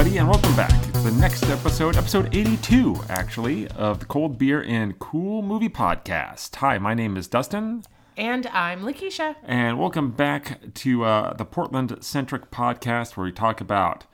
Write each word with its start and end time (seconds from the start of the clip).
everybody, 0.00 0.18
and 0.18 0.28
welcome 0.30 0.56
back 0.56 0.72
It's 0.88 1.02
the 1.02 1.10
next 1.10 1.42
episode, 1.50 1.94
episode 1.94 2.34
82, 2.34 2.96
actually, 3.10 3.68
of 3.68 3.98
the 4.00 4.06
Cold 4.06 4.38
Beer 4.38 4.62
and 4.62 4.98
Cool 4.98 5.42
Movie 5.42 5.68
Podcast. 5.68 6.56
Hi, 6.56 6.78
my 6.78 6.94
name 6.94 7.18
is 7.18 7.28
Dustin, 7.28 7.82
And 8.16 8.46
I'm 8.46 8.80
Lakeisha. 8.80 9.36
and 9.44 9.78
welcome 9.78 10.12
back 10.12 10.72
to 10.76 11.04
uh, 11.04 11.34
the 11.34 11.44
Portland 11.44 11.98
centric 12.02 12.50
podcast 12.50 13.14
where 13.18 13.24
we 13.26 13.32
talk 13.32 13.60
about 13.60 14.06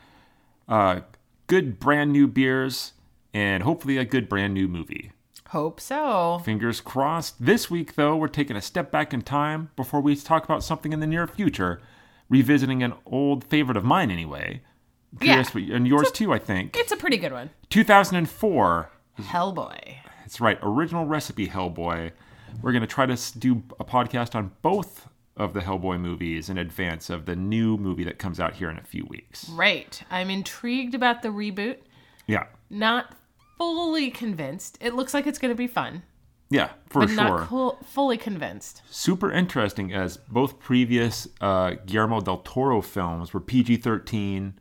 uh, 0.69 1.03
good 1.47 1.79
brand 1.79 2.13
new 2.13 2.27
beers 2.27 2.95
and 3.33 3.63
hopefully 3.63 3.97
a 3.97 4.05
good 4.05 4.29
brand 4.29 4.55
new 4.55 4.67
movie. 4.67 5.13
Hope 5.51 5.79
so. 5.81 6.41
Fingers 6.45 6.81
crossed. 6.81 7.37
This 7.47 7.71
week, 7.71 7.95
though, 7.95 8.17
we're 8.17 8.27
taking 8.27 8.57
a 8.57 8.61
step 8.63 8.91
back 8.91 9.15
in 9.15 9.23
time 9.23 9.71
before 9.77 10.01
we 10.01 10.17
talk 10.17 10.43
about 10.43 10.65
something 10.65 10.93
in 10.93 10.99
the 10.99 11.07
near 11.07 11.29
future, 11.29 11.81
revisiting 12.29 12.83
an 12.83 12.95
old 13.07 13.45
favorite 13.45 13.77
of 13.77 13.85
mine, 13.85 14.11
anyway. 14.11 14.63
Curious, 15.21 15.55
what- 15.55 15.65
and 15.65 15.87
yours 15.87 16.11
too, 16.13 16.33
I 16.33 16.39
think. 16.39 16.77
It's 16.77 16.93
a 16.93 16.97
pretty 16.97 17.17
good 17.17 17.33
one. 17.33 17.51
2004. 17.71 18.91
Hellboy. 19.21 19.95
That's 20.21 20.41
right, 20.41 20.59
original 20.63 21.07
recipe 21.07 21.49
Hellboy. 21.49 22.13
We're 22.63 22.73
going 22.73 22.81
to 22.83 22.87
try 22.87 23.07
to 23.07 23.39
do 23.39 23.63
a 23.79 23.85
podcast 23.85 24.35
on 24.35 24.53
both 24.63 25.09
of 25.37 25.53
the 25.53 25.61
Hellboy 25.61 26.01
movies 26.01 26.49
in 26.49 26.59
advance 26.59 27.11
of 27.11 27.27
the 27.27 27.37
new 27.37 27.77
movie 27.77 28.05
that 28.05 28.19
comes 28.19 28.41
out 28.41 28.55
here 28.55 28.71
in 28.71 28.79
a 28.79 28.83
few 28.83 29.05
weeks. 29.07 29.49
Right. 29.51 30.03
I'm 30.11 30.31
intrigued 30.31 30.95
about 30.95 31.23
the 31.23 31.29
reboot. 31.29 31.79
Yeah. 32.27 32.45
Not 32.71 33.15
fully 33.59 34.11
convinced. 34.11 34.79
It 34.81 34.95
looks 34.95 35.13
like 35.15 35.27
it's 35.27 35.39
going 35.39 35.53
to 35.53 35.57
be 35.57 35.67
fun, 35.67 36.03
Yeah, 36.51 36.71
for 36.89 37.01
but 37.03 37.09
sure. 37.11 37.17
not 37.51 37.85
fully 37.87 38.17
convinced. 38.19 38.83
super 38.91 39.31
interesting 39.31 39.93
as 39.95 40.17
both 40.17 40.59
previous 40.59 41.29
uh, 41.41 41.73
Guillermo 41.87 42.21
del 42.21 42.39
Toro 42.39 42.81
films 42.83 43.33
were 43.33 43.41
PG 43.41 43.77
13, 43.79 44.55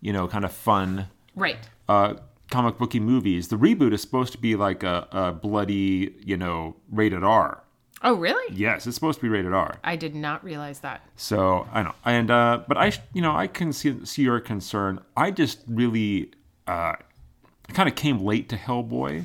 you 0.00 0.12
know, 0.12 0.28
kind 0.28 0.44
of 0.44 0.52
fun 0.52 1.08
Right. 1.34 1.58
uh, 1.88 2.14
comic 2.50 2.78
booky 2.78 3.00
movies. 3.00 3.48
The 3.48 3.56
reboot 3.56 3.92
is 3.92 4.00
supposed 4.02 4.32
to 4.32 4.38
be 4.38 4.54
like 4.56 4.82
a, 4.82 5.08
a 5.12 5.32
bloody, 5.32 6.14
you 6.24 6.36
know, 6.36 6.76
rated 6.90 7.24
R. 7.24 7.62
Oh, 8.02 8.14
really? 8.14 8.54
Yes, 8.54 8.86
it's 8.86 8.94
supposed 8.94 9.18
to 9.18 9.22
be 9.22 9.28
rated 9.28 9.52
R. 9.52 9.78
I 9.82 9.96
did 9.96 10.14
not 10.14 10.44
realize 10.44 10.80
that. 10.80 11.00
So 11.16 11.66
I 11.72 11.82
know, 11.82 11.94
and 12.04 12.30
uh, 12.30 12.60
but 12.68 12.76
I, 12.76 12.92
you 13.14 13.22
know, 13.22 13.34
I 13.34 13.46
can 13.46 13.72
see 13.72 14.04
see 14.04 14.22
your 14.22 14.38
concern. 14.38 15.00
I 15.16 15.30
just 15.30 15.60
really 15.66 16.30
uh, 16.66 16.94
kind 17.68 17.88
of 17.88 17.94
came 17.96 18.18
late 18.20 18.48
to 18.50 18.56
Hellboy 18.56 19.24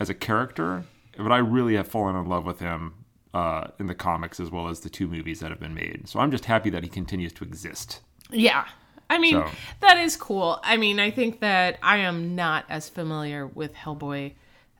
as 0.00 0.10
a 0.10 0.14
character, 0.14 0.84
but 1.16 1.30
I 1.32 1.38
really 1.38 1.76
have 1.76 1.86
fallen 1.88 2.16
in 2.16 2.26
love 2.26 2.44
with 2.44 2.58
him 2.58 2.94
uh, 3.34 3.68
in 3.78 3.86
the 3.86 3.94
comics 3.94 4.40
as 4.40 4.50
well 4.50 4.68
as 4.68 4.80
the 4.80 4.90
two 4.90 5.06
movies 5.06 5.38
that 5.40 5.50
have 5.50 5.60
been 5.60 5.74
made. 5.74 6.08
So 6.08 6.18
I'm 6.18 6.30
just 6.32 6.44
happy 6.46 6.70
that 6.70 6.82
he 6.82 6.88
continues 6.88 7.32
to 7.34 7.44
exist. 7.44 8.00
Yeah. 8.30 8.66
I 9.10 9.18
mean, 9.18 9.34
So- 9.34 9.50
that 9.80 9.96
is 9.98 10.16
cool. 10.16 10.60
I 10.62 10.76
mean, 10.76 11.00
I 11.00 11.10
think 11.10 11.40
that 11.40 11.78
I 11.82 11.98
am 11.98 12.34
not 12.34 12.64
as 12.68 12.88
familiar 12.88 13.46
with 13.46 13.74
Hellboy, 13.74 14.32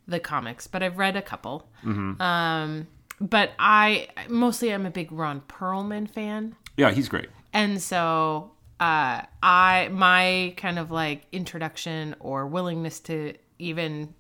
the 0.07 0.21
comics, 0.21 0.67
but 0.67 0.83
I've 0.83 0.99
read 0.99 1.17
a 1.17 1.23
couple. 1.23 1.69
Mm-hmm. 1.85 2.21
Um, 2.21 2.87
but 3.21 3.53
I 3.59 4.09
mostly 4.29 4.73
I'm 4.73 4.87
a 4.87 4.91
big 4.91 5.11
Ron 5.13 5.41
Perlman 5.49 6.09
fan. 6.09 6.57
Yeah, 6.77 6.91
he's 6.93 7.09
great. 7.09 7.29
And 7.53 7.81
so 7.83 8.53
uh 8.81 9.23
I 9.43 9.89
my 9.91 10.55
kind 10.57 10.79
of 10.79 10.91
like 10.93 11.23
introduction 11.33 12.15
or 12.21 12.47
willingness 12.47 13.01
to 13.01 13.35
even 13.59 14.15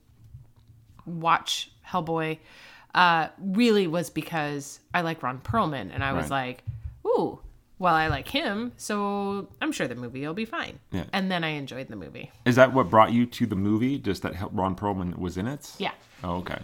watch 1.06 1.70
Hellboy 1.86 2.38
uh 2.94 3.28
really 3.38 3.86
was 3.86 4.10
because 4.10 4.80
I 4.92 5.02
like 5.02 5.22
Ron 5.22 5.38
Perlman 5.40 5.90
and 5.94 6.02
I 6.02 6.12
was 6.12 6.30
like, 6.30 6.64
"Ooh, 7.06 7.38
well 7.78 7.94
I 7.94 8.08
like 8.08 8.28
him, 8.28 8.72
so 8.76 9.48
I'm 9.60 9.72
sure 9.72 9.86
the 9.88 9.94
movie 9.94 10.26
will 10.26 10.34
be 10.34 10.44
fine." 10.44 10.78
Yeah. 10.92 11.04
And 11.12 11.30
then 11.30 11.44
I 11.44 11.50
enjoyed 11.50 11.88
the 11.88 11.96
movie. 11.96 12.30
Is 12.44 12.56
that 12.56 12.72
what 12.72 12.90
brought 12.90 13.12
you 13.12 13.26
to 13.26 13.46
the 13.46 13.56
movie? 13.56 13.98
Just 13.98 14.22
that 14.22 14.34
Ron 14.52 14.74
Perlman 14.76 15.18
was 15.18 15.36
in 15.36 15.46
it? 15.46 15.72
Yeah. 15.78 15.92
Oh, 16.24 16.36
okay. 16.38 16.58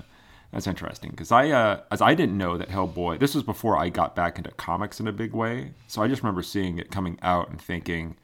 That's 0.53 0.67
interesting 0.69 1.11
because 1.11 1.33
I, 1.33 1.51
uh, 1.51 1.81
as 1.91 2.01
I 2.01 2.15
didn't 2.15 2.39
know 2.39 2.57
that 2.59 2.69
Hellboy. 2.69 3.19
This 3.19 3.35
was 3.35 3.43
before 3.43 3.77
I 3.77 3.89
got 3.89 4.15
back 4.15 4.39
into 4.39 4.53
comics 4.53 5.01
in 5.01 5.09
a 5.09 5.13
big 5.13 5.33
way, 5.33 5.73
so 5.89 6.01
I 6.03 6.07
just 6.09 6.23
remember 6.23 6.43
seeing 6.43 6.79
it 6.79 6.93
coming 6.93 7.19
out 7.23 7.51
and 7.51 7.61
thinking, 7.61 8.17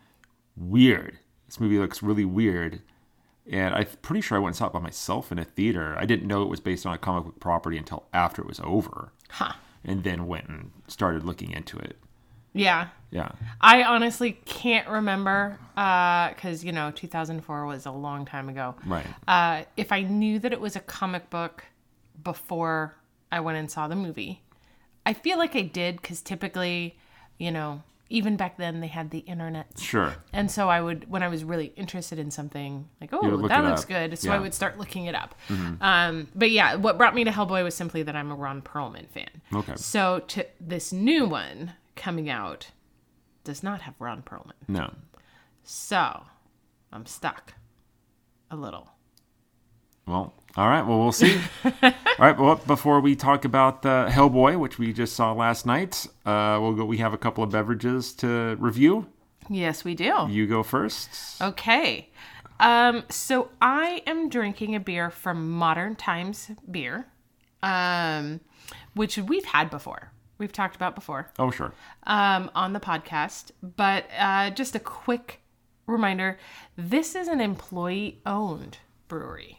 "Weird. 0.56 1.18
This 1.46 1.58
movie 1.60 1.78
looks 1.78 2.02
really 2.02 2.24
weird." 2.24 2.82
And 3.50 3.74
I'm 3.74 3.86
pretty 4.02 4.20
sure 4.20 4.36
I 4.36 4.40
went 4.40 4.50
and 4.52 4.56
saw 4.58 4.66
it 4.68 4.72
by 4.72 4.78
myself 4.78 5.32
in 5.32 5.38
a 5.40 5.44
theater. 5.44 5.96
I 5.98 6.04
didn't 6.04 6.28
know 6.28 6.42
it 6.42 6.48
was 6.48 6.60
based 6.60 6.86
on 6.86 6.94
a 6.94 6.98
comic 6.98 7.24
book 7.24 7.40
property 7.40 7.76
until 7.78 8.04
after 8.12 8.42
it 8.42 8.46
was 8.48 8.60
over, 8.62 9.10
Huh. 9.30 9.54
and 9.84 10.04
then 10.04 10.28
went 10.28 10.48
and 10.48 10.70
started 10.86 11.24
looking 11.24 11.50
into 11.50 11.78
it. 11.78 11.98
Yeah. 12.52 12.88
Yeah. 13.10 13.30
I 13.60 13.82
honestly 13.84 14.32
can't 14.44 14.88
remember 14.88 15.58
uh 15.76 16.30
cuz 16.34 16.64
you 16.64 16.72
know 16.72 16.90
2004 16.90 17.66
was 17.66 17.86
a 17.86 17.90
long 17.90 18.24
time 18.24 18.48
ago. 18.48 18.74
Right. 18.86 19.06
uh, 19.28 19.62
if 19.76 19.92
I 19.92 20.02
knew 20.02 20.38
that 20.38 20.52
it 20.52 20.60
was 20.60 20.76
a 20.76 20.80
comic 20.80 21.30
book 21.30 21.64
before 22.22 22.94
I 23.32 23.40
went 23.40 23.58
and 23.58 23.70
saw 23.70 23.88
the 23.88 23.96
movie. 23.96 24.42
I 25.06 25.12
feel 25.14 25.38
like 25.38 25.56
I 25.56 25.62
did 25.62 26.00
because 26.02 26.20
typically, 26.20 26.98
you 27.38 27.50
know, 27.50 27.82
even 28.10 28.36
back 28.36 28.56
then 28.58 28.80
they 28.80 28.88
had 28.88 29.10
the 29.10 29.20
internet. 29.20 29.66
Sure. 29.78 30.14
And 30.32 30.50
so 30.50 30.68
I 30.68 30.80
would, 30.80 31.08
when 31.08 31.22
I 31.22 31.28
was 31.28 31.44
really 31.44 31.72
interested 31.76 32.18
in 32.18 32.30
something, 32.32 32.88
like, 33.00 33.10
oh, 33.12 33.22
that 33.48 33.64
looks 33.64 33.82
up. 33.82 33.88
good. 33.88 34.18
So 34.18 34.28
Yeah. 34.28 34.34
I 34.36 34.38
would 34.40 34.52
start 34.52 34.78
looking 34.78 35.06
it 35.06 35.14
up. 35.14 35.34
Um, 35.80 36.26
but 36.34 36.50
yeah, 36.50 36.74
what 36.74 36.98
brought 36.98 37.14
me 37.14 37.22
to 37.24 37.30
Hellboy 37.30 37.62
was 37.64 37.74
simply 37.74 38.02
that 38.02 38.16
I'm 38.16 38.30
a 38.30 38.34
Ron 38.34 38.62
Perlman 38.62 39.08
fan. 39.08 39.30
Okay. 39.54 39.74
So 39.76 40.20
to 40.28 40.44
this 40.60 40.92
new 40.92 41.24
one 41.26 41.72
coming 42.00 42.30
out 42.30 42.70
does 43.44 43.62
not 43.62 43.82
have 43.82 43.94
Ron 43.98 44.22
Perlman. 44.22 44.52
No. 44.66 44.92
So 45.62 46.24
I'm 46.92 47.06
stuck 47.06 47.54
a 48.50 48.56
little. 48.56 48.88
Well, 50.06 50.32
all 50.56 50.68
right. 50.68 50.82
Well, 50.82 50.98
we'll 50.98 51.12
see. 51.12 51.38
all 51.64 51.92
right. 52.18 52.36
Well, 52.36 52.56
before 52.66 53.00
we 53.00 53.14
talk 53.14 53.44
about 53.44 53.84
uh, 53.86 54.08
Hellboy, 54.08 54.58
which 54.58 54.78
we 54.78 54.92
just 54.92 55.14
saw 55.14 55.32
last 55.32 55.66
night, 55.66 56.06
uh, 56.24 56.58
we'll 56.60 56.72
go. 56.72 56.84
We 56.84 56.96
have 56.98 57.12
a 57.12 57.18
couple 57.18 57.44
of 57.44 57.50
beverages 57.50 58.14
to 58.14 58.56
review. 58.58 59.06
Yes, 59.48 59.84
we 59.84 59.94
do. 59.94 60.26
You 60.28 60.46
go 60.46 60.62
first. 60.62 61.40
Okay. 61.40 62.08
Um, 62.58 63.04
so 63.08 63.50
I 63.60 64.02
am 64.06 64.28
drinking 64.28 64.74
a 64.74 64.80
beer 64.80 65.10
from 65.10 65.50
Modern 65.50 65.96
Times 65.96 66.50
Beer, 66.70 67.06
um, 67.62 68.40
which 68.94 69.18
we've 69.18 69.44
had 69.44 69.70
before. 69.70 70.12
We've 70.40 70.52
talked 70.52 70.74
about 70.74 70.96
before 70.96 71.30
Oh, 71.38 71.50
sure. 71.52 71.72
um, 72.04 72.50
on 72.56 72.72
the 72.72 72.80
podcast. 72.80 73.52
But 73.62 74.06
uh, 74.18 74.50
just 74.50 74.74
a 74.74 74.80
quick 74.80 75.40
reminder 75.86 76.38
this 76.76 77.14
is 77.14 77.28
an 77.28 77.40
employee 77.40 78.20
owned 78.26 78.78
brewery, 79.06 79.58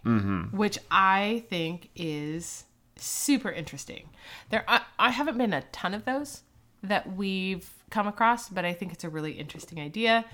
which 0.51 0.77
I 0.89 1.43
think 1.49 1.89
is 1.95 2.65
super 2.97 3.51
interesting. 3.51 4.09
There, 4.49 4.63
I, 4.67 4.81
I 4.99 5.09
haven't 5.11 5.37
been 5.37 5.53
a 5.53 5.61
ton 5.71 5.93
of 5.93 6.05
those 6.05 6.41
that 6.83 7.15
we've 7.15 7.69
come 7.91 8.07
across, 8.07 8.49
but 8.49 8.65
I 8.65 8.73
think 8.73 8.91
it's 8.93 9.03
a 9.03 9.09
really 9.09 9.33
interesting 9.33 9.79
idea. 9.79 10.25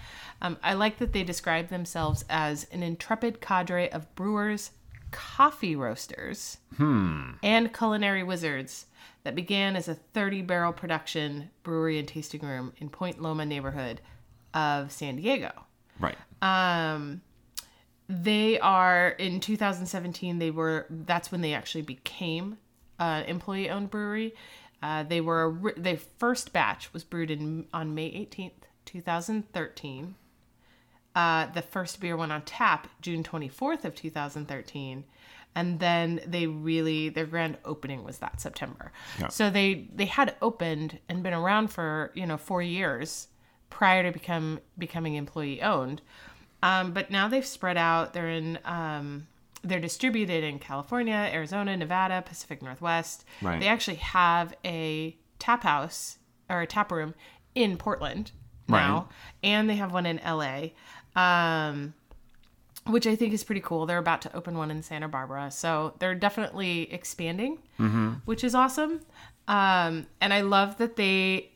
Um, 0.41 0.57
I 0.63 0.73
like 0.75 0.97
that 0.99 1.11
they 1.11 1.23
describe 1.23 1.67
themselves 1.69 2.23
as 2.29 2.67
an 2.71 2.83
intrepid 2.83 3.41
cadre 3.41 3.89
of 3.91 4.13
brewers, 4.15 4.71
coffee 5.17 5.75
roasters, 5.75 6.59
and 7.41 7.73
culinary 7.73 8.21
wizards 8.21 8.85
that 9.23 9.33
began 9.33 9.75
as 9.75 9.87
a 9.87 9.95
30 9.95 10.43
barrel 10.43 10.71
production 10.71 11.49
brewery 11.63 11.97
and 11.97 12.07
tasting 12.07 12.41
room 12.41 12.71
in 12.77 12.87
Point 12.87 13.19
Loma 13.19 13.43
neighborhood 13.43 13.99
of 14.53 14.91
San 14.91 15.15
Diego. 15.15 15.51
Right. 15.99 16.15
Um, 16.43 17.21
they 18.07 18.59
are 18.59 19.09
in 19.09 19.39
2017. 19.39 20.37
They 20.37 20.51
were 20.51 20.85
that's 20.87 21.31
when 21.31 21.41
they 21.41 21.53
actually 21.55 21.81
became 21.81 22.59
an 22.99 23.25
employee 23.25 23.71
owned 23.71 23.89
brewery. 23.89 24.35
Uh, 24.83 25.01
they 25.01 25.19
were 25.19 25.73
their 25.75 25.97
first 25.97 26.53
batch 26.53 26.93
was 26.93 27.03
brewed 27.03 27.31
in 27.31 27.65
on 27.73 27.95
May 27.95 28.11
18th, 28.11 28.51
2013. 28.85 30.13
Uh, 31.17 31.47
the 31.53 31.61
first 31.63 31.99
beer 31.99 32.15
went 32.15 32.31
on 32.31 32.41
tap 32.43 32.87
June 33.01 33.23
24th 33.23 33.83
of 33.85 33.95
2013, 33.95 35.03
and 35.55 35.79
then 35.79 36.21
they 36.27 36.45
really 36.45 37.09
their 37.09 37.25
grand 37.25 37.57
opening 37.65 38.03
was 38.03 38.19
that 38.19 38.39
September. 38.39 38.91
Yeah. 39.19 39.29
So 39.29 39.49
they 39.49 39.87
they 39.95 40.05
had 40.05 40.35
opened 40.41 40.99
and 41.09 41.23
been 41.23 41.33
around 41.33 41.69
for 41.69 42.11
you 42.13 42.25
know 42.27 42.37
four 42.37 42.61
years 42.61 43.27
prior 43.69 44.03
to 44.03 44.11
become 44.11 44.59
becoming 44.77 45.15
employee 45.15 45.61
owned. 45.61 46.01
Um, 46.61 46.91
but 46.93 47.09
now 47.11 47.27
they've 47.27 47.45
spread 47.45 47.77
out. 47.77 48.13
They're 48.13 48.29
in 48.29 48.59
um, 48.63 49.25
they're 49.63 49.79
distributed 49.79 50.43
in 50.43 50.59
California, 50.59 51.29
Arizona, 51.33 51.75
Nevada, 51.75 52.21
Pacific 52.23 52.61
Northwest. 52.61 53.25
Right. 53.41 53.59
They 53.59 53.67
actually 53.67 53.97
have 53.97 54.53
a 54.63 55.17
tap 55.39 55.63
house 55.63 56.19
or 56.49 56.61
a 56.61 56.67
tap 56.67 56.91
room 56.91 57.15
in 57.55 57.77
Portland 57.77 58.31
now, 58.69 58.95
Right. 58.95 59.05
and 59.43 59.69
they 59.69 59.75
have 59.77 59.91
one 59.93 60.05
in 60.05 60.19
LA. 60.25 60.69
Um, 61.17 61.93
which 62.85 63.05
I 63.05 63.15
think 63.17 63.33
is 63.33 63.43
pretty 63.43 63.59
cool. 63.61 63.85
They're 63.85 63.97
about 63.97 64.21
to 64.21 64.35
open 64.35 64.57
one 64.57 64.71
in 64.71 64.81
Santa 64.81 65.09
Barbara, 65.09 65.51
so 65.51 65.93
they're 65.99 66.15
definitely 66.15 66.91
expanding, 66.93 67.57
which 68.23 68.43
is 68.45 68.55
awesome. 68.55 69.01
Um, 69.49 70.07
and 70.21 70.33
I 70.33 70.41
love 70.41 70.77
that 70.77 70.95
they 70.95 71.51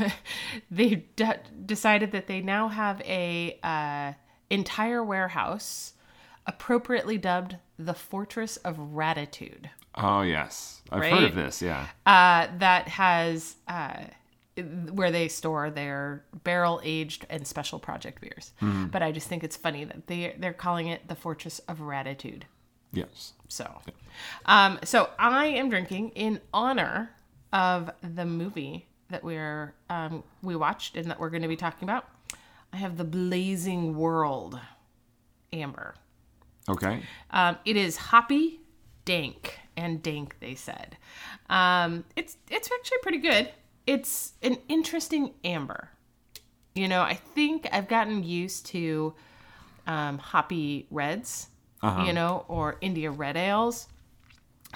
they 0.70 1.04
de- 1.16 1.40
decided 1.66 2.12
that 2.12 2.26
they 2.28 2.40
now 2.40 2.68
have 2.68 3.00
a 3.02 3.58
uh, 3.62 4.12
entire 4.50 5.02
warehouse, 5.02 5.94
appropriately 6.46 7.18
dubbed 7.18 7.56
the 7.78 7.94
Fortress 7.94 8.56
of 8.58 8.76
Ratitude, 8.76 9.70
Oh 10.00 10.22
yes, 10.22 10.80
I've 10.90 11.02
heard 11.04 11.24
of 11.24 11.34
this. 11.34 11.60
Yeah. 11.60 11.86
uh, 12.06 12.46
that 12.58 12.86
has 12.88 13.56
uh, 13.66 14.04
where 14.58 15.10
they 15.10 15.28
store 15.28 15.70
their 15.70 16.24
barrel 16.44 16.80
aged 16.84 17.26
and 17.30 17.46
special 17.46 17.78
project 17.78 18.20
beers. 18.20 18.52
But 18.60 19.02
I 19.02 19.12
just 19.12 19.28
think 19.28 19.44
it's 19.44 19.56
funny 19.56 19.84
that 19.84 20.06
they 20.06 20.34
they're 20.38 20.52
calling 20.52 20.88
it 20.88 21.08
the 21.08 21.14
Fortress 21.14 21.58
of 21.60 21.80
Ratitude. 21.80 22.44
Yes. 22.92 23.34
So, 23.48 23.80
um, 24.46 24.78
so 24.84 25.10
I 25.18 25.46
am 25.46 25.68
drinking 25.68 26.10
in 26.10 26.40
honor 26.52 27.10
of 27.52 27.90
the 28.02 28.24
movie 28.24 28.86
that 29.10 29.22
we're 29.24 29.74
um, 29.90 30.22
we 30.42 30.56
watched 30.56 30.96
and 30.96 31.10
that 31.10 31.18
we're 31.20 31.30
going 31.30 31.42
to 31.42 31.48
be 31.48 31.56
talking 31.56 31.88
about. 31.88 32.06
I 32.72 32.76
have 32.76 32.96
the 32.96 33.04
Blazing 33.04 33.96
World 33.96 34.58
Amber. 35.52 35.94
Okay. 36.68 37.02
Um, 37.30 37.56
it 37.64 37.76
is 37.76 37.96
hoppy, 37.96 38.60
dank, 39.06 39.58
and 39.76 40.02
dank. 40.02 40.36
They 40.40 40.54
said 40.54 40.96
um, 41.48 42.04
it's 42.16 42.36
it's 42.50 42.70
actually 42.70 42.98
pretty 43.02 43.18
good. 43.18 43.50
It's 43.88 44.34
an 44.42 44.58
interesting 44.68 45.32
amber. 45.44 45.88
You 46.74 46.88
know, 46.88 47.00
I 47.00 47.14
think 47.14 47.66
I've 47.72 47.88
gotten 47.88 48.22
used 48.22 48.66
to 48.66 49.14
um, 49.86 50.18
hoppy 50.18 50.86
reds, 50.90 51.48
you 52.04 52.12
know, 52.12 52.44
or 52.48 52.76
India 52.82 53.10
red 53.10 53.36
ales. 53.38 53.88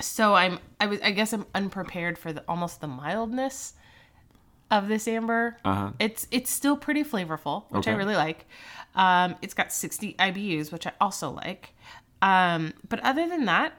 So 0.01 0.35
I'm 0.35 0.59
I 0.81 0.87
was 0.87 0.99
I 1.03 1.11
guess 1.11 1.35
I'm 1.35 1.45
unprepared 1.55 2.17
for 2.17 2.33
the 2.33 2.43
almost 2.49 2.81
the 2.81 2.89
mildness 2.89 3.75
of 4.71 4.89
this 4.89 5.07
amber. 5.07 5.59
Uh-huh. 5.63 5.91
It's 5.99 6.27
it's 6.31 6.51
still 6.51 6.79
pretty 6.79 7.05
flavorful, 7.05 7.65
which 7.69 7.87
I 7.87 7.93
really 7.93 8.17
like. 8.17 8.47
Um, 8.95 9.37
it's 9.43 9.53
got 9.53 9.73
60 9.73 10.15
IBUs, 10.15 10.73
which 10.73 10.87
I 10.87 10.93
also 11.01 11.31
like. 11.31 11.75
Um, 12.23 12.73
but 12.89 12.99
other 13.01 13.29
than 13.29 13.45
that, 13.45 13.75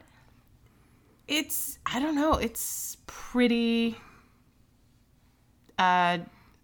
it's 1.27 1.79
I 1.87 1.99
don't 1.99 2.15
know. 2.15 2.33
It's 2.33 2.97
pretty. 3.07 3.97
Uh, 5.79 6.19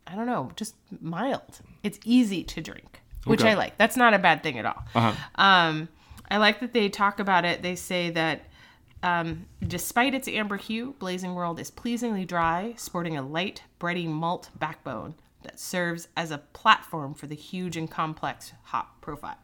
I 0.08 0.16
don't 0.16 0.26
know, 0.26 0.52
just 0.56 0.76
mild. 1.02 1.60
It's 1.84 2.00
easy 2.04 2.44
to 2.46 2.62
drink, 2.62 3.02
which 3.26 3.42
Okay. 3.42 3.52
I 3.52 3.54
like. 3.56 3.78
That's 3.78 3.96
not 3.98 4.14
a 4.14 4.20
bad 4.20 4.42
thing 4.44 4.58
at 4.58 4.66
all. 4.66 4.84
Um, 5.36 5.88
I 6.32 6.38
like 6.38 6.60
that 6.62 6.74
they 6.74 6.90
talk 6.90 7.20
about 7.20 7.46
it. 7.46 7.62
They 7.62 7.76
say 7.76 8.10
that 8.12 8.42
um, 9.04 9.46
despite 9.66 10.14
its 10.14 10.28
amber 10.28 10.58
hue, 10.58 10.96
Blazing 11.00 11.34
World 11.36 11.60
is 11.60 11.72
pleasingly 11.72 12.26
dry, 12.26 12.74
sporting 12.78 13.18
a 13.18 13.22
light, 13.22 13.64
bready 13.80 14.08
malt 14.08 14.50
backbone 14.58 15.16
that 15.44 15.58
serves 15.60 16.08
as 16.18 16.32
a 16.32 16.38
platform 16.40 17.14
for 17.14 17.26
the 17.28 17.36
huge 17.36 17.78
and 17.78 17.90
complex 17.90 18.52
hop 18.64 19.00
profile. 19.02 19.38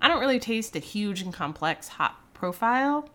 I 0.00 0.08
don't 0.08 0.18
really 0.20 0.40
taste 0.40 0.74
a 0.74 0.80
huge 0.80 1.22
and 1.22 1.32
complex 1.32 1.86
hop 1.88 2.16
profile, 2.34 3.08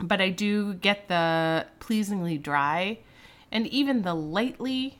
but 0.00 0.20
I 0.20 0.30
do 0.30 0.74
get 0.74 1.08
the 1.08 1.66
pleasingly 1.78 2.38
dry 2.38 2.98
and 3.52 3.66
even 3.68 4.02
the 4.02 4.14
lightly 4.14 4.98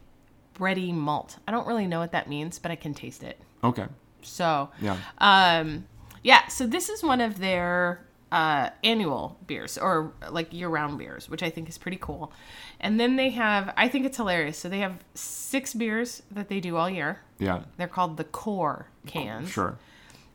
bready 0.55 0.93
malt. 0.93 1.39
I 1.49 1.53
don't 1.53 1.67
really 1.67 1.87
know 1.87 2.01
what 2.01 2.13
that 2.13 2.29
means, 2.29 2.59
but 2.59 2.71
I 2.71 2.77
can 2.77 2.95
taste 2.95 3.23
it. 3.23 3.41
Okay. 3.65 3.87
So, 4.23 4.69
Yeah. 4.81 4.97
um, 5.19 5.87
yeah, 6.23 6.47
so 6.49 6.67
this 6.67 6.89
is 6.89 7.03
one 7.03 7.21
of 7.21 7.39
their 7.39 8.05
uh, 8.33 8.71
annual 8.85 9.37
beers 9.47 9.77
or 9.79 10.13
like 10.31 10.53
year 10.53 10.69
round 10.69 10.99
beers, 10.99 11.29
which 11.29 11.43
I 11.43 11.51
think 11.51 11.69
is 11.69 11.79
pretty 11.79 11.97
cool. 12.01 12.33
And 12.79 13.01
then 13.01 13.17
they 13.17 13.31
have, 13.31 13.73
I 13.77 13.89
think 13.89 14.05
it's 14.07 14.17
hilarious. 14.19 14.59
So 14.59 14.69
they 14.69 14.79
have 14.81 15.03
six 15.15 15.75
beers 15.75 16.23
that 16.31 16.49
they 16.49 16.61
do 16.61 16.77
all 16.77 16.89
year. 16.91 17.21
yeah. 17.39 17.63
They're 17.77 17.89
called 17.89 18.17
the 18.19 18.25
core 18.25 18.87
cans. 19.07 19.49
Sure. 19.51 19.79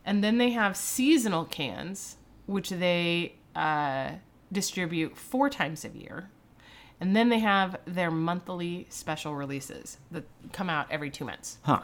And 0.03 0.23
then 0.23 0.37
they 0.39 0.49
have 0.51 0.75
seasonal 0.75 1.45
cans, 1.45 2.17
which 2.47 2.69
they 2.69 3.35
uh, 3.55 4.11
distribute 4.51 5.15
four 5.17 5.49
times 5.49 5.85
a 5.85 5.89
year. 5.89 6.29
And 7.01 7.15
then 7.15 7.29
they 7.29 7.39
have 7.39 7.77
their 7.85 8.09
monthly 8.09 8.87
special 8.89 9.35
releases 9.35 9.97
that 10.11 10.23
come 10.53 10.69
out 10.69 10.87
every 10.89 11.09
two 11.09 11.25
months. 11.25 11.57
Huh. 11.63 11.81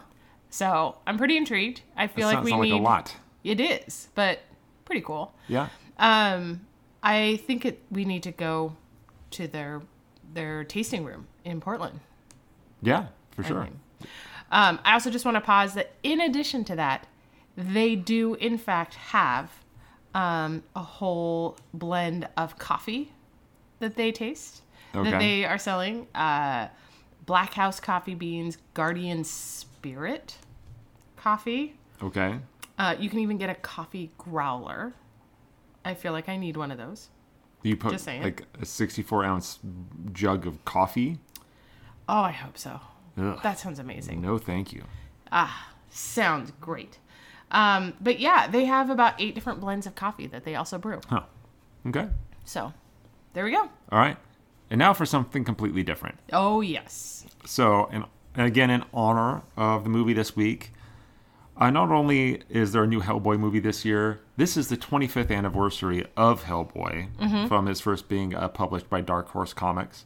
So 0.49 0.95
I'm 1.05 1.17
pretty 1.17 1.37
intrigued. 1.37 1.81
I 1.95 2.07
feel 2.07 2.27
like 2.27 2.37
Sounds 2.37 2.45
we 2.45 2.51
like 2.51 2.61
need 2.61 2.73
a 2.73 2.77
lot. 2.77 3.15
It 3.43 3.59
is, 3.59 4.09
but 4.15 4.39
pretty 4.85 5.01
cool. 5.01 5.33
Yeah. 5.47 5.69
Um, 5.97 6.65
I 7.03 7.41
think 7.47 7.65
it. 7.65 7.81
We 7.89 8.05
need 8.05 8.23
to 8.23 8.31
go 8.31 8.75
to 9.31 9.47
their 9.47 9.81
their 10.33 10.63
tasting 10.63 11.03
room 11.03 11.27
in 11.43 11.61
Portland. 11.61 11.99
Yeah. 12.81 13.07
For 13.31 13.43
sure. 13.43 13.67
Um, 14.51 14.79
I 14.83 14.93
also 14.93 15.09
just 15.09 15.23
want 15.23 15.35
to 15.35 15.41
pause 15.41 15.73
that 15.75 15.93
in 16.03 16.19
addition 16.19 16.65
to 16.65 16.75
that, 16.75 17.07
they 17.55 17.95
do 17.95 18.35
in 18.35 18.57
fact 18.57 18.95
have 18.95 19.49
um, 20.13 20.63
a 20.75 20.81
whole 20.81 21.57
blend 21.73 22.27
of 22.35 22.57
coffee 22.57 23.13
that 23.79 23.95
they 23.95 24.11
taste 24.11 24.61
Okay. 24.93 25.11
that 25.11 25.19
they 25.19 25.45
are 25.45 25.57
selling. 25.57 26.07
Uh, 26.13 26.67
Black 27.25 27.53
House 27.53 27.79
coffee 27.79 28.15
beans, 28.15 28.57
Guardian 28.73 29.23
Spirit 29.23 30.35
coffee. 31.15 31.75
Okay. 32.01 32.39
Uh, 32.77 32.95
you 32.99 33.09
can 33.09 33.19
even 33.19 33.37
get 33.37 33.49
a 33.49 33.55
coffee 33.55 34.11
growler. 34.17 34.93
I 35.85 35.93
feel 35.93 36.11
like 36.11 36.29
I 36.29 36.37
need 36.37 36.57
one 36.57 36.71
of 36.71 36.77
those. 36.77 37.09
You 37.63 37.77
put 37.77 37.91
Just 37.91 38.05
saying. 38.05 38.23
like 38.23 38.43
a 38.59 38.65
64 38.65 39.23
ounce 39.23 39.59
jug 40.11 40.47
of 40.47 40.63
coffee. 40.65 41.19
Oh, 42.09 42.21
I 42.21 42.31
hope 42.31 42.57
so. 42.57 42.79
Ugh. 43.17 43.39
That 43.43 43.59
sounds 43.59 43.77
amazing. 43.79 44.21
No, 44.21 44.37
thank 44.37 44.73
you. 44.73 44.83
Ah, 45.31 45.73
sounds 45.89 46.51
great. 46.59 46.97
Um, 47.51 47.93
but 48.01 48.19
yeah, 48.19 48.47
they 48.47 48.65
have 48.65 48.89
about 48.89 49.13
eight 49.19 49.35
different 49.35 49.59
blends 49.59 49.85
of 49.85 49.93
coffee 49.95 50.27
that 50.27 50.43
they 50.43 50.55
also 50.55 50.77
brew. 50.77 51.01
Huh. 51.07 51.23
Okay. 51.85 52.07
So 52.45 52.73
there 53.33 53.45
we 53.45 53.51
go. 53.51 53.69
All 53.91 53.99
right. 53.99 54.17
And 54.71 54.79
now 54.79 54.93
for 54.93 55.05
something 55.05 55.43
completely 55.43 55.83
different. 55.83 56.17
Oh, 56.33 56.61
yes. 56.61 57.25
So, 57.45 57.87
and 57.91 58.05
again, 58.35 58.69
in 58.69 58.83
honor 58.93 59.41
of 59.57 59.83
the 59.83 59.89
movie 59.89 60.13
this 60.13 60.35
week, 60.35 60.71
uh, 61.57 61.69
not 61.69 61.91
only 61.91 62.41
is 62.49 62.71
there 62.71 62.83
a 62.83 62.87
new 62.87 63.01
Hellboy 63.01 63.37
movie 63.37 63.59
this 63.59 63.83
year, 63.85 64.21
this 64.37 64.55
is 64.57 64.69
the 64.69 64.77
25th 64.77 65.29
anniversary 65.29 66.05
of 66.17 66.45
Hellboy, 66.45 67.47
from 67.49 67.65
his 67.67 67.81
first 67.81 68.07
being 68.07 68.33
uh, 68.33 68.47
published 68.47 68.89
by 68.89 69.01
Dark 69.01 69.27
Horse 69.29 69.53
Comics, 69.53 70.05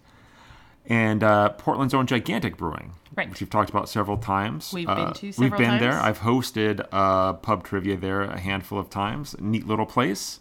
and 0.87 1.23
uh, 1.23 1.49
Portland's 1.49 1.93
own 1.93 2.07
Gigantic 2.07 2.57
Brewing, 2.57 2.93
Right. 3.15 3.29
which 3.29 3.39
we've 3.41 3.49
talked 3.49 3.69
about 3.69 3.87
several 3.87 4.17
times. 4.17 4.73
We've 4.73 4.89
Uh, 4.89 4.95
been 5.05 5.13
to 5.13 5.25
We've 5.27 5.35
several 5.35 5.59
been 5.59 5.79
there. 5.79 5.93
I've 5.99 6.19
hosted 6.19 6.85
uh, 6.91 7.33
pub 7.33 7.63
trivia 7.63 7.97
there 7.97 8.21
a 8.23 8.39
handful 8.39 8.77
of 8.79 8.89
times. 8.89 9.35
Neat 9.39 9.65
little 9.67 9.85
place. 9.85 10.39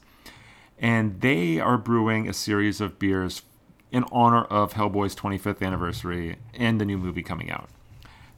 And 0.79 1.21
they 1.21 1.61
are 1.61 1.79
brewing 1.79 2.29
a 2.29 2.33
series 2.33 2.81
of 2.81 2.99
beers 2.99 3.43
in 3.95 4.05
honor 4.11 4.43
of 4.47 4.73
Hellboy's 4.75 5.15
25th 5.15 5.63
anniversary 5.63 6.35
and 6.53 6.81
the 6.81 6.85
new 6.85 6.99
movie 6.99 7.23
coming 7.23 7.49
out. 7.49 7.69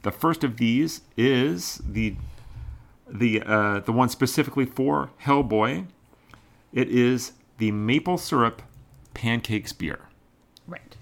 The 0.03 0.11
first 0.11 0.43
of 0.43 0.57
these 0.57 1.01
is 1.17 1.81
the 1.83 2.15
the 3.09 3.41
uh, 3.41 3.79
the 3.79 3.91
one 3.91 4.09
specifically 4.09 4.65
for 4.65 5.09
Hellboy. 5.23 5.87
It 6.71 6.89
is 6.89 7.31
the 7.57 7.71
maple 7.71 8.19
syrup 8.19 8.61
pancakes 9.15 9.73
beer. 9.73 10.01
Right. 10.67 10.95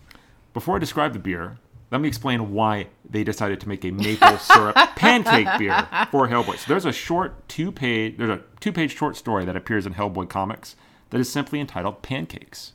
Before 0.53 0.77
I 0.77 0.79
describe 0.79 1.11
the 1.11 1.19
beer, 1.19 1.57
let 1.91 1.99
me 1.99 2.07
explain 2.07 2.53
why 2.53 2.87
they 3.07 3.25
decided 3.25 3.59
to 3.59 3.67
make 3.67 3.83
a 3.83 3.91
maple 3.91 4.37
syrup 4.37 4.75
pancake 4.95 5.49
beer 5.59 5.85
for 6.09 6.29
Hellboy. 6.29 6.57
So 6.59 6.65
there's 6.69 6.85
a 6.85 6.93
short 6.93 7.45
two 7.49 7.73
page 7.73 8.17
there's 8.17 8.29
a 8.29 8.41
two 8.61 8.71
page 8.71 8.95
short 8.95 9.17
story 9.17 9.43
that 9.43 9.57
appears 9.57 9.85
in 9.85 9.95
Hellboy 9.95 10.29
comics 10.29 10.77
that 11.09 11.19
is 11.19 11.29
simply 11.29 11.59
entitled 11.59 12.01
Pancakes. 12.01 12.71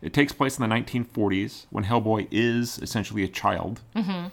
It 0.00 0.12
takes 0.12 0.32
place 0.32 0.58
in 0.58 0.68
the 0.68 0.74
1940s 0.74 1.66
when 1.70 1.84
Hellboy 1.84 2.28
is 2.30 2.78
essentially 2.78 3.24
a 3.24 3.28
child. 3.28 3.80
Mm-hmm. 3.96 4.28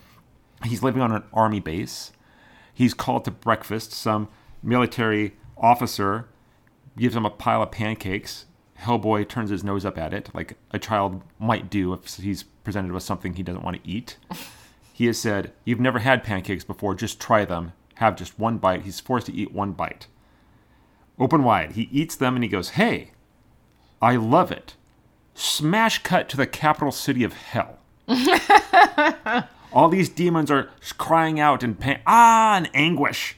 He's 0.64 0.84
living 0.84 1.02
on 1.02 1.12
an 1.12 1.24
army 1.34 1.60
base. 1.60 2.12
He's 2.74 2.94
called 2.94 3.26
to 3.26 3.32
breakfast. 3.32 3.92
Some 3.92 4.28
military 4.62 5.36
officer 5.58 6.28
gives 6.98 7.16
him 7.16 7.26
a 7.26 7.30
pile 7.30 7.64
of 7.64 7.72
pancakes. 7.72 8.46
Hellboy 8.80 9.28
turns 9.28 9.50
his 9.50 9.64
nose 9.64 9.86
up 9.86 9.98
at 9.98 10.14
it, 10.14 10.30
like 10.34 10.58
a 10.72 10.80
child 10.80 11.22
might 11.40 11.70
do 11.70 11.94
if 11.94 12.16
he's 12.18 12.44
presented 12.44 12.92
with 12.92 13.04
something 13.04 13.34
he 13.34 13.44
doesn't 13.44 13.64
want 13.64 13.82
to 13.82 13.90
eat. 13.90 14.18
he 14.94 15.06
has 15.06 15.18
said, 15.18 15.54
You've 15.64 15.80
never 15.80 16.00
had 16.00 16.24
pancakes 16.24 16.64
before, 16.64 16.94
just 16.94 17.20
try 17.20 17.46
them. 17.46 17.74
Have 17.96 18.18
just 18.18 18.38
one 18.38 18.58
bite. 18.58 18.84
He's 18.84 19.00
forced 19.00 19.28
to 19.28 19.34
eat 19.34 19.54
one 19.54 19.72
bite. 19.72 20.08
Open 21.18 21.44
wide. 21.44 21.74
He 21.74 21.84
eats 21.92 22.16
them 22.16 22.36
and 22.36 22.44
he 22.44 22.50
goes, 22.50 22.72
Hey, 22.72 23.12
I 24.02 24.18
love 24.18 24.52
it. 24.52 24.76
Smash 25.36 26.02
cut 26.02 26.30
to 26.30 26.38
the 26.38 26.48
capital 26.48 26.94
city 26.94 27.24
of 27.24 27.34
hell. 27.34 27.80
All 29.74 29.90
these 29.90 30.08
demons 30.08 30.50
are 30.50 30.70
crying 30.98 31.40
out 31.40 31.62
in 31.62 31.76
pain, 31.76 32.00
ah, 32.08 32.58
in 32.58 32.68
anguish. 32.68 33.36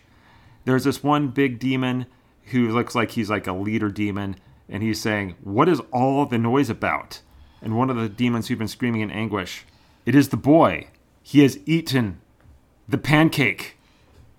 There's 0.66 0.84
this 0.84 1.04
one 1.04 1.30
big 1.30 1.58
demon 1.58 2.06
who 2.52 2.70
looks 2.70 2.94
like 2.94 3.12
he's 3.12 3.32
like 3.32 3.48
a 3.48 3.54
leader 3.54 3.90
demon, 3.90 4.36
and 4.70 4.84
he's 4.84 5.02
saying, 5.02 5.36
What 5.42 5.68
is 5.68 5.82
all 5.92 6.28
the 6.28 6.38
noise 6.38 6.70
about? 6.70 7.22
And 7.62 7.76
one 7.76 7.90
of 7.90 7.98
the 7.98 8.08
demons 8.08 8.48
who've 8.48 8.60
been 8.60 8.68
screaming 8.68 9.02
in 9.02 9.10
anguish, 9.10 9.66
It 10.06 10.14
is 10.14 10.30
the 10.30 10.38
boy. 10.38 10.90
He 11.24 11.42
has 11.42 11.60
eaten 11.66 12.22
the 12.88 13.00
pancake. 13.00 13.78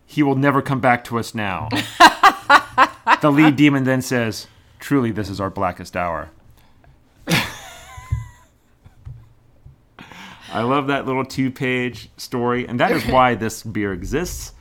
He 0.07 0.23
will 0.23 0.37
never 0.37 0.63
come 0.63 0.81
back 0.81 1.03
to 1.05 1.19
us 1.19 1.35
now. 1.35 1.69
the 3.21 3.33
lead 3.33 3.57
demon 3.57 3.83
then 3.83 4.01
says, 4.01 4.47
Truly, 4.79 5.11
this 5.11 5.29
is 5.29 5.41
our 5.41 5.51
blackest 5.51 5.97
hour. 5.97 6.31
I 10.53 10.63
love 10.63 10.87
that 10.89 11.07
little 11.07 11.25
two 11.25 11.51
page 11.51 12.11
story, 12.17 12.67
and 12.67 12.81
that 12.81 12.91
is 12.93 13.05
why 13.07 13.35
this 13.35 13.63
beer 13.63 13.93
exists. 13.93 14.53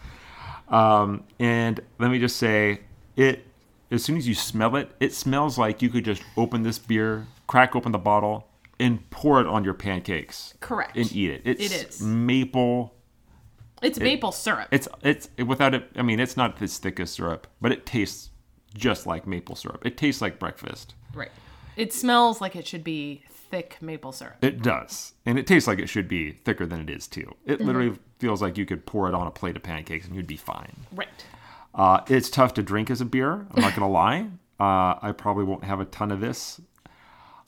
Um, 0.67 1.23
and 1.39 1.79
let 1.97 2.11
me 2.11 2.19
just 2.19 2.37
say, 2.37 2.81
it 3.15 3.45
as 3.89 4.03
soon 4.03 4.17
as 4.17 4.27
you 4.27 4.33
smell 4.35 4.75
it, 4.75 4.91
it 4.99 5.13
smells 5.13 5.57
like 5.57 5.81
you 5.81 5.89
could 5.89 6.03
just 6.03 6.21
open 6.35 6.63
this 6.63 6.77
beer, 6.77 7.25
crack 7.47 7.73
open 7.75 7.93
the 7.93 7.97
bottle, 7.97 8.47
and 8.79 9.09
pour 9.09 9.39
it 9.39 9.47
on 9.47 9.63
your 9.63 9.73
pancakes. 9.73 10.53
Correct. 10.59 10.97
And 10.97 11.09
eat 11.15 11.31
it. 11.31 11.41
It's 11.45 11.61
It 11.73 11.87
is. 11.89 12.01
maple. 12.01 12.93
It's 13.81 13.99
maple 13.99 14.31
syrup. 14.31 14.67
It's 14.71 14.87
it's 15.03 15.29
without 15.45 15.73
it. 15.73 15.89
I 15.95 16.01
mean, 16.01 16.19
it's 16.19 16.35
not 16.35 16.61
as 16.61 16.77
thick 16.79 16.99
as 16.99 17.11
syrup, 17.11 17.47
but 17.61 17.71
it 17.71 17.85
tastes 17.85 18.31
just 18.75 19.05
like 19.07 19.25
maple 19.25 19.55
syrup. 19.55 19.85
It 19.85 19.97
tastes 19.97 20.21
like 20.21 20.37
breakfast. 20.39 20.95
right. 21.13 21.31
It 21.77 21.93
smells 21.93 22.41
like 22.41 22.55
it 22.55 22.65
should 22.67 22.83
be 22.83 23.21
thick 23.49 23.77
maple 23.81 24.11
syrup. 24.11 24.37
It 24.41 24.61
does, 24.61 25.13
and 25.25 25.37
it 25.39 25.47
tastes 25.47 25.67
like 25.67 25.79
it 25.79 25.87
should 25.87 26.07
be 26.07 26.31
thicker 26.31 26.65
than 26.65 26.81
it 26.81 26.89
is 26.89 27.07
too. 27.07 27.33
It 27.45 27.61
literally 27.61 27.97
feels 28.19 28.41
like 28.41 28.57
you 28.57 28.65
could 28.65 28.85
pour 28.85 29.07
it 29.07 29.13
on 29.13 29.27
a 29.27 29.31
plate 29.31 29.55
of 29.55 29.63
pancakes 29.63 30.05
and 30.07 30.15
you'd 30.15 30.27
be 30.27 30.37
fine. 30.37 30.75
Right. 30.93 31.25
Uh, 31.75 32.01
it's 32.07 32.29
tough 32.29 32.53
to 32.55 32.63
drink 32.63 32.89
as 32.89 33.01
a 33.01 33.05
beer. 33.05 33.45
I'm 33.53 33.61
not 33.61 33.75
gonna 33.75 33.89
lie. 33.89 34.27
Uh, 34.59 34.95
I 35.01 35.13
probably 35.15 35.43
won't 35.43 35.63
have 35.63 35.79
a 35.79 35.85
ton 35.85 36.11
of 36.11 36.19
this. 36.19 36.59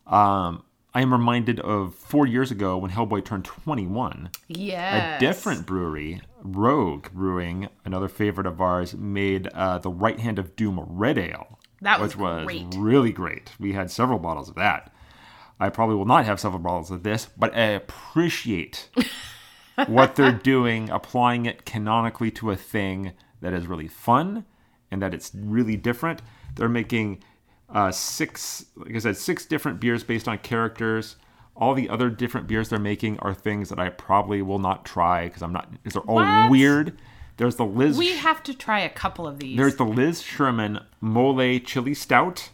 Um, 0.08 0.64
I 0.94 1.02
am 1.02 1.12
reminded 1.12 1.60
of 1.60 1.94
four 1.96 2.26
years 2.26 2.50
ago 2.52 2.78
when 2.78 2.92
Hellboy 2.92 3.24
turned 3.26 3.46
21. 3.46 4.30
Yes. 4.48 5.18
A 5.18 5.20
different 5.20 5.66
brewery, 5.66 6.22
Rogue 6.42 7.08
Brewing, 7.12 7.70
another 7.86 8.08
favorite 8.08 8.48
of 8.48 8.60
ours, 8.60 8.96
made 8.96 9.48
uh, 9.50 9.78
the 9.80 9.92
Right 9.92 10.20
Hand 10.20 10.40
of 10.40 10.56
Doom 10.56 10.80
Red 10.88 11.18
Ale, 11.20 11.60
That 11.82 12.00
was 12.00 12.16
which 12.16 12.22
was 12.22 12.46
great. 12.46 12.76
really 12.76 13.12
great. 13.12 13.52
We 13.60 13.74
had 13.74 13.92
several 13.92 14.18
bottles 14.20 14.50
of 14.50 14.56
that. 14.56 14.92
I 15.60 15.70
probably 15.70 15.96
will 15.96 16.06
not 16.06 16.26
have 16.26 16.40
several 16.40 16.62
bottles 16.62 16.92
of 16.92 17.04
this, 17.04 17.28
but 17.38 17.54
I 17.56 17.62
appreciate 17.72 18.90
what 19.88 20.16
they're 20.16 20.32
doing, 20.32 20.90
applying 20.90 21.46
it 21.46 21.66
canonically 21.66 22.32
to 22.32 22.52
a 22.52 22.56
thing 22.56 23.14
that 23.42 23.54
is 23.54 23.68
really 23.68 23.88
fun 23.88 24.46
and 24.92 25.02
that 25.02 25.14
it's 25.14 25.32
really 25.36 25.76
different. 25.76 26.22
They're 26.56 26.70
making 26.70 27.24
uh, 27.70 27.92
six, 27.92 28.66
like 28.76 28.96
I 28.96 29.00
said, 29.00 29.18
six 29.18 29.46
different 29.46 29.80
beers 29.80 30.04
based 30.04 30.28
on 30.28 30.38
characters. 30.40 31.16
All 31.56 31.74
the 31.74 31.90
other 31.90 32.10
different 32.10 32.48
beers 32.48 32.70
they're 32.70 32.80
making 32.80 33.20
are 33.20 33.34
things 33.34 33.70
that 33.70 33.80
I 33.80 33.90
probably 33.90 34.42
will 34.42 34.60
not 34.60 34.86
try 34.86 35.26
because 35.26 35.42
I'm 35.42 35.52
not. 35.54 35.72
Because 35.72 35.94
they're 35.94 36.04
all 36.04 36.16
What? 36.16 36.50
weird. 36.52 36.98
There's 37.38 37.56
the 37.56 37.66
Liz. 37.66 37.98
We 37.98 38.18
have 38.18 38.44
to 38.44 38.54
try 38.54 38.80
a 38.82 38.90
couple 38.90 39.28
of 39.28 39.40
these. 39.40 39.58
There's 39.58 39.76
the 39.76 39.86
Liz 39.86 40.22
Sherman 40.22 40.80
Mole 41.00 41.60
Chili 41.60 41.94
Stout, 41.94 42.50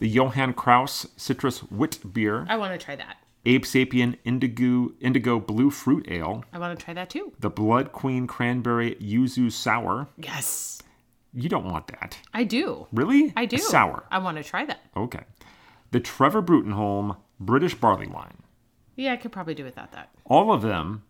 the 0.00 0.08
Johann 0.08 0.52
Kraus 0.54 1.06
Citrus 1.16 1.62
Wit 1.70 1.98
Beer, 2.12 2.46
I 2.48 2.56
want 2.56 2.78
to 2.78 2.84
try 2.84 2.96
that. 2.96 3.16
Abe 3.46 3.62
Sapien 3.64 4.16
Indigo 4.24 4.92
Indigo 5.00 5.38
Blue 5.40 5.70
Fruit 5.70 6.06
Ale, 6.10 6.44
I 6.52 6.58
want 6.58 6.76
to 6.78 6.84
try 6.84 6.92
that 6.94 7.08
too. 7.10 7.32
the 7.38 7.48
Blood 7.50 7.92
Queen 7.92 8.26
Cranberry 8.26 8.96
Yuzu 8.96 9.52
Sour. 9.52 10.08
Yes. 10.18 10.82
You 11.32 11.48
don't 11.48 11.64
want 11.64 11.86
that. 11.88 12.18
I 12.34 12.42
do. 12.44 12.88
Really? 12.92 13.32
I 13.36 13.44
do. 13.46 13.56
Sour. 13.58 14.04
I 14.10 14.18
want 14.18 14.36
to 14.38 14.42
try 14.42 14.64
that. 14.66 14.80
Okay. 14.96 15.20
The 15.92 16.00
Trevor 16.00 16.42
Bruttenholm 16.42 17.16
British 17.38 17.74
Barley 17.74 18.08
Wine. 18.08 18.38
Yeah, 18.96 19.12
I 19.12 19.16
could 19.16 19.32
probably 19.32 19.54
do 19.54 19.64
without 19.64 19.92
that. 19.92 20.10
All 20.24 20.52
of 20.52 20.62
them 20.62 21.04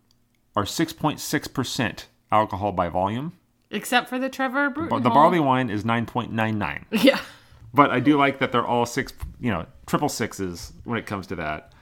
are 0.54 0.64
6.6% 0.64 2.04
alcohol 2.30 2.72
by 2.72 2.88
volume. 2.88 3.32
Except 3.70 4.08
for 4.08 4.18
the 4.18 4.28
Trevor 4.28 4.68
Bruton. 4.70 4.90
But 4.90 5.02
the 5.04 5.10
barley 5.10 5.40
wine 5.40 5.70
is 5.70 5.84
9.99. 5.84 6.84
Yeah. 7.04 7.20
But 7.72 7.90
I 7.90 8.00
do 8.00 8.16
like 8.16 8.38
that 8.40 8.50
they're 8.52 8.66
all 8.66 8.84
six, 8.86 9.12
you 9.40 9.50
know, 9.50 9.66
triple 9.86 10.08
sixes 10.08 10.72
when 10.84 10.98
it 10.98 11.06
comes 11.06 11.26
to 11.28 11.36
that. 11.36 11.72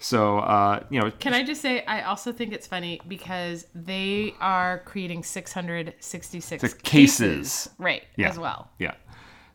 So, 0.00 0.38
uh, 0.38 0.84
you 0.90 1.00
know, 1.00 1.10
Can 1.10 1.34
I 1.34 1.42
just 1.42 1.60
say, 1.60 1.84
I 1.84 2.02
also 2.02 2.32
think 2.32 2.52
it's 2.52 2.66
funny 2.66 3.00
because 3.08 3.66
they 3.74 4.34
are 4.40 4.78
creating 4.84 5.24
666 5.24 6.60
Six 6.60 6.74
cases. 6.82 7.68
Right, 7.78 8.02
Yeah. 8.16 8.28
as 8.28 8.38
well. 8.38 8.70
Yeah. 8.78 8.94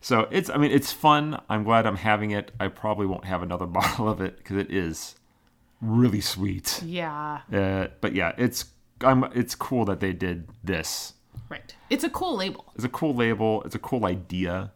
So 0.00 0.28
it's, 0.30 0.50
I 0.50 0.58
mean, 0.58 0.70
it's 0.70 0.92
fun. 0.92 1.40
I'm 1.48 1.64
glad 1.64 1.86
I'm 1.86 1.96
having 1.96 2.32
it. 2.32 2.50
I 2.60 2.68
probably 2.68 3.06
won't 3.06 3.24
have 3.24 3.42
another 3.42 3.66
bottle 3.78 4.08
of 4.08 4.20
it 4.20 4.36
because 4.38 4.56
it 4.58 4.70
is 4.70 5.16
really 5.80 6.20
sweet. 6.20 6.82
Yeah, 6.84 7.40
Uh, 7.52 7.88
but 8.00 8.14
yeah, 8.14 8.32
it's, 8.38 8.66
I'm, 9.00 9.24
it's 9.34 9.54
cool 9.54 9.84
that 9.86 10.00
they 10.00 10.12
did 10.12 10.48
this. 10.62 11.14
right. 11.48 11.74
It's 11.90 12.04
a 12.04 12.10
cool 12.10 12.36
label. 12.36 12.70
It's 12.74 12.84
a 12.84 12.88
cool 12.88 13.14
label. 13.14 13.62
It's 13.64 13.74
a 13.74 13.78
cool 13.78 14.04
idea. 14.06 14.72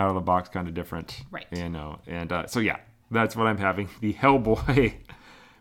Out 0.00 0.08
of 0.08 0.14
the 0.14 0.22
box, 0.22 0.48
kind 0.48 0.66
of 0.66 0.72
different. 0.72 1.20
Right. 1.30 1.44
You 1.52 1.68
know, 1.68 1.98
and 2.06 2.32
uh, 2.32 2.46
so 2.46 2.58
yeah, 2.58 2.78
that's 3.10 3.36
what 3.36 3.46
I'm 3.46 3.58
having. 3.58 3.90
The 4.00 4.14
Hellboy 4.14 4.94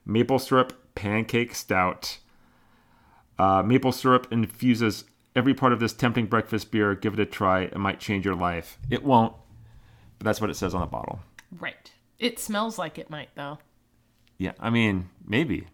maple 0.06 0.40
syrup 0.40 0.96
pancake 0.96 1.54
stout. 1.54 2.20
Uh, 3.38 3.64
maple 3.64 3.92
syrup 3.92 4.28
infuses 4.32 5.04
every 5.36 5.54
part 5.54 5.74
of 5.74 5.82
this 5.82 5.92
tempting 5.92 6.28
breakfast 6.28 6.72
beer. 6.72 6.96
Give 6.96 7.14
it 7.16 7.20
a 7.20 7.26
try. 7.26 7.64
It 7.64 7.76
might 7.76 8.00
change 8.00 8.24
your 8.24 8.36
life. 8.36 8.78
It 8.90 9.04
won't, 9.04 9.34
but 10.18 10.24
that's 10.24 10.40
what 10.40 10.50
it 10.50 10.56
says 10.56 10.74
on 10.74 10.80
the 10.80 10.88
bottle. 10.88 11.20
Right. 11.60 11.92
It 12.18 12.40
smells 12.40 12.78
like 12.78 12.98
it 12.98 13.10
might, 13.10 13.30
though. 13.36 13.60
Yeah, 14.38 14.54
I 14.58 14.70
mean, 14.70 15.10
maybe, 15.28 15.68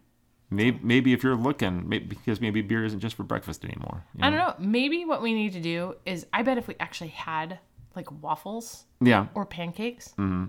maybe, 0.50 0.80
maybe 0.82 1.14
if 1.14 1.24
you're 1.24 1.36
looking, 1.36 1.88
maybe, 1.88 2.06
because 2.06 2.42
maybe 2.42 2.64
beer 2.64 2.84
isn't 2.84 3.00
just 3.00 3.16
for 3.16 3.22
breakfast 3.22 3.64
anymore. 3.64 4.04
you 4.16 4.24
I 4.24 4.32
don't 4.32 4.40
know. 4.40 4.56
Maybe 4.58 5.06
what 5.06 5.22
we 5.22 5.36
need 5.36 5.54
to 5.54 5.62
do 5.62 5.96
is, 6.06 6.26
I 6.34 6.42
bet 6.42 6.58
if 6.58 6.68
we 6.68 6.76
actually 6.80 7.12
had 7.12 7.60
like 7.96 8.12
waffles 8.24 8.86
Yeah, 9.02 9.28
or 9.36 9.46
pancakes, 9.46 10.10
Mm-hmm. 10.18 10.46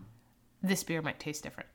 this 0.63 0.83
beer 0.85 1.03
might 1.03 1.19
taste 1.21 1.43
different. 1.43 1.69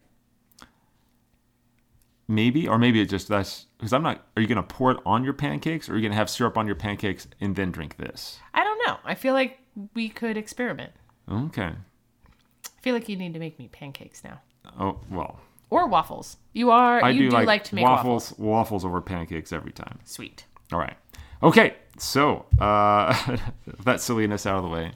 maybe, 2.28 2.68
or 2.68 2.78
maybe 2.78 3.02
it 3.02 3.10
just 3.10 3.28
that's 3.28 3.66
because 3.78 3.94
I'm 3.94 4.04
not. 4.04 4.26
Are 4.36 4.42
you 4.42 4.48
gonna 4.48 4.64
pour 4.64 4.92
it 4.92 4.98
on 5.06 5.24
your 5.24 5.34
pancakes, 5.34 5.90
or 5.90 5.94
are 5.94 5.98
you 5.98 6.04
gonna 6.04 6.16
have 6.16 6.30
syrup 6.30 6.58
on 6.58 6.66
your 6.66 6.76
pancakes 6.76 7.28
and 7.40 7.56
then 7.56 7.72
drink 7.72 7.98
this? 7.98 8.40
I 8.54 8.64
don't 8.64 8.80
know. 8.88 8.98
I 9.04 9.16
feel 9.16 9.34
like 9.34 9.60
we 9.94 10.10
could 10.10 10.38
experiment. 10.38 10.92
Okay. 11.30 11.72
I 11.74 12.82
feel 12.82 12.94
like 12.96 13.08
you 13.10 13.16
need 13.16 13.34
to 13.34 13.40
make 13.40 13.60
me 13.60 13.68
pancakes 13.68 14.24
now. 14.24 14.42
Oh 14.80 15.00
well, 15.10 15.40
Or 15.70 15.88
waffles. 15.88 16.38
You 16.54 16.72
are. 16.72 17.04
I 17.04 17.10
you 17.12 17.24
do, 17.24 17.30
do 17.30 17.36
like, 17.36 17.48
like, 17.48 17.64
to 17.66 17.76
make 17.76 17.84
waffles. 17.86 18.32
waffles, 18.32 18.40
waffles 18.40 18.86
over 18.86 19.02
pancakes 19.02 19.52
every 19.54 19.72
time. 19.72 20.00
Sweet. 20.04 20.46
All 20.72 20.80
right. 20.80 20.96
Okay. 21.44 21.76
So 21.98 22.46
uh, 22.60 23.38
that 23.84 24.00
silliness 24.02 24.46
out 24.46 24.58
of 24.58 24.64
the 24.64 24.70
way, 24.70 24.94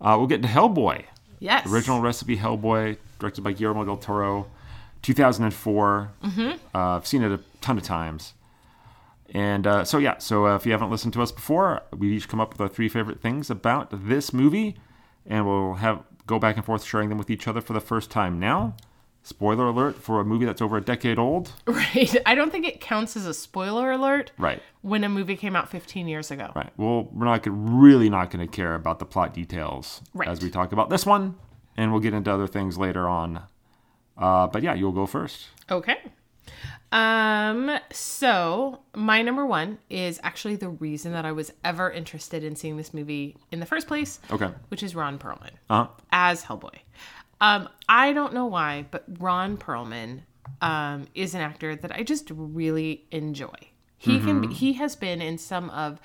uh, 0.00 0.14
we'll 0.18 0.26
get 0.26 0.42
to 0.42 0.48
Hellboy. 0.48 1.04
Yes. 1.38 1.66
Original 1.70 2.00
recipe 2.00 2.36
Hellboy, 2.36 2.96
directed 3.18 3.42
by 3.42 3.52
Guillermo 3.52 3.84
del 3.84 3.96
Toro, 3.96 4.46
2004. 5.02 6.10
Mm-hmm. 6.22 6.50
Uh, 6.74 6.96
I've 6.96 7.06
seen 7.06 7.22
it 7.22 7.32
a 7.32 7.40
ton 7.60 7.76
of 7.76 7.84
times. 7.84 8.34
And 9.30 9.66
uh, 9.66 9.84
so, 9.84 9.98
yeah, 9.98 10.18
so 10.18 10.46
uh, 10.46 10.56
if 10.56 10.66
you 10.66 10.72
haven't 10.72 10.90
listened 10.90 11.12
to 11.14 11.22
us 11.22 11.32
before, 11.32 11.82
we 11.96 12.16
each 12.16 12.28
come 12.28 12.40
up 12.40 12.52
with 12.52 12.60
our 12.60 12.68
three 12.68 12.88
favorite 12.88 13.20
things 13.20 13.50
about 13.50 13.88
this 14.08 14.32
movie, 14.32 14.76
and 15.26 15.46
we'll 15.46 15.74
have 15.74 16.02
go 16.26 16.38
back 16.38 16.56
and 16.56 16.64
forth 16.64 16.84
sharing 16.84 17.08
them 17.08 17.18
with 17.18 17.30
each 17.30 17.46
other 17.46 17.60
for 17.60 17.72
the 17.72 17.80
first 17.80 18.10
time 18.10 18.38
now. 18.40 18.74
Spoiler 19.26 19.66
alert 19.66 19.96
for 19.96 20.20
a 20.20 20.24
movie 20.24 20.44
that's 20.44 20.62
over 20.62 20.76
a 20.76 20.80
decade 20.80 21.18
old. 21.18 21.50
Right. 21.66 22.16
I 22.24 22.36
don't 22.36 22.52
think 22.52 22.64
it 22.64 22.80
counts 22.80 23.16
as 23.16 23.26
a 23.26 23.34
spoiler 23.34 23.90
alert 23.90 24.30
Right, 24.38 24.62
when 24.82 25.02
a 25.02 25.08
movie 25.08 25.34
came 25.36 25.56
out 25.56 25.68
15 25.68 26.06
years 26.06 26.30
ago. 26.30 26.52
right. 26.54 26.70
Well, 26.76 27.08
we're 27.12 27.24
not 27.24 27.44
really 27.48 28.08
not 28.08 28.30
going 28.30 28.46
to 28.46 28.50
care 28.50 28.74
about 28.76 29.00
the 29.00 29.04
plot 29.04 29.34
details 29.34 30.00
Right. 30.14 30.28
as 30.28 30.40
we 30.42 30.48
talk 30.48 30.70
about 30.70 30.90
this 30.90 31.04
one, 31.04 31.34
and 31.76 31.90
we'll 31.90 32.00
get 32.00 32.14
into 32.14 32.32
other 32.32 32.46
things 32.46 32.78
later 32.78 33.08
on. 33.08 33.42
Uh, 34.16 34.46
but 34.46 34.62
yeah, 34.62 34.74
you'll 34.74 34.92
go 34.92 35.06
first. 35.06 35.48
Okay. 35.70 35.96
Um, 36.92 37.78
so 37.90 38.80
my 38.94 39.22
number 39.22 39.44
one 39.44 39.78
is 39.90 40.20
actually 40.22 40.54
the 40.56 40.68
reason 40.68 41.12
that 41.12 41.24
I 41.24 41.32
was 41.32 41.52
ever 41.64 41.90
interested 41.90 42.44
in 42.44 42.54
seeing 42.54 42.76
this 42.76 42.94
movie 42.94 43.36
in 43.50 43.58
the 43.58 43.66
first 43.66 43.88
place, 43.88 44.20
Okay. 44.30 44.50
which 44.68 44.82
is 44.84 44.94
Ron 44.94 45.18
Perlman 45.18 45.50
Uh, 45.68 45.88
as 46.12 46.44
Hellboy. 46.44 46.76
Um, 47.40 47.68
I 47.88 48.12
don't 48.12 48.32
know 48.32 48.46
why, 48.46 48.86
but 48.90 49.04
Ron 49.18 49.56
Perlman 49.56 50.22
um, 50.60 51.06
is 51.14 51.34
an 51.34 51.40
actor 51.40 51.76
that 51.76 51.92
I 51.92 52.02
just 52.02 52.30
really 52.30 53.04
enjoy. 53.10 53.54
He 53.98 54.20
can 54.20 54.42
be, 54.42 54.54
he 54.54 54.74
has 54.74 54.94
been 54.94 55.20
in 55.20 55.36
some 55.38 55.68
of 55.70 56.00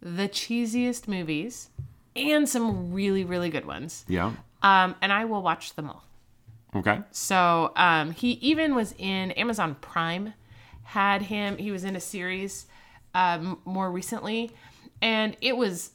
the 0.00 0.28
cheesiest 0.28 1.08
movies 1.08 1.70
and 2.14 2.48
some 2.48 2.92
really 2.92 3.24
really 3.24 3.48
good 3.50 3.64
ones. 3.66 4.04
yeah. 4.08 4.32
Um, 4.62 4.96
and 5.00 5.12
I 5.12 5.26
will 5.26 5.42
watch 5.42 5.74
them 5.74 5.88
all. 5.88 6.04
Okay. 6.74 7.00
So 7.10 7.72
um, 7.76 8.10
he 8.10 8.32
even 8.32 8.74
was 8.74 8.94
in 8.98 9.30
Amazon 9.32 9.76
Prime, 9.80 10.34
had 10.82 11.22
him. 11.22 11.56
He 11.56 11.70
was 11.70 11.84
in 11.84 11.94
a 11.94 12.00
series 12.00 12.66
um, 13.14 13.60
more 13.64 13.90
recently, 13.90 14.50
and 15.00 15.36
it 15.40 15.56
was 15.56 15.92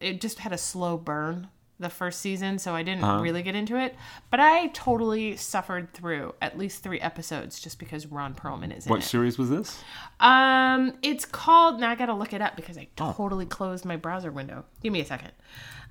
it 0.00 0.20
just 0.20 0.40
had 0.40 0.52
a 0.52 0.58
slow 0.58 0.96
burn 0.96 1.48
the 1.82 1.90
first 1.90 2.20
season, 2.20 2.58
so 2.58 2.74
I 2.74 2.82
didn't 2.82 3.04
Uh-huh. 3.04 3.20
really 3.22 3.42
get 3.42 3.54
into 3.54 3.76
it. 3.76 3.94
But 4.30 4.40
I 4.40 4.68
totally 4.68 5.36
suffered 5.36 5.92
through 5.92 6.34
at 6.40 6.56
least 6.56 6.82
three 6.82 7.00
episodes 7.00 7.60
just 7.60 7.78
because 7.78 8.06
Ron 8.06 8.34
Perlman 8.34 8.74
is 8.76 8.86
in 8.86 8.90
What 8.90 9.00
it. 9.00 9.04
series 9.04 9.36
was 9.36 9.50
this? 9.50 9.82
Um, 10.20 10.94
it's 11.02 11.24
called. 11.26 11.78
Now 11.80 11.90
I 11.90 11.94
gotta 11.94 12.14
look 12.14 12.32
it 12.32 12.40
up 12.40 12.56
because 12.56 12.78
I 12.78 12.88
Oh. 13.00 13.12
totally 13.12 13.44
closed 13.46 13.84
my 13.84 13.96
browser 13.96 14.30
window. 14.32 14.64
Give 14.82 14.92
me 14.92 15.00
a 15.00 15.04
second. 15.04 15.32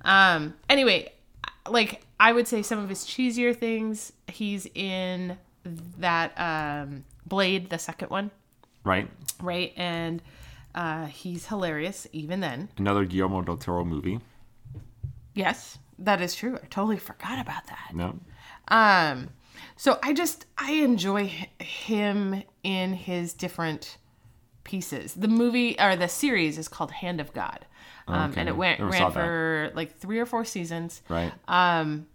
Um, 0.04 0.54
anyway, 0.68 1.12
like 1.68 2.04
I 2.18 2.32
would 2.32 2.48
say 2.48 2.62
some 2.62 2.78
of 2.80 2.88
his 2.88 3.04
cheesier 3.04 3.56
things. 3.56 4.12
He's 4.26 4.66
in 4.74 5.38
that 5.98 6.32
um 6.40 7.04
Blade, 7.24 7.70
the 7.70 7.78
second 7.78 8.10
one, 8.10 8.30
Right. 8.84 9.08
right? 9.40 9.72
And 9.76 10.20
uh, 10.74 11.06
he's 11.06 11.46
hilarious 11.46 12.06
even 12.12 12.40
then. 12.40 12.68
Another 12.78 13.04
Guillermo 13.04 13.42
del 13.42 13.58
Toro 13.58 13.84
movie. 13.84 14.18
Yes, 15.34 15.78
that 16.04 16.20
is 16.20 16.34
true. 16.34 16.56
I 16.62 16.66
totally 16.66 16.96
forgot 16.98 17.38
about 17.40 17.66
that. 17.68 17.90
No. 17.94 18.18
Um, 18.68 19.30
so 19.76 19.98
I 20.02 20.12
just 20.12 20.46
I 20.58 20.72
enjoy 20.72 21.26
him 21.60 22.42
in 22.62 22.92
his 22.94 23.32
different 23.34 23.98
pieces. 24.64 25.14
The 25.14 25.28
movie 25.28 25.76
or 25.80 25.96
the 25.96 26.08
series 26.08 26.58
is 26.58 26.68
called 26.68 26.90
Hand 26.92 27.20
of 27.20 27.32
God, 27.32 27.66
um, 28.06 28.30
Okay, 28.30 28.40
and 28.40 28.48
it 28.48 28.56
went 28.56 28.80
ran 28.80 28.90
that. 28.90 29.12
for 29.12 29.72
like 29.74 29.98
three 29.98 30.18
or 30.20 30.26
four 30.26 30.44
seasons. 30.44 31.02
Right. 31.08 31.32
Um, 31.48 32.06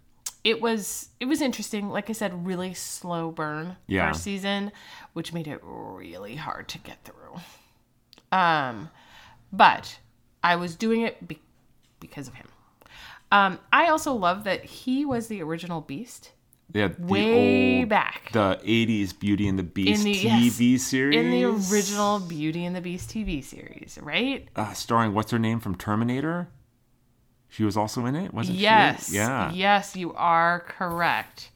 it 0.44 0.60
was 0.62 1.08
it 1.20 1.26
was 1.26 1.42
interesting. 1.42 1.90
Like 1.90 2.08
I 2.08 2.12
said, 2.14 2.46
really 2.46 2.72
slow 2.74 3.30
burn 3.30 3.76
Yeah. 3.86 4.08
first 4.08 4.22
season, 4.24 4.72
which 5.12 5.32
made 5.32 5.46
it 5.48 5.60
really 5.62 6.36
hard 6.36 6.68
to 6.68 6.78
get 6.78 7.04
through. 7.04 7.40
Um, 8.32 8.90
but 9.52 9.98
I 10.42 10.56
was 10.56 10.76
doing 10.76 11.02
it 11.02 11.26
be- 11.26 11.40
because 12.00 12.28
of 12.28 12.34
him. 12.34 12.46
Um, 13.30 13.58
I 13.72 13.88
also 13.88 14.14
love 14.14 14.44
that 14.44 14.64
he 14.64 15.04
was 15.04 15.28
the 15.28 15.42
original 15.42 15.80
Beast 15.82 16.32
yeah. 16.72 16.88
The 16.88 17.02
way 17.06 17.78
old, 17.80 17.88
back 17.88 18.30
The 18.32 18.60
'80s 18.62 19.18
Beauty 19.18 19.48
and 19.48 19.58
the 19.58 19.62
Beast 19.62 20.04
the- 20.04 20.10
yes, 20.12 20.58
TV 20.58 20.78
series. 20.78 21.16
in 21.16 21.30
the 21.30 21.44
original 21.44 22.20
Beauty 22.20 22.64
and 22.64 22.76
the 22.76 22.80
Beast 22.82 23.10
TV 23.10 23.42
series, 23.42 23.98
right? 24.02 24.48
uh, 24.54 24.72
starring 24.74 25.14
what's 25.14 25.30
her 25.30 25.38
name 25.38 25.60
from 25.60 25.74
Terminator. 25.76 26.48
She 27.50 27.64
was 27.64 27.78
also 27.78 28.04
in 28.04 28.14
it, 28.14 28.34
wasn't 28.34 28.58
Yes. 28.58 29.08
she? 29.08 29.14
Yeah. 29.16 29.50
Yes, 29.52 29.96
you 29.96 30.12
are 30.12 30.60
correct. 30.68 31.50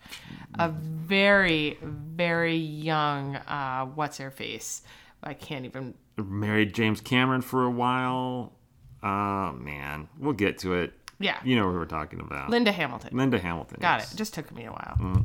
A 0.59 0.71
very, 0.71 1.77
very 1.83 2.57
young, 2.57 3.37
uh, 3.37 3.85
what's 3.87 4.17
her 4.17 4.31
face? 4.31 4.83
I 5.23 5.35
can't 5.35 5.67
even. 5.67 5.95
Married 6.17 6.75
James 6.75 7.01
Cameron 7.03 7.43
for 7.43 7.65
a 7.65 7.71
while. 7.71 8.55
Oh 9.03 9.53
man, 9.53 10.09
we'll 10.19 10.33
get 10.33 10.59
to 10.59 10.75
it. 10.75 10.95
Yeah. 11.23 11.39
You 11.45 11.57
know 11.57 11.67
what 11.67 11.75
we're 11.75 11.85
talking 11.87 12.21
about. 12.21 12.51
Linda 12.51 12.73
Hamilton. 12.73 13.17
Linda 13.17 13.39
Hamilton. 13.39 13.79
Got 13.81 14.01
yes. 14.01 14.13
it. 14.13 14.17
Just 14.17 14.35
took 14.35 14.53
me 14.55 14.65
a 14.65 14.73
while. 14.73 15.25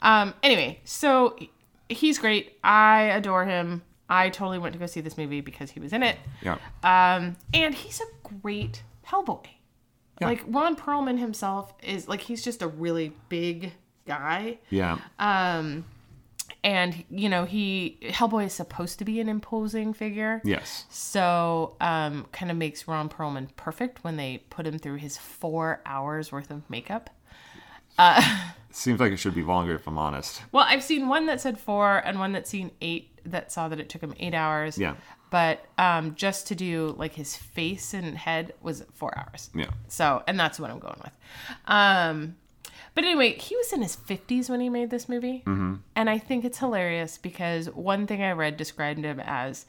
Um, 0.00 0.34
anyway, 0.42 0.80
so 0.84 1.36
he's 1.88 2.18
great. 2.18 2.58
I 2.62 3.02
adore 3.02 3.44
him. 3.44 3.82
I 4.08 4.30
totally 4.30 4.58
went 4.58 4.72
to 4.74 4.78
go 4.78 4.86
see 4.86 5.00
this 5.00 5.18
movie 5.18 5.40
because 5.40 5.70
he 5.70 5.80
was 5.80 5.92
in 5.92 6.02
it. 6.02 6.16
Yeah. 6.42 6.58
Um, 6.82 7.36
and 7.52 7.74
he's 7.74 8.00
a 8.00 8.28
great 8.42 8.82
Hellboy. 9.06 9.46
Yeah. 10.20 10.28
Like 10.28 10.44
Ron 10.46 10.76
Perlman 10.76 11.18
himself 11.18 11.74
is 11.82 12.08
like 12.08 12.20
he's 12.20 12.42
just 12.42 12.62
a 12.62 12.68
really 12.68 13.12
big 13.28 13.72
guy. 14.06 14.58
Yeah. 14.70 14.98
Um, 15.18 15.84
and 16.66 17.04
you 17.08 17.28
know 17.28 17.44
he 17.44 17.96
Hellboy 18.02 18.46
is 18.46 18.52
supposed 18.52 18.98
to 18.98 19.04
be 19.04 19.20
an 19.20 19.28
imposing 19.28 19.94
figure. 19.94 20.42
yes. 20.44 20.84
So, 20.90 21.76
um, 21.80 22.26
kind 22.32 22.50
of 22.50 22.56
makes 22.56 22.88
Ron 22.88 23.08
Perlman 23.08 23.48
perfect 23.56 24.02
when 24.02 24.16
they 24.16 24.42
put 24.50 24.66
him 24.66 24.78
through 24.78 24.96
his 24.96 25.16
four 25.16 25.80
hours 25.86 26.32
worth 26.32 26.50
of 26.50 26.68
makeup. 26.68 27.08
Uh, 27.96 28.20
Seems 28.72 29.00
like 29.00 29.12
it 29.12 29.16
should 29.16 29.34
be 29.34 29.44
longer 29.44 29.76
if 29.76 29.86
I'm 29.86 29.96
honest. 29.96 30.42
Well, 30.52 30.66
I've 30.68 30.82
seen 30.82 31.08
one 31.08 31.26
that 31.26 31.40
said 31.40 31.56
four 31.58 31.98
and 31.98 32.18
one 32.18 32.32
that's 32.32 32.50
seen 32.50 32.72
eight 32.80 33.10
that 33.24 33.52
saw 33.52 33.68
that 33.68 33.78
it 33.78 33.88
took 33.88 34.02
him 34.02 34.14
eight 34.18 34.34
hours. 34.34 34.76
Yeah. 34.76 34.96
But 35.30 35.64
um, 35.78 36.14
just 36.16 36.48
to 36.48 36.54
do 36.56 36.94
like 36.98 37.14
his 37.14 37.36
face 37.36 37.94
and 37.94 38.16
head 38.16 38.54
was 38.60 38.84
four 38.92 39.16
hours. 39.16 39.50
Yeah. 39.54 39.70
So, 39.88 40.22
and 40.26 40.38
that's 40.38 40.58
what 40.58 40.70
I'm 40.70 40.78
going 40.80 41.00
with. 41.02 41.12
Um, 41.66 42.36
but 42.96 43.04
anyway, 43.04 43.36
he 43.38 43.54
was 43.54 43.72
in 43.72 43.82
his 43.82 43.94
50s 43.96 44.50
when 44.50 44.60
he 44.60 44.68
made 44.68 44.90
this 44.90 45.08
movie. 45.08 45.44
Mm-hmm. 45.46 45.74
And 45.94 46.10
I 46.10 46.18
think 46.18 46.44
it's 46.44 46.58
hilarious 46.58 47.16
because 47.18 47.66
one 47.70 48.08
thing 48.08 48.22
I 48.22 48.32
read 48.32 48.56
described 48.56 49.04
him 49.04 49.20
as 49.24 49.66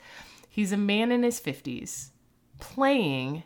he's 0.49 0.71
a 0.71 0.77
man 0.77 1.11
in 1.11 1.21
his 1.21 1.39
50s 1.39 2.09
playing 2.59 3.43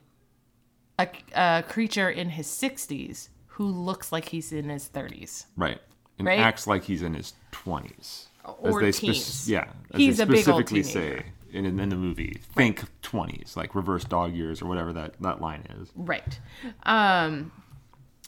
a, 0.98 1.08
a 1.36 1.64
creature 1.68 2.10
in 2.10 2.30
his 2.30 2.48
60s 2.48 3.28
who 3.48 3.66
looks 3.66 4.12
like 4.12 4.30
he's 4.30 4.54
in 4.54 4.70
his 4.70 4.88
30s. 4.88 5.46
Right. 5.58 5.82
And 6.18 6.28
Right? 6.28 6.40
acts 6.40 6.68
like 6.68 6.84
he's 6.84 7.02
in 7.02 7.14
his 7.16 7.34
20s. 7.52 8.28
As 8.64 8.76
they 8.78 8.92
teens. 8.92 9.50
yeah. 9.50 9.66
As 9.94 10.00
He's 10.00 10.18
they 10.18 10.24
a 10.24 10.26
big 10.26 10.48
old 10.48 10.68
specifically 10.68 10.84
say 10.84 11.26
in, 11.52 11.66
in 11.66 11.90
the 11.90 11.96
movie. 11.96 12.40
Think 12.56 12.84
20s, 13.04 13.56
like 13.56 13.76
reverse 13.76 14.04
dog 14.04 14.34
years 14.34 14.62
or 14.62 14.66
whatever 14.68 14.94
that, 14.94 15.16
that 15.22 15.42
line 15.42 15.64
is. 15.80 15.90
Right. 15.96 16.40
Um, 16.84 17.52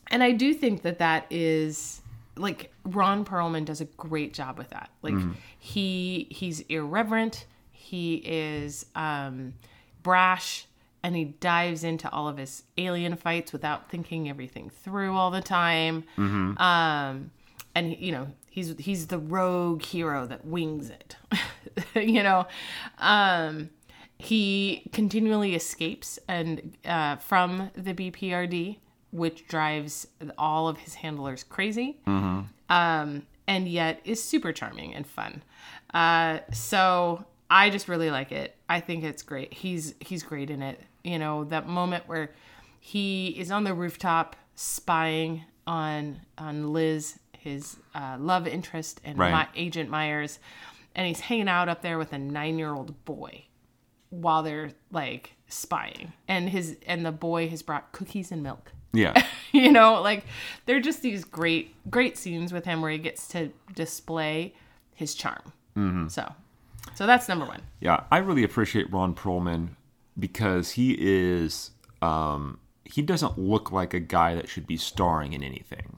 and 0.07 0.21
I 0.23 0.31
do 0.31 0.53
think 0.53 0.81
that 0.83 0.99
that 0.99 1.25
is 1.29 2.01
like 2.35 2.71
Ron 2.83 3.23
Perlman 3.25 3.65
does 3.65 3.79
a 3.81 3.85
great 3.85 4.33
job 4.33 4.57
with 4.57 4.69
that. 4.69 4.89
Like 5.01 5.13
he 5.59 6.27
he's 6.31 6.61
irreverent, 6.61 7.45
he 7.71 8.15
is 8.25 8.85
um, 8.95 9.53
brash, 10.01 10.65
and 11.03 11.15
he 11.15 11.25
dives 11.25 11.83
into 11.83 12.09
all 12.11 12.27
of 12.27 12.37
his 12.37 12.63
alien 12.77 13.15
fights 13.15 13.53
without 13.53 13.89
thinking 13.89 14.29
everything 14.29 14.69
through 14.69 15.15
all 15.15 15.31
the 15.31 15.41
time. 15.41 16.03
Um, 16.57 17.31
and 17.75 17.93
he- 17.93 18.05
you 18.07 18.11
know 18.11 18.27
he's 18.49 18.75
he's 18.79 19.07
the 19.07 19.19
rogue 19.19 19.83
hero 19.83 20.25
that 20.27 20.45
wings 20.45 20.89
it. 20.89 21.15
you 21.95 22.23
know. 22.23 22.47
Um, 22.99 23.69
he 24.17 24.83
continually 24.93 25.53
escapes 25.53 26.17
and 26.29 26.77
uh, 26.85 27.17
from 27.17 27.71
the 27.75 27.93
BPRD, 27.93 28.77
which 29.13 29.47
drives 29.47 30.07
all 30.37 30.67
of 30.67 30.77
his 30.79 30.95
handlers 30.95 31.43
crazy, 31.43 31.99
um, 32.69 33.25
and 33.47 33.67
yet 33.67 34.01
is 34.03 34.21
super 34.23 34.51
charming 34.51 34.93
and 34.93 35.05
fun. 35.07 35.43
Uh, 35.93 36.39
so 36.51 37.23
I 37.49 37.69
just 37.69 37.87
really 37.87 38.09
like 38.11 38.31
it. 38.31 38.55
I 38.67 38.79
think 38.79 39.03
it's 39.03 39.21
great. 39.23 39.53
He's 39.53 39.93
he's 39.99 40.23
great 40.23 40.49
in 40.49 40.61
it. 40.61 40.81
You 41.03 41.19
know 41.19 41.43
that 41.45 41.67
moment 41.67 42.07
where 42.07 42.31
he 42.79 43.29
is 43.39 43.51
on 43.51 43.63
the 43.63 43.73
rooftop 43.73 44.35
spying 44.55 45.43
on 45.67 46.19
on 46.37 46.73
Liz, 46.73 47.19
his 47.37 47.77
uh, 47.95 48.17
love 48.19 48.47
interest, 48.47 48.99
and 49.03 49.17
Right. 49.17 49.31
my, 49.31 49.47
Agent 49.55 49.89
Myers, 49.89 50.39
and 50.95 51.07
he's 51.07 51.19
hanging 51.21 51.47
out 51.47 51.69
up 51.69 51.81
there 51.81 51.97
with 51.97 52.11
a 52.13 52.17
nine 52.17 52.57
year 52.57 52.73
old 52.73 53.05
boy 53.05 53.45
while 54.09 54.43
they're 54.43 54.71
like 54.91 55.33
spying 55.47 56.13
and 56.27 56.49
his 56.49 56.77
and 56.87 57.03
the 57.05 57.11
boy 57.11 57.47
has 57.49 57.61
brought 57.63 57.91
cookies 57.91 58.31
and 58.31 58.41
milk 58.43 58.71
Yeah. 58.93 59.25
you 59.51 59.71
know 59.71 60.01
like 60.01 60.25
they're 60.65 60.79
just 60.79 61.01
these 61.01 61.23
great 61.25 61.75
great 61.89 62.17
scenes 62.17 62.53
with 62.53 62.65
him 62.65 62.81
where 62.81 62.91
he 62.91 62.97
gets 62.97 63.27
to 63.29 63.51
display 63.75 64.53
his 64.93 65.13
charm 65.15 65.51
Mm-hmm. 65.75 66.07
so 66.07 66.31
so 66.95 67.07
that's 67.07 67.27
number 67.27 67.45
one 67.45 67.61
Yeah, 67.79 68.03
I 68.11 68.17
really 68.19 68.43
appreciate 68.43 68.91
Ron 68.91 69.15
Perlman 69.15 69.69
because 70.19 70.71
he 70.71 70.95
is 70.99 71.71
um 72.01 72.59
he 72.85 73.01
doesn't 73.01 73.39
look 73.39 73.71
like 73.71 73.93
a 73.95 73.99
guy 73.99 74.35
that 74.35 74.47
should 74.49 74.67
be 74.67 74.77
starring 74.77 75.33
in 75.33 75.41
anything. 75.41 75.97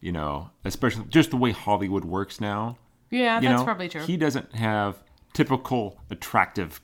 You 0.00 0.12
know, 0.12 0.50
especially 0.64 1.04
just 1.08 1.30
the 1.30 1.36
way 1.36 1.50
Hollywood 1.52 2.04
works 2.04 2.40
now. 2.40 2.76
yeah 3.10 3.40
You 3.40 3.48
that's 3.48 3.60
know, 3.60 3.64
probably 3.64 3.88
true 3.88 4.02
He 4.02 4.16
doesn't 4.16 4.54
have 4.54 5.02
typical 5.32 5.98
attractive 6.10 6.80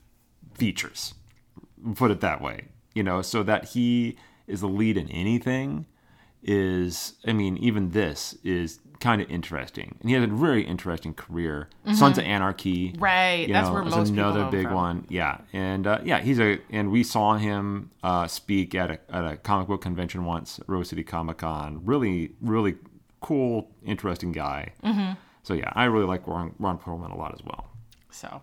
features. 0.54 1.14
Put 1.94 2.10
it 2.10 2.20
that 2.20 2.40
way. 2.40 2.64
You 2.94 3.02
know, 3.04 3.22
so 3.22 3.42
that 3.44 3.66
he 3.66 4.16
is 4.48 4.60
the 4.60 4.68
lead 4.68 4.96
in 4.96 5.08
anything 5.10 5.86
is 6.42 7.14
I 7.26 7.32
mean, 7.32 7.56
even 7.58 7.90
this 7.90 8.36
is 8.44 8.80
kind 9.00 9.20
of 9.22 9.30
interesting. 9.30 9.96
And 10.00 10.08
he 10.08 10.14
has 10.16 10.24
a 10.24 10.28
very 10.28 10.62
interesting 10.62 11.14
career. 11.14 11.68
Sons 11.94 12.18
of 12.18 12.24
Anarchy. 12.24 12.88
Mm-hmm. 12.92 13.02
Right, 13.02 13.48
you 13.48 13.52
that's 13.54 13.68
know, 13.68 13.74
where 13.74 13.84
most 13.84 14.10
another 14.10 14.40
know 14.40 14.44
him 14.46 14.50
big 14.50 14.66
from. 14.66 14.74
one. 14.74 15.06
Yeah. 15.08 15.38
And 15.52 15.86
uh, 15.86 15.98
yeah, 16.04 16.20
he's 16.20 16.38
a 16.40 16.58
and 16.70 16.90
we 16.90 17.02
saw 17.04 17.36
him 17.36 17.90
uh, 18.02 18.26
speak 18.28 18.74
at 18.74 18.90
a 18.90 18.98
at 19.10 19.24
a 19.24 19.36
comic 19.36 19.68
book 19.68 19.82
convention 19.82 20.24
once, 20.24 20.60
Rose 20.66 20.88
City 20.88 21.04
Comic 21.04 21.38
Con. 21.38 21.80
Really, 21.84 22.32
really 22.40 22.76
cool, 23.20 23.70
interesting 23.84 24.32
guy. 24.32 24.72
Mm-hmm. 24.84 25.12
So 25.42 25.54
yeah, 25.54 25.72
I 25.74 25.84
really 25.84 26.06
like 26.06 26.26
Ron, 26.26 26.54
Ron 26.58 26.78
Perlman 26.78 27.12
a 27.12 27.16
lot 27.16 27.32
as 27.34 27.42
well. 27.44 27.68
so 28.10 28.42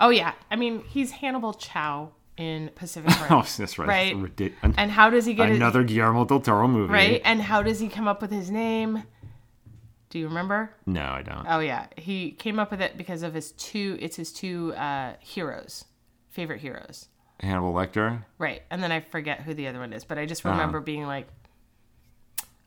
oh 0.00 0.08
yeah 0.08 0.32
i 0.50 0.56
mean 0.56 0.82
he's 0.88 1.10
hannibal 1.10 1.52
chau 1.52 2.10
in 2.42 2.70
pacific 2.74 3.10
rim 3.22 3.32
Oh, 3.38 3.46
that's 3.58 3.78
right. 3.78 3.88
Right. 3.88 4.14
Ridic- 4.16 4.54
and 4.62 4.90
how 4.90 5.08
does 5.10 5.24
he 5.26 5.34
get 5.34 5.48
another 5.50 5.82
Guillermo 5.84 6.24
del 6.24 6.40
Toro 6.40 6.66
movie. 6.68 6.92
right 6.92 7.20
and 7.24 7.40
how 7.50 7.62
does 7.62 7.78
he 7.80 7.88
come 7.88 8.06
up 8.08 8.20
with 8.22 8.30
his 8.30 8.50
name 8.50 9.02
do 10.10 10.18
you 10.18 10.28
remember 10.28 10.74
No, 10.86 11.04
I 11.18 11.22
don't. 11.22 11.46
Oh 11.48 11.60
yeah, 11.60 11.86
he 11.96 12.32
came 12.32 12.58
up 12.58 12.70
with 12.70 12.82
it 12.82 12.96
because 12.98 13.22
of 13.22 13.32
his 13.32 13.52
two. 13.52 13.96
It's 13.98 14.16
his 14.16 14.30
two 14.30 14.74
uh, 14.74 15.14
heroes, 15.20 15.86
favorite 16.28 16.60
heroes, 16.60 17.08
Hannibal 17.40 17.72
Lecter. 17.72 18.22
right? 18.38 18.60
And 18.70 18.82
then 18.82 18.92
I 18.92 19.00
forget 19.00 19.40
who 19.40 19.54
the 19.54 19.68
other 19.68 19.78
one 19.78 19.92
is, 19.94 20.04
but 20.04 20.18
I 20.18 20.22
Uh-huh. 20.22 20.28
just 20.28 20.44
remember 20.44 20.80
being 20.80 21.06
like, 21.06 21.28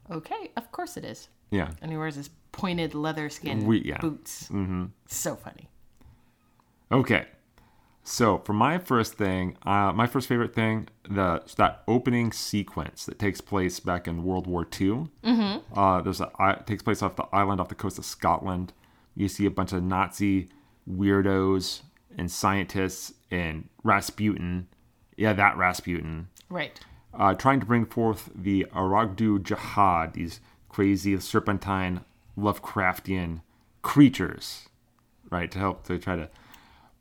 Okay, 0.09 0.51
of 0.57 0.71
course 0.71 0.97
it 0.97 1.05
is. 1.05 1.29
Yeah. 1.51 1.69
And 1.83 1.91
he 1.91 1.97
wears 1.97 2.15
his 2.15 2.29
pointed 2.51 2.95
leather 2.95 3.29
skin 3.29 3.65
We- 3.67 3.83
yeah. 3.83 3.99
boots. 3.99 4.45
Mm-hmm. 4.49 4.85
So 5.07 5.35
funny. 5.35 5.69
Okay. 6.91 7.25
So 8.07 8.37
for 8.45 8.53
my 8.53 8.77
first 8.77 9.15
thing, 9.15 9.57
uh, 9.65 9.91
my 9.91 10.05
first 10.05 10.27
favorite 10.27 10.53
thing, 10.53 10.87
the 11.09 11.41
that 11.57 11.81
opening 11.87 12.31
sequence 12.31 13.05
that 13.07 13.17
takes 13.17 13.41
place 13.41 13.79
back 13.79 14.07
in 14.07 14.23
World 14.23 14.45
War 14.45 14.61
II. 14.61 15.07
Mm-hmm. 15.23 15.77
Uh, 15.77 16.01
there's 16.01 16.21
a 16.21 16.63
takes 16.67 16.83
place 16.83 17.01
off 17.01 17.15
the 17.15 17.25
island 17.33 17.59
off 17.59 17.67
the 17.69 17.75
coast 17.75 17.97
of 17.97 18.05
Scotland. 18.05 18.73
You 19.15 19.27
see 19.27 19.47
a 19.47 19.51
bunch 19.51 19.73
of 19.73 19.81
Nazi 19.81 20.49
weirdos 20.89 21.81
and 22.15 22.31
scientists 22.31 23.13
and 23.31 23.67
Rasputin. 23.83 24.67
Yeah, 25.17 25.33
that 25.33 25.57
Rasputin. 25.57 26.27
Right. 26.47 26.79
uh, 27.17 27.33
trying 27.33 27.59
to 27.59 27.65
bring 27.65 27.85
forth 27.85 28.29
the 28.35 28.67
Ogdru 28.73 29.39
Jahad, 29.39 30.13
these 30.13 30.41
crazy 30.69 31.19
serpentine 31.19 32.01
Lovecraftian 32.37 33.41
creatures, 33.81 34.67
right, 35.31 35.49
to 35.51 35.57
help 35.59 35.85
to 35.85 35.97
try 35.97 36.15
to 36.15 36.29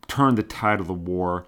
turn 0.08 0.34
the 0.34 0.42
tide 0.42 0.80
of 0.80 0.86
the 0.86 0.94
war. 0.94 1.46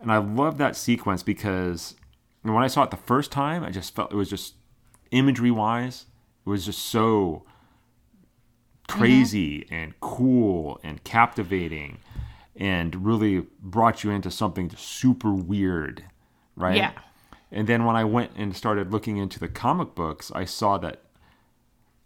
And 0.00 0.12
I 0.12 0.18
love 0.18 0.58
that 0.58 0.76
sequence 0.76 1.22
because 1.22 1.94
when 2.42 2.62
I 2.62 2.66
saw 2.66 2.82
it 2.84 2.90
the 2.90 2.96
first 2.96 3.32
time, 3.32 3.64
I 3.64 3.70
just 3.70 3.94
felt 3.94 4.12
it 4.12 4.16
was 4.16 4.30
just 4.30 4.54
imagery 5.10 5.50
wise, 5.50 6.06
it 6.44 6.48
was 6.48 6.66
just 6.66 6.80
so 6.80 7.44
crazy 8.88 9.60
mm-hmm. 9.60 9.74
and 9.74 10.00
cool 10.00 10.80
and 10.82 11.02
captivating 11.04 11.98
and 12.54 13.04
really 13.04 13.46
brought 13.60 14.04
you 14.04 14.10
into 14.10 14.30
something 14.30 14.70
super 14.76 15.32
weird, 15.32 16.04
right? 16.54 16.76
Yeah. 16.76 16.92
And 17.50 17.66
then 17.66 17.84
when 17.84 17.96
I 17.96 18.04
went 18.04 18.32
and 18.36 18.56
started 18.56 18.92
looking 18.92 19.18
into 19.18 19.38
the 19.38 19.48
comic 19.48 19.94
books, 19.94 20.32
I 20.34 20.44
saw 20.44 20.78
that 20.78 21.02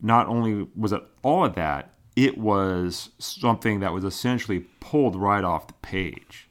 not 0.00 0.26
only 0.26 0.68
was 0.74 0.92
it 0.92 1.02
all 1.22 1.44
of 1.44 1.54
that, 1.54 1.89
it 2.16 2.38
was 2.38 3.10
something 3.18 3.80
that 3.80 3.92
was 3.92 4.04
essentially 4.04 4.60
pulled 4.80 5.16
right 5.16 5.44
off 5.44 5.66
the 5.66 5.74
page. 5.74 6.48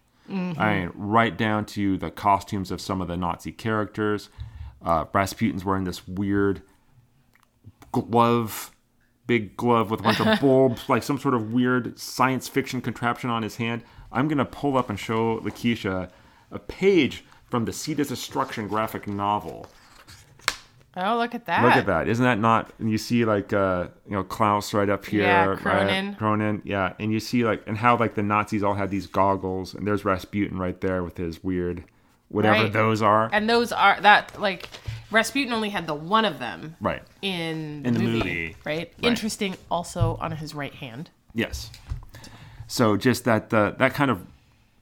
I 0.59 0.79
mean, 0.79 0.91
right 0.93 1.35
down 1.35 1.65
to 1.67 1.97
the 1.97 2.11
costumes 2.11 2.69
of 2.69 2.79
some 2.79 3.01
of 3.01 3.07
the 3.07 3.17
Nazi 3.17 3.51
characters. 3.51 4.29
Uh, 4.79 5.05
Rasputin's 5.11 5.65
wearing 5.65 5.85
this 5.85 6.07
weird 6.07 6.61
glove, 7.91 8.71
big 9.25 9.57
glove 9.57 9.89
with 9.89 10.01
a 10.01 10.03
bunch 10.03 10.19
of 10.19 10.39
bulbs, 10.41 10.87
like 10.87 11.01
some 11.01 11.17
sort 11.17 11.33
of 11.33 11.51
weird 11.51 11.99
science 11.99 12.47
fiction 12.47 12.79
contraption 12.79 13.31
on 13.31 13.41
his 13.41 13.55
hand. 13.55 13.83
I'm 14.11 14.27
gonna 14.27 14.45
pull 14.45 14.77
up 14.77 14.89
and 14.89 14.99
show 14.99 15.39
Lakeisha 15.39 16.09
a 16.51 16.59
page 16.59 17.25
from 17.49 17.65
the 17.65 17.73
Seed 17.73 17.99
of 17.99 18.07
Destruction 18.07 18.67
graphic 18.67 19.07
novel. 19.07 19.65
Oh, 21.01 21.17
look 21.17 21.33
at 21.35 21.45
that. 21.45 21.63
Look 21.63 21.75
at 21.75 21.85
that! 21.85 22.07
Isn't 22.07 22.25
that 22.25 22.39
not? 22.39 22.71
And 22.79 22.91
you 22.91 22.97
see 22.97 23.25
like 23.25 23.53
uh, 23.53 23.87
you 24.05 24.11
know 24.11 24.23
Klaus 24.23 24.73
right 24.73 24.89
up 24.89 25.05
here, 25.05 25.23
Yeah, 25.23 25.45
right? 25.45 25.57
Kroenen. 25.59 26.17
Kroenen, 26.17 26.61
yeah. 26.63 26.93
And 26.99 27.11
you 27.11 27.19
see 27.19 27.43
like 27.45 27.63
and 27.67 27.77
how 27.77 27.97
like 27.97 28.15
the 28.15 28.23
Nazis 28.23 28.63
all 28.63 28.73
had 28.73 28.89
these 28.89 29.07
goggles, 29.07 29.73
and 29.73 29.85
there's 29.87 30.03
Rasputin 30.05 30.57
right 30.57 30.79
there 30.81 31.03
with 31.03 31.17
his 31.17 31.43
weird, 31.43 31.83
whatever 32.27 32.63
Right. 32.63 32.73
those 32.73 33.01
are. 33.01 33.29
And 33.31 33.49
those 33.49 33.71
are 33.71 33.99
that 34.01 34.39
like 34.39 34.67
Rasputin 35.11 35.53
only 35.53 35.69
had 35.69 35.87
the 35.87 35.95
one 35.95 36.25
of 36.25 36.37
them 36.39 36.75
right. 36.81 37.01
in, 37.21 37.83
In 37.85 37.93
the 37.95 37.99
movie, 37.99 38.17
movie. 38.19 38.55
right? 38.65 38.93
Interesting. 39.01 39.55
Also 39.71 40.17
on 40.21 40.31
his 40.33 40.53
right 40.53 40.73
hand. 40.73 41.09
Yes. 41.33 41.71
So 42.67 42.97
just 42.97 43.25
that 43.25 43.53
uh, 43.53 43.71
that 43.79 43.93
kind 43.93 44.11
of 44.11 44.21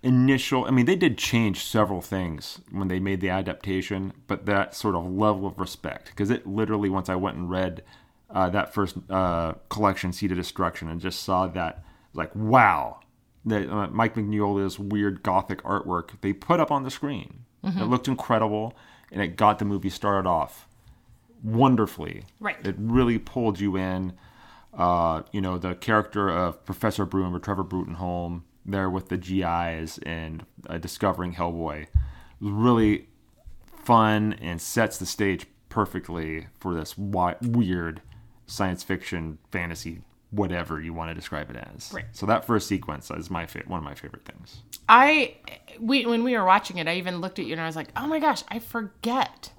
initial. 0.08 0.66
I 0.66 0.72
mean, 0.72 0.86
they 0.86 0.96
did 0.96 1.18
change 1.18 1.64
several 1.64 2.02
things 2.02 2.62
when 2.72 2.88
they 2.88 3.00
made 3.00 3.22
the 3.22 3.30
adaptation, 3.30 4.14
but 4.28 4.46
that 4.46 4.76
sort 4.76 4.96
of 4.96 5.06
level 5.06 5.46
of 5.46 5.60
respect, 5.60 6.08
because 6.08 6.30
it 6.30 6.48
literally 6.48 6.90
once 6.90 7.10
I 7.10 7.16
went 7.16 7.38
and 7.38 7.50
read 7.50 7.84
uh, 8.30 8.50
that 8.50 8.74
first 8.74 8.98
uh, 9.10 9.54
collection, 9.70 10.14
Seed 10.14 10.32
of 10.32 10.38
Destruction, 10.38 10.90
and 10.90 11.02
just 11.02 11.24
saw 11.24 11.48
that, 11.48 11.84
like, 12.14 12.34
wow, 12.36 13.00
that 13.46 13.70
uh, 13.70 13.88
Mike 13.88 14.16
Mignola's 14.16 14.80
weird 14.80 15.24
gothic 15.24 15.62
artwork 15.64 16.20
they 16.22 16.34
put 16.34 16.60
up 16.60 16.72
on 16.72 16.84
the 16.84 16.92
screen. 16.92 17.46
It 17.64 17.84
looked 17.84 18.08
incredible, 18.08 18.78
and 19.12 19.22
it 19.22 19.36
got 19.36 19.60
the 19.60 19.66
movie 19.66 19.90
started 19.90 20.26
off 20.26 20.70
wonderfully. 21.44 22.24
Right. 22.40 22.56
It 22.66 22.76
really 22.78 23.18
pulled 23.20 23.60
you 23.60 23.76
in. 23.76 24.14
Uh, 24.74 25.24
you 25.34 25.42
know, 25.42 25.58
the 25.58 25.76
character 25.76 26.30
of 26.30 26.64
Professor 26.64 27.06
Broom 27.06 27.36
or 27.36 27.40
Trevor 27.40 27.66
Bruttenholm 27.66 28.44
there 28.68 28.90
with 28.90 29.10
the 29.10 29.18
GIs 29.18 29.98
and 30.00 30.46
uh, 30.70 30.78
discovering 30.78 31.34
Hellboy 31.34 31.88
was 32.42 32.52
really 32.52 33.08
fun 33.84 34.34
and 34.42 34.62
sets 34.62 34.98
the 34.98 35.06
stage 35.06 35.48
perfectly 35.70 36.48
for 36.60 36.74
this 36.76 36.94
wi- 36.94 37.38
weird 37.42 38.02
science 38.46 38.84
fiction 38.84 39.38
fantasy 39.52 40.02
whatever 40.32 40.82
you 40.82 40.94
want 40.94 41.10
to 41.10 41.16
describe 41.16 41.50
it 41.50 41.56
as. 41.56 41.92
Right. 41.94 42.06
So 42.12 42.26
that 42.26 42.46
first 42.46 42.68
sequence 42.68 43.10
is 43.12 43.30
my 43.30 43.46
fa- 43.46 43.64
one 43.66 43.78
of 43.78 43.84
my 43.84 43.96
favorite 43.96 44.26
things. 44.26 44.62
I 44.90 45.36
we 45.80 46.06
when 46.06 46.24
we 46.24 46.36
were 46.38 46.46
watching 46.46 46.78
it, 46.78 46.88
I 46.88 46.96
even 46.96 47.22
looked 47.22 47.40
at 47.40 47.46
you 47.46 47.54
and 47.54 47.62
I 47.62 47.66
was 47.66 47.76
like, 47.76 47.90
"Oh 47.96 48.08
my 48.08 48.20
gosh, 48.20 48.44
I 48.50 48.60
forget 48.60 49.52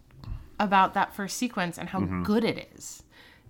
about 0.60 0.94
that 0.94 1.14
first 1.14 1.36
sequence 1.36 1.78
and 1.78 1.88
how 1.88 2.00
good 2.00 2.44
it 2.44 2.68
is." 2.76 3.02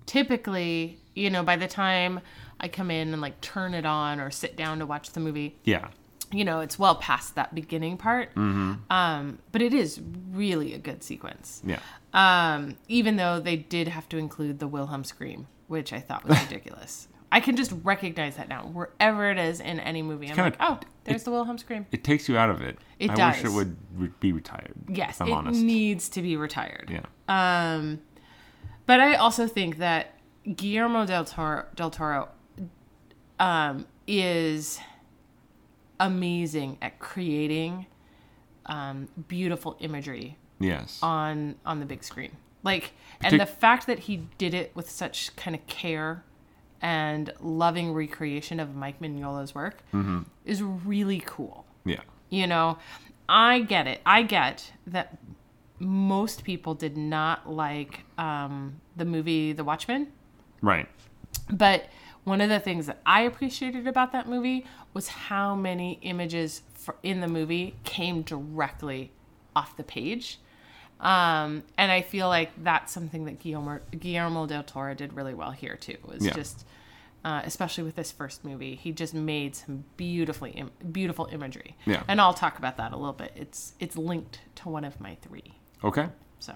Typically, 0.07 0.99
you 1.15 1.29
know, 1.29 1.43
by 1.43 1.57
the 1.57 1.69
time 1.69 2.21
I 2.61 2.69
come 2.69 2.91
in 2.91 3.13
and 3.13 3.21
like 3.23 3.41
turn 3.41 3.75
it 3.75 3.87
on 3.87 4.21
or 4.21 4.31
sit 4.31 4.57
down 4.57 4.79
to 4.81 4.87
watch 4.87 5.11
the 5.11 5.21
movie, 5.21 5.57
Yeah. 5.65 5.89
you 6.33 6.45
know, 6.45 6.61
it's 6.61 6.79
well 6.79 6.97
past 6.97 7.35
that 7.37 7.55
beginning 7.55 7.97
part. 7.97 8.31
Um, 8.37 9.39
but 9.53 9.63
it 9.63 9.73
is 9.75 10.01
really 10.33 10.75
a 10.75 10.79
good 10.79 11.03
sequence. 11.03 11.63
Yeah. 11.65 11.79
Um, 12.15 12.77
even 12.89 13.17
though 13.17 13.39
they 13.41 13.57
did 13.57 13.89
have 13.89 14.09
to 14.11 14.19
include 14.19 14.59
the 14.59 14.67
Wilhelm 14.69 15.05
scream, 15.05 15.47
which 15.69 15.93
I 15.93 16.01
thought 16.01 16.27
was 16.27 16.41
ridiculous. 16.43 17.09
I 17.31 17.41
can 17.41 17.57
just 17.57 17.75
recognize 17.85 18.37
that 18.37 18.49
now. 18.49 18.63
Wherever 18.65 19.31
it 19.31 19.37
is 19.39 19.61
in 19.61 19.79
any 19.81 20.01
movie, 20.01 20.29
I'm 20.31 20.35
kinda- 20.35 20.43
like, 20.45 20.57
oh, 20.61 20.81
there's 21.05 21.25
the 21.25 21.31
Wilhelm 21.31 21.59
scream. 21.59 21.87
It 21.93 22.03
takes 22.03 22.27
you 22.29 22.39
out 22.39 22.49
of 22.49 22.63
it. 22.63 22.79
It 22.99 23.11
I 23.11 23.29
wish 23.29 23.43
does. 23.43 23.53
it 23.53 23.55
would 23.55 23.77
re- 23.95 24.11
be 24.19 24.33
retired. 24.33 24.73
Yes, 24.89 25.21
it 25.21 25.29
honest. 25.29 25.61
needs 25.61 26.09
to 26.11 26.23
be 26.23 26.37
retired. 26.39 26.91
yeah. 26.91 27.05
Um, 27.29 28.01
but 28.87 28.99
I 29.01 29.15
also 29.15 29.47
think 29.47 29.77
that 29.77 30.15
Guillermo 30.57 31.05
del 31.05 31.27
Toro, 31.27 31.67
del 31.77 31.91
Toro 31.91 32.29
um, 33.39 33.87
is 34.07 34.81
amazing 36.01 36.79
at 36.81 36.99
creating 36.99 37.87
um, 38.67 39.09
beautiful 39.29 39.77
imagery 39.81 40.37
yes. 40.61 40.99
on 41.03 41.55
on 41.65 41.81
the 41.81 41.87
big 41.87 42.05
screen. 42.05 42.33
Like, 42.63 42.93
and 43.21 43.41
the 43.41 43.47
fact 43.47 43.87
that 43.87 44.01
he 44.01 44.25
did 44.37 44.53
it 44.53 44.73
with 44.75 44.91
such 44.91 45.35
kind 45.37 45.55
of 45.55 45.67
care 45.67 46.25
and 46.83 47.33
loving 47.41 47.93
recreation 47.93 48.61
of 48.61 48.75
Mike 48.75 49.01
Mignola's 49.01 49.55
work 49.55 49.79
is 50.45 50.63
really 50.63 51.23
cool. 51.25 51.65
yeah. 51.85 52.01
You 52.31 52.47
know, 52.47 52.77
I 53.27 53.61
get 53.61 53.87
it. 53.87 54.03
I 54.05 54.23
get 54.23 54.73
that 54.87 55.17
most 55.79 56.45
people 56.45 56.75
did 56.75 56.97
not 56.97 57.51
like 57.51 58.01
um, 58.19 58.81
the 58.97 59.07
movie 59.07 59.53
The 59.53 59.65
Watchmen, 59.65 60.09
Right. 60.61 60.87
but 61.51 61.87
one 62.29 62.41
of 62.41 62.49
the 62.49 62.61
things 62.61 62.87
that 62.87 63.01
I 63.07 63.23
appreciated 63.23 63.87
about 63.87 64.13
that 64.13 64.29
movie 64.29 64.65
was 64.95 65.09
how 65.09 65.55
many 65.55 65.99
images 66.03 66.63
for, 66.75 66.95
in 67.03 67.21
the 67.21 67.29
movie 67.29 67.75
came 67.85 68.23
directly 68.23 69.11
off 69.57 69.77
the 69.77 69.83
page. 69.85 70.39
Um, 71.01 71.63
and 71.77 71.91
I 71.93 72.03
feel 72.03 72.29
like 72.29 72.51
that's 72.63 72.93
something 72.93 73.25
that 73.27 73.39
Guillermo, 73.39 73.81
Guillermo 73.99 74.47
del 74.47 74.63
Toro 74.65 74.95
did 74.95 75.13
really 75.15 75.35
well 75.35 75.53
here 75.53 75.77
too. 75.77 75.97
Was 76.05 76.25
Yeah. 76.25 76.33
just, 76.35 76.67
uh, 77.25 77.41
especially 77.45 77.85
with 77.85 77.95
this 77.95 78.11
first 78.11 78.45
movie, 78.45 78.75
he 78.75 78.91
just 78.93 79.15
made 79.15 79.55
some 79.55 79.85
beautifully 79.97 80.51
Im- 80.53 80.73
beautiful 80.93 81.29
imagery. 81.31 81.77
Yeah. 81.87 82.03
And 82.09 82.21
I'll 82.21 82.35
talk 82.35 82.59
about 82.59 82.77
that 82.79 82.93
a 82.93 82.97
little 82.97 83.13
bit. 83.13 83.33
It's 83.37 83.75
it's 83.79 83.97
linked 83.97 84.41
to 84.57 84.69
one 84.69 84.85
of 84.85 85.01
my 85.01 85.17
three. 85.23 85.55
Okay. 85.85 86.09
So. 86.41 86.55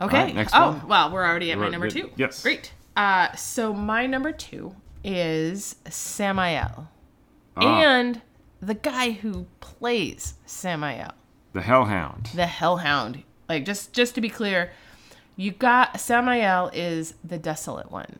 Okay. 0.00 0.16
right, 0.24 0.34
next 0.34 0.52
oh, 0.54 0.68
one. 0.72 0.88
well, 0.88 1.10
we're 1.12 1.24
already 1.24 1.52
at 1.52 1.58
my 1.58 1.66
We're 1.66 1.70
number 1.70 1.88
good. 1.88 2.02
two. 2.02 2.10
Yes. 2.16 2.42
Great. 2.42 2.72
Uh, 2.96 3.34
so 3.36 3.72
my 3.72 4.06
number 4.06 4.32
two 4.32 4.74
is 5.04 5.76
Samael, 5.88 6.88
Ah. 7.56 7.80
and 7.80 8.20
the 8.60 8.74
guy 8.74 9.10
who 9.12 9.46
plays 9.60 10.34
Samael, 10.46 11.12
The 11.52 11.62
Hellhound. 11.62 12.30
the 12.34 12.46
Hellhound. 12.46 13.22
Like 13.48 13.64
just 13.64 13.92
just 13.92 14.14
to 14.14 14.20
be 14.20 14.28
clear, 14.28 14.72
you 15.36 15.50
got 15.50 16.00
Samael 16.00 16.70
is 16.72 17.14
the 17.24 17.38
desolate 17.38 17.90
one, 17.90 18.18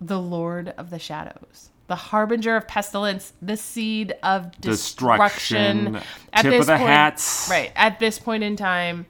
the 0.00 0.20
Lord 0.20 0.74
of 0.76 0.90
the 0.90 0.98
Shadows. 0.98 1.70
The 1.86 1.96
harbinger 1.96 2.56
of 2.56 2.66
pestilence, 2.66 3.34
the 3.42 3.58
seed 3.58 4.14
of 4.22 4.58
destruction. 4.58 5.92
Destruction, 5.92 6.02
tip 6.50 6.60
of 6.60 6.66
the 6.66 6.78
hats. 6.78 7.46
Right. 7.50 7.72
At 7.76 7.98
this 7.98 8.18
point 8.18 8.42
in 8.42 8.56
time, 8.56 9.04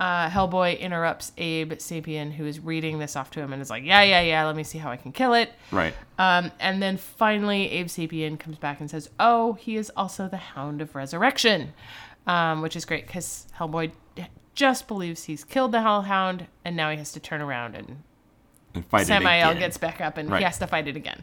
uh, 0.00 0.28
Hellboy 0.28 0.78
interrupts 0.80 1.32
Abe 1.38 1.72
Sapien, 1.74 2.32
who 2.32 2.46
is 2.46 2.58
reading 2.60 2.98
this 2.98 3.14
off 3.16 3.30
to 3.32 3.40
him, 3.40 3.52
and 3.52 3.62
is 3.62 3.70
like, 3.70 3.84
"Yeah, 3.84 4.02
yeah, 4.02 4.20
yeah. 4.22 4.44
Let 4.44 4.56
me 4.56 4.64
see 4.64 4.78
how 4.78 4.90
I 4.90 4.96
can 4.96 5.12
kill 5.12 5.34
it." 5.34 5.52
Right. 5.70 5.94
Um, 6.18 6.50
and 6.60 6.82
then 6.82 6.96
finally, 6.96 7.70
Abe 7.70 7.86
Sapien 7.86 8.38
comes 8.38 8.58
back 8.58 8.80
and 8.80 8.90
says, 8.90 9.08
"Oh, 9.20 9.52
he 9.54 9.76
is 9.76 9.90
also 9.96 10.28
the 10.28 10.36
Hound 10.36 10.80
of 10.80 10.94
Resurrection." 10.94 11.72
um, 12.26 12.62
which 12.62 12.74
is 12.74 12.86
great 12.86 13.06
because 13.06 13.46
Hellboy 13.58 13.92
just 14.54 14.88
believes 14.88 15.24
he's 15.24 15.44
killed 15.44 15.72
the 15.72 15.82
Hellhound, 15.82 16.46
and 16.64 16.74
now 16.74 16.90
he 16.90 16.96
has 16.96 17.12
to 17.12 17.20
turn 17.20 17.42
around 17.42 17.74
and 17.74 18.02
And 18.74 18.86
fight 18.86 19.02
it 19.02 19.06
Samael 19.08 19.50
again. 19.50 19.60
gets 19.60 19.76
back 19.76 20.00
up 20.00 20.16
and 20.16 20.30
Right. 20.30 20.38
he 20.38 20.44
has 20.44 20.56
to 20.60 20.66
fight 20.66 20.88
it 20.88 20.96
again. 20.96 21.22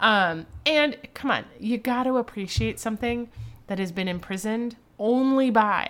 Um, 0.00 0.46
and 0.66 0.96
come 1.14 1.30
on, 1.30 1.44
you 1.60 1.78
got 1.78 2.02
to 2.02 2.16
appreciate 2.16 2.80
something 2.80 3.28
that 3.68 3.78
has 3.78 3.92
been 3.92 4.08
imprisoned 4.08 4.74
only 4.98 5.50
by 5.50 5.86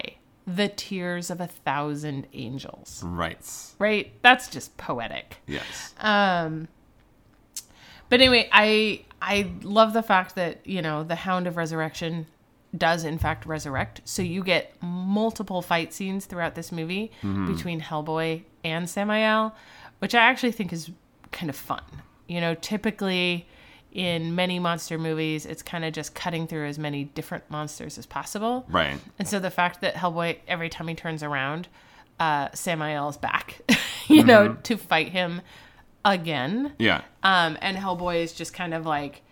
the 0.56 0.68
tears 0.68 1.30
of 1.30 1.40
a 1.40 1.46
thousand 1.46 2.26
angels. 2.32 3.02
Right. 3.04 3.38
Right? 3.78 4.12
That's 4.22 4.48
just 4.48 4.76
poetic. 4.76 5.38
Yes. 5.46 5.94
Um, 5.98 6.68
but 8.08 8.20
anyway, 8.20 8.48
I 8.52 9.04
I 9.22 9.50
love 9.62 9.92
the 9.92 10.02
fact 10.02 10.34
that 10.34 10.66
you 10.66 10.82
know 10.82 11.04
the 11.04 11.14
Hound 11.14 11.46
of 11.46 11.56
Resurrection 11.56 12.26
does 12.76 13.04
in 13.04 13.18
fact 13.18 13.46
resurrect. 13.46 14.00
So 14.04 14.22
you 14.22 14.42
get 14.44 14.74
multiple 14.82 15.62
fight 15.62 15.92
scenes 15.92 16.26
throughout 16.26 16.54
this 16.54 16.70
movie 16.70 17.10
between 17.46 17.80
Hellboy 17.80 18.42
and 18.62 18.88
Samael, 18.88 19.54
which 19.98 20.14
I 20.14 20.20
actually 20.20 20.52
think 20.52 20.72
is 20.72 20.90
kind 21.32 21.50
of 21.50 21.56
fun. 21.56 21.82
You 22.28 22.40
know, 22.40 22.54
typically 22.54 23.48
in 23.92 24.34
many 24.34 24.58
monster 24.58 24.98
movies, 24.98 25.46
it's 25.46 25.62
kind 25.62 25.84
of 25.84 25.92
just 25.92 26.14
cutting 26.14 26.46
through 26.46 26.66
as 26.66 26.78
many 26.78 27.04
different 27.04 27.50
monsters 27.50 27.98
as 27.98 28.06
possible. 28.06 28.64
right. 28.68 28.98
And 29.18 29.26
so 29.26 29.40
the 29.40 29.50
fact 29.50 29.80
that 29.80 29.94
Hellboy, 29.94 30.38
every 30.46 30.68
time 30.68 30.88
he 30.88 30.94
turns 30.94 31.22
around, 31.22 31.68
uh, 32.20 32.48
Samael's 32.54 33.16
back, 33.16 33.60
you 34.08 34.22
know, 34.22 34.56
to 34.64 34.76
fight 34.76 35.08
him 35.08 35.40
again. 36.04 36.74
Yeah. 36.78 37.02
Um, 37.22 37.58
and 37.60 37.76
Hellboy 37.76 38.22
is 38.22 38.32
just 38.32 38.52
kind 38.54 38.74
of 38.74 38.86
like, 38.86 39.22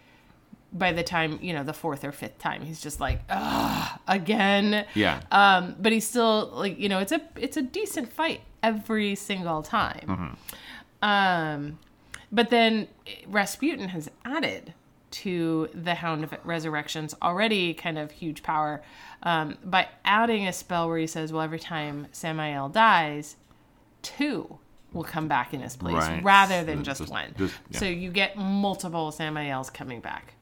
by 0.73 0.93
the 0.93 1.03
time, 1.03 1.39
you 1.41 1.53
know, 1.55 1.65
the 1.65 1.73
fourth 1.73 2.05
or 2.05 2.13
fifth 2.13 2.39
time, 2.39 2.63
he's 2.63 2.81
just 2.81 3.01
like, 3.01 3.21
ugh, 3.31 4.01
again. 4.07 4.85
Yeah. 4.95 5.21
Um, 5.31 5.77
but 5.79 5.93
he's 5.93 6.07
still 6.07 6.51
like, 6.53 6.79
you 6.79 6.89
know, 6.89 6.99
it's 6.99 7.13
a 7.13 7.23
it's 7.37 7.57
a 7.57 7.63
decent 7.63 8.13
fight 8.13 8.43
every 8.63 9.15
single 9.15 9.63
time. 9.63 10.37
Um, 11.01 11.79
but 12.33 12.51
then 12.51 12.89
Rasputin 13.27 13.89
has 13.89 14.11
added 14.25 14.75
to 15.11 15.69
the 15.73 15.95
Hound 15.95 16.23
of 16.25 16.35
Resurrection's 16.45 17.15
already 17.23 17.73
kind 17.73 17.99
of 17.99 18.11
huge 18.11 18.43
power 18.43 18.83
um, 19.23 19.57
by 19.65 19.89
adding 20.05 20.47
a 20.47 20.53
spell 20.53 20.87
where 20.89 20.99
he 20.99 21.07
says, 21.07 21.33
well, 21.33 21.41
every 21.43 21.59
time 21.59 22.07
Samael 22.13 22.69
dies, 22.69 23.37
two 24.03 24.59
will 24.93 25.05
come 25.05 25.27
back 25.29 25.55
in 25.55 25.61
his 25.61 25.77
place 25.77 25.95
Right. 25.95 26.23
rather 26.23 26.63
than 26.65 26.85
Just- 26.85 27.01
just, 27.01 27.11
one. 27.11 27.35
just- 27.39 27.55
yeah. 27.71 27.79
So 27.79 27.85
you 27.87 28.11
get 28.11 28.37
multiple 28.37 29.11
Samaels 29.11 29.73
coming 29.73 30.01
back. 30.01 30.35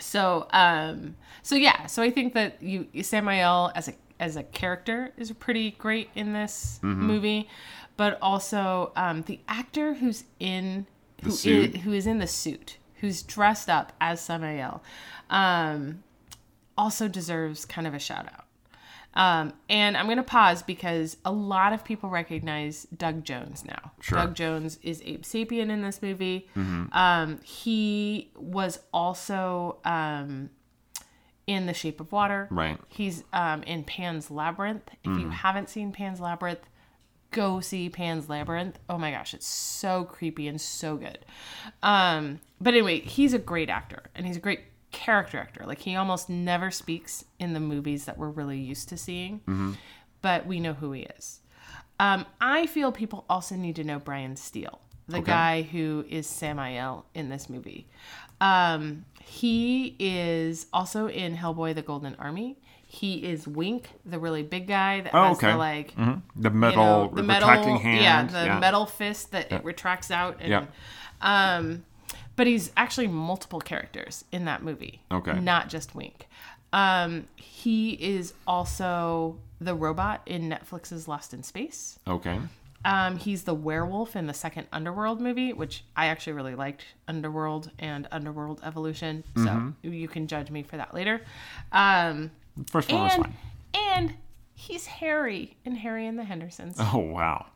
So 0.00 0.48
um 0.52 1.14
so 1.42 1.54
yeah, 1.54 1.86
so 1.86 2.02
I 2.02 2.10
think 2.10 2.34
that 2.34 2.60
you 2.62 2.88
Samael 3.02 3.70
as 3.76 3.88
a 3.88 3.94
as 4.18 4.36
a 4.36 4.42
character 4.42 5.12
is 5.16 5.30
pretty 5.32 5.72
great 5.72 6.10
in 6.14 6.32
this 6.32 6.80
Mm-hmm. 6.82 7.02
movie, 7.06 7.48
but 7.96 8.18
also 8.22 8.92
um 8.96 9.22
the 9.22 9.40
actor 9.48 9.94
who's 9.94 10.24
in 10.40 10.86
who 11.22 11.30
is, 11.30 11.76
who 11.82 11.92
is 11.92 12.06
in 12.06 12.18
the 12.18 12.26
suit, 12.26 12.76
who's 13.00 13.22
dressed 13.22 13.68
up 13.70 13.92
as 14.00 14.20
Samael, 14.20 14.82
um 15.30 16.02
also 16.76 17.06
deserves 17.08 17.64
kind 17.64 17.86
of 17.86 17.94
a 17.94 17.98
shout 17.98 18.26
out. 18.26 18.44
Um, 19.16 19.52
and 19.70 19.96
I'm 19.96 20.06
going 20.06 20.16
to 20.16 20.24
pause 20.24 20.60
because 20.64 21.16
a 21.24 21.30
lot 21.30 21.72
of 21.72 21.84
people 21.84 22.08
recognize 22.10 22.88
Doug 22.96 23.22
Jones 23.22 23.64
now. 23.64 23.92
Sure. 24.00 24.18
Doug 24.18 24.34
Jones 24.34 24.80
is 24.82 25.00
Abe 25.04 25.22
Sapien 25.22 25.70
in 25.70 25.82
this 25.82 26.02
movie. 26.02 26.48
Mm-hmm. 26.56 26.92
Um, 26.92 27.38
he 27.44 28.32
was 28.34 28.80
also 28.92 29.76
um, 29.84 30.50
in 31.46 31.66
The 31.66 31.74
Shape 31.74 32.00
of 32.00 32.10
Water. 32.10 32.48
Right. 32.50 32.76
He's 32.88 33.22
um, 33.32 33.62
in 33.62 33.84
Pan's 33.84 34.32
Labyrinth. 34.32 34.90
If 35.04 35.12
Mm. 35.12 35.20
you 35.20 35.28
haven't 35.28 35.68
seen 35.68 35.92
Pan's 35.92 36.18
Labyrinth, 36.18 36.68
go 37.34 37.60
see 37.60 37.88
Pan's 37.90 38.28
Labyrinth. 38.28 38.78
Oh 38.88 38.96
my 38.96 39.10
gosh, 39.10 39.34
it's 39.34 39.46
so 39.46 40.04
creepy 40.04 40.46
and 40.48 40.60
so 40.60 40.96
good. 40.96 41.18
Um, 41.82 42.40
but 42.60 42.72
anyway, 42.74 43.00
he's 43.00 43.34
a 43.34 43.38
great 43.38 43.68
actor 43.68 44.04
and 44.14 44.26
he's 44.26 44.36
a 44.36 44.40
great 44.40 44.60
character 44.92 45.38
actor. 45.38 45.64
Like 45.66 45.80
he 45.80 45.96
almost 45.96 46.30
never 46.30 46.70
speaks 46.70 47.24
in 47.38 47.52
the 47.52 47.60
movies 47.60 48.04
that 48.04 48.16
we're 48.16 48.30
really 48.30 48.58
used 48.58 48.88
to 48.90 48.96
seeing, 48.96 49.76
but 50.22 50.46
we 50.46 50.60
know 50.60 50.74
who 50.74 50.92
he 50.92 51.02
is. 51.02 51.40
Um, 52.00 52.24
I 52.40 52.66
feel 52.66 52.92
people 52.92 53.24
also 53.28 53.56
need 53.56 53.76
to 53.76 53.84
know 53.84 53.98
Brian 53.98 54.36
Steele, 54.36 54.80
the 55.08 55.18
Okay. 55.18 55.32
guy 55.32 55.62
who 55.62 56.04
is 56.08 56.26
Samael 56.26 57.06
in 57.14 57.28
this 57.28 57.50
movie. 57.50 57.86
Um, 58.40 59.04
he 59.20 59.96
is 59.98 60.66
also 60.72 61.08
in 61.08 61.36
Hellboy: 61.36 61.74
The 61.74 61.82
Golden 61.82 62.14
Army. 62.16 62.58
He 62.94 63.24
is 63.24 63.48
Wink, 63.48 63.88
the 64.06 64.18
really 64.20 64.42
big 64.44 64.68
guy 64.68 65.00
that 65.00 65.12
Oh, 65.14 65.24
has 65.28 65.36
okay. 65.38 65.50
the 65.52 65.56
like 65.58 65.96
Mhm. 65.96 66.22
The 66.36 66.50
you 66.50 66.54
metal, 66.54 66.84
know, 66.84 67.10
the 67.14 67.22
metal, 67.24 67.48
retracting 67.48 67.76
hand. 67.78 68.30
yeah, 68.30 68.44
the 68.54 68.60
metal 68.60 68.86
fist 68.86 69.32
that 69.32 69.50
it 69.50 69.64
retracts 69.64 70.10
out. 70.12 70.36
And, 70.40 70.48
Yeah. 70.50 70.64
Um, 71.20 71.84
but 72.36 72.46
he's 72.46 72.70
actually 72.76 73.06
multiple 73.08 73.60
characters 73.60 74.24
in 74.30 74.44
that 74.44 74.62
movie. 74.62 75.02
Okay. 75.10 75.38
Not 75.40 75.68
just 75.68 75.94
Wink. 75.94 76.28
Um, 76.72 77.26
he 77.36 77.90
is 77.94 78.34
also 78.46 79.38
the 79.60 79.74
robot 79.74 80.22
in 80.26 80.48
Netflix's 80.48 81.08
Lost 81.08 81.32
in 81.34 81.42
Space. 81.42 81.98
Okay. 82.06 82.38
Um, 82.84 83.16
he's 83.16 83.44
the 83.44 83.54
werewolf 83.54 84.14
in 84.14 84.26
the 84.26 84.34
second 84.34 84.66
Underworld 84.72 85.20
movie, 85.20 85.52
which 85.52 85.84
I 85.96 86.06
actually 86.06 86.34
really 86.34 86.54
liked 86.54 86.84
Underworld 87.08 87.70
and 87.78 88.06
Underworld 88.12 88.60
Evolution. 88.62 89.24
So 89.36 89.42
Mm-hmm. 89.42 89.92
you 89.92 90.06
can 90.08 90.26
judge 90.26 90.50
me 90.50 90.62
for 90.62 90.76
that 90.76 90.92
later. 90.92 91.22
Um, 91.72 92.30
First 92.70 92.90
one 92.92 93.02
was 93.02 93.12
and 93.14 93.24
fine. 93.24 93.34
and 93.74 94.14
he's 94.54 94.86
Harry 94.86 95.56
in 95.64 95.74
Harry 95.76 96.06
and 96.06 96.18
the 96.18 96.24
Hendersons, 96.24 96.76
Oh 96.78 96.98
wow. 96.98 97.46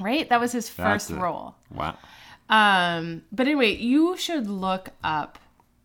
right? 0.00 0.28
That 0.28 0.40
was 0.40 0.52
his 0.52 0.68
first 0.68 1.10
it. 1.10 1.16
role. 1.16 1.54
Wow. 1.70 1.96
Um, 2.48 3.22
but 3.32 3.46
anyway, 3.46 3.74
you 3.76 4.16
should 4.18 4.46
look 4.48 4.90
up 5.02 5.38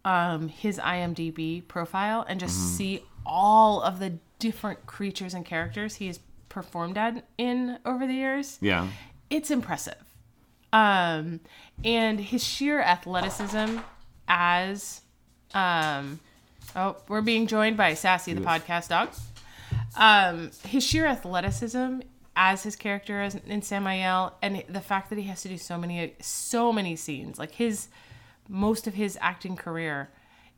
um, 0.04 0.50
his 0.50 0.78
IMDb 0.78 1.66
profile 1.68 2.26
and 2.28 2.40
just 2.40 2.58
Mm-hmm. 2.58 2.76
see 2.76 3.04
all 3.26 3.82
of 3.82 4.00
the 4.00 4.18
different 4.40 4.86
creatures 4.86 5.34
and 5.34 5.46
characters 5.46 5.96
he 5.96 6.08
has 6.08 6.20
performed 6.50 6.98
at 6.98 7.24
in 7.38 7.78
over 7.86 8.06
the 8.08 8.14
years. 8.14 8.58
Yeah. 8.62 8.88
It's 9.30 9.52
impressive. 9.52 9.96
Um, 10.74 11.40
and 11.84 12.20
his 12.20 12.44
sheer 12.44 12.80
athleticism 12.82 13.78
as 14.28 15.02
um, 15.54 16.20
oh, 16.76 16.96
we're 17.08 17.22
being 17.22 17.48
joined 17.48 17.78
by 17.78 17.94
Sassy 17.94 18.34
the 18.34 18.42
podcast 18.42 18.90
dog. 18.90 19.10
Um, 19.98 20.52
his 20.66 20.84
sheer 20.84 21.06
athleticism 21.06 22.00
as 22.36 22.64
his 22.64 22.76
character 22.76 23.22
as 23.22 23.36
in 23.36 23.62
Samael, 23.62 24.36
and 24.42 24.64
the 24.70 24.82
fact 24.82 25.10
that 25.10 25.18
he 25.18 25.26
has 25.26 25.42
to 25.42 25.50
do 25.50 25.58
so 25.58 25.78
many 25.78 26.16
so 26.22 26.72
many 26.72 26.96
scenes, 26.96 27.38
like 27.40 27.52
his 27.52 27.88
most 28.48 28.88
of 28.88 28.94
his 28.94 29.18
acting 29.22 29.56
career 29.56 30.10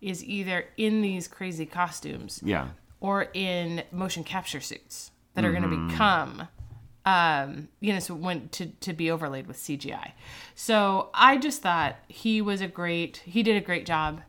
is 0.02 0.24
either 0.24 0.66
in 0.78 1.02
these 1.02 1.28
crazy 1.28 1.66
costumes 1.66 2.42
Yeah. 2.44 2.70
or 3.00 3.28
in 3.34 3.84
motion 3.92 4.24
capture 4.24 4.62
suits 4.62 5.12
that 5.36 5.44
are 5.46 5.52
going 5.52 5.64
to 5.64 5.88
become 5.90 6.48
um 7.06 7.68
you 7.80 7.92
know 7.94 8.00
so 8.00 8.14
when 8.14 8.48
to 8.50 8.68
to 8.68 8.94
be 8.94 9.10
overlaid 9.10 9.48
with 9.48 9.58
CGI. 9.58 10.12
So 10.56 11.10
I 11.14 11.38
just 11.38 11.62
thought 11.62 11.96
he 12.08 12.42
was 12.42 12.62
a 12.62 12.68
great 12.68 13.18
he 13.26 13.42
did 13.44 13.56
a 13.58 13.62
great 13.66 13.86
job 13.88 14.22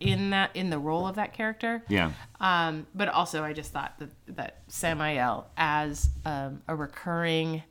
in 0.00 0.30
that 0.30 0.50
in 0.54 0.70
the 0.70 0.78
role 0.78 1.06
of 1.06 1.16
that 1.16 1.32
character. 1.32 1.82
Yeah. 1.88 2.12
Um 2.40 2.86
but 2.94 3.08
also 3.08 3.42
I 3.42 3.52
just 3.52 3.72
thought 3.72 3.98
that 3.98 4.10
that 4.36 4.62
Samael 4.68 5.46
as 5.56 6.10
um, 6.24 6.62
a 6.68 6.74
recurring 6.76 7.62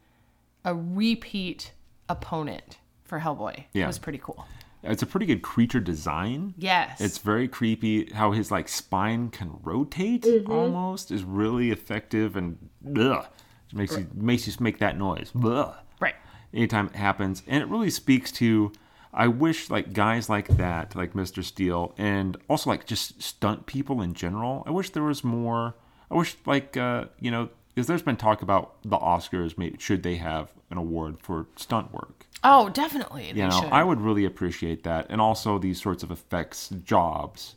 a 0.65 0.73
repeat 0.75 1.73
opponent 2.09 2.77
for 3.03 3.19
Hellboy 3.19 3.65
Yeah. 3.73 3.87
was 3.87 3.99
pretty 3.99 4.19
cool. 4.21 4.45
It's 4.83 5.03
a 5.03 5.05
pretty 5.05 5.27
good 5.27 5.43
creature 5.43 5.79
design. 5.79 6.55
Yes. 6.57 7.01
It's 7.01 7.19
very 7.19 7.47
creepy. 7.47 8.11
How 8.13 8.31
his 8.31 8.49
like 8.49 8.67
spine 8.67 9.29
can 9.29 9.59
rotate 9.61 10.23
Mm-hmm. 10.23 10.51
almost 10.51 11.11
is 11.11 11.23
really 11.23 11.69
effective 11.71 12.35
and 12.35 12.57
ugh, 12.97 13.25
it 13.69 13.75
makes 13.75 13.95
you 13.95 14.07
makes 14.15 14.47
you 14.47 14.53
make 14.59 14.79
that 14.79 14.97
noise. 14.97 15.31
Ugh. 15.35 15.75
right. 15.99 16.15
anytime 16.53 16.87
it 16.87 16.95
happens 16.95 17.43
and 17.47 17.61
it 17.61 17.67
really 17.69 17.91
speaks 17.91 18.31
to 18.33 18.71
i 19.13 19.27
wish 19.27 19.69
like 19.69 19.93
guys 19.93 20.29
like 20.29 20.47
that 20.57 20.95
like 20.95 21.13
mr 21.13 21.43
steele 21.43 21.93
and 21.97 22.37
also 22.49 22.69
like 22.69 22.85
just 22.85 23.21
stunt 23.21 23.65
people 23.65 24.01
in 24.01 24.13
general 24.13 24.63
i 24.65 24.71
wish 24.71 24.89
there 24.91 25.03
was 25.03 25.23
more 25.23 25.75
i 26.09 26.15
wish 26.15 26.35
like 26.45 26.77
uh 26.77 27.05
you 27.19 27.29
know 27.31 27.49
because 27.73 27.87
there's 27.87 28.01
been 28.01 28.17
talk 28.17 28.41
about 28.41 28.75
the 28.83 28.97
oscars 28.97 29.57
maybe 29.57 29.77
should 29.79 30.03
they 30.03 30.15
have 30.15 30.51
an 30.69 30.77
award 30.77 31.17
for 31.19 31.47
stunt 31.55 31.91
work 31.93 32.25
Oh, 32.43 32.69
definitely. 32.69 33.31
They 33.33 33.39
you 33.41 33.47
know 33.47 33.61
should. 33.61 33.69
i 33.71 33.83
would 33.83 34.01
really 34.01 34.25
appreciate 34.25 34.83
that 34.83 35.05
and 35.09 35.21
also 35.21 35.59
these 35.59 35.79
sorts 35.81 36.01
of 36.01 36.09
effects 36.09 36.69
jobs 36.83 37.55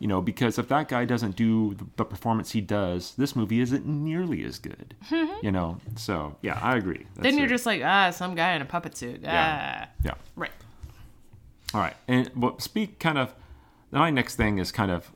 you 0.00 0.08
know 0.08 0.20
because 0.20 0.58
if 0.58 0.66
that 0.68 0.88
guy 0.88 1.04
doesn't 1.04 1.36
do 1.36 1.76
the- 1.96 2.04
performance 2.04 2.50
he 2.50 2.60
does 2.60 3.14
this 3.16 3.36
movie 3.36 3.60
isn't 3.60 3.86
nearly 3.86 4.42
as 4.44 4.58
good 4.58 4.96
you 5.40 5.52
know 5.52 5.78
so 5.96 6.34
yeah 6.42 6.58
i 6.62 6.74
agree 6.76 7.06
then 7.16 7.36
you're 7.36 7.46
it. 7.46 7.50
just 7.50 7.64
like, 7.64 7.80
ah, 7.84 8.10
some 8.10 8.34
guy 8.34 8.54
in 8.54 8.62
a 8.62 8.64
puppet 8.64 8.96
suit. 8.96 9.20
Yeah. 9.22 9.86
Ah. 9.86 9.88
yeah 10.04 10.14
Right. 10.34 10.50
All 11.74 11.80
right, 11.80 11.96
and 12.08 12.30
well, 12.36 12.58
speak 12.58 12.98
kind 12.98 13.18
of. 13.18 13.34
My 13.90 14.10
next 14.10 14.36
thing 14.36 14.58
is 14.58 14.72
kind 14.72 14.90
of 14.90 15.12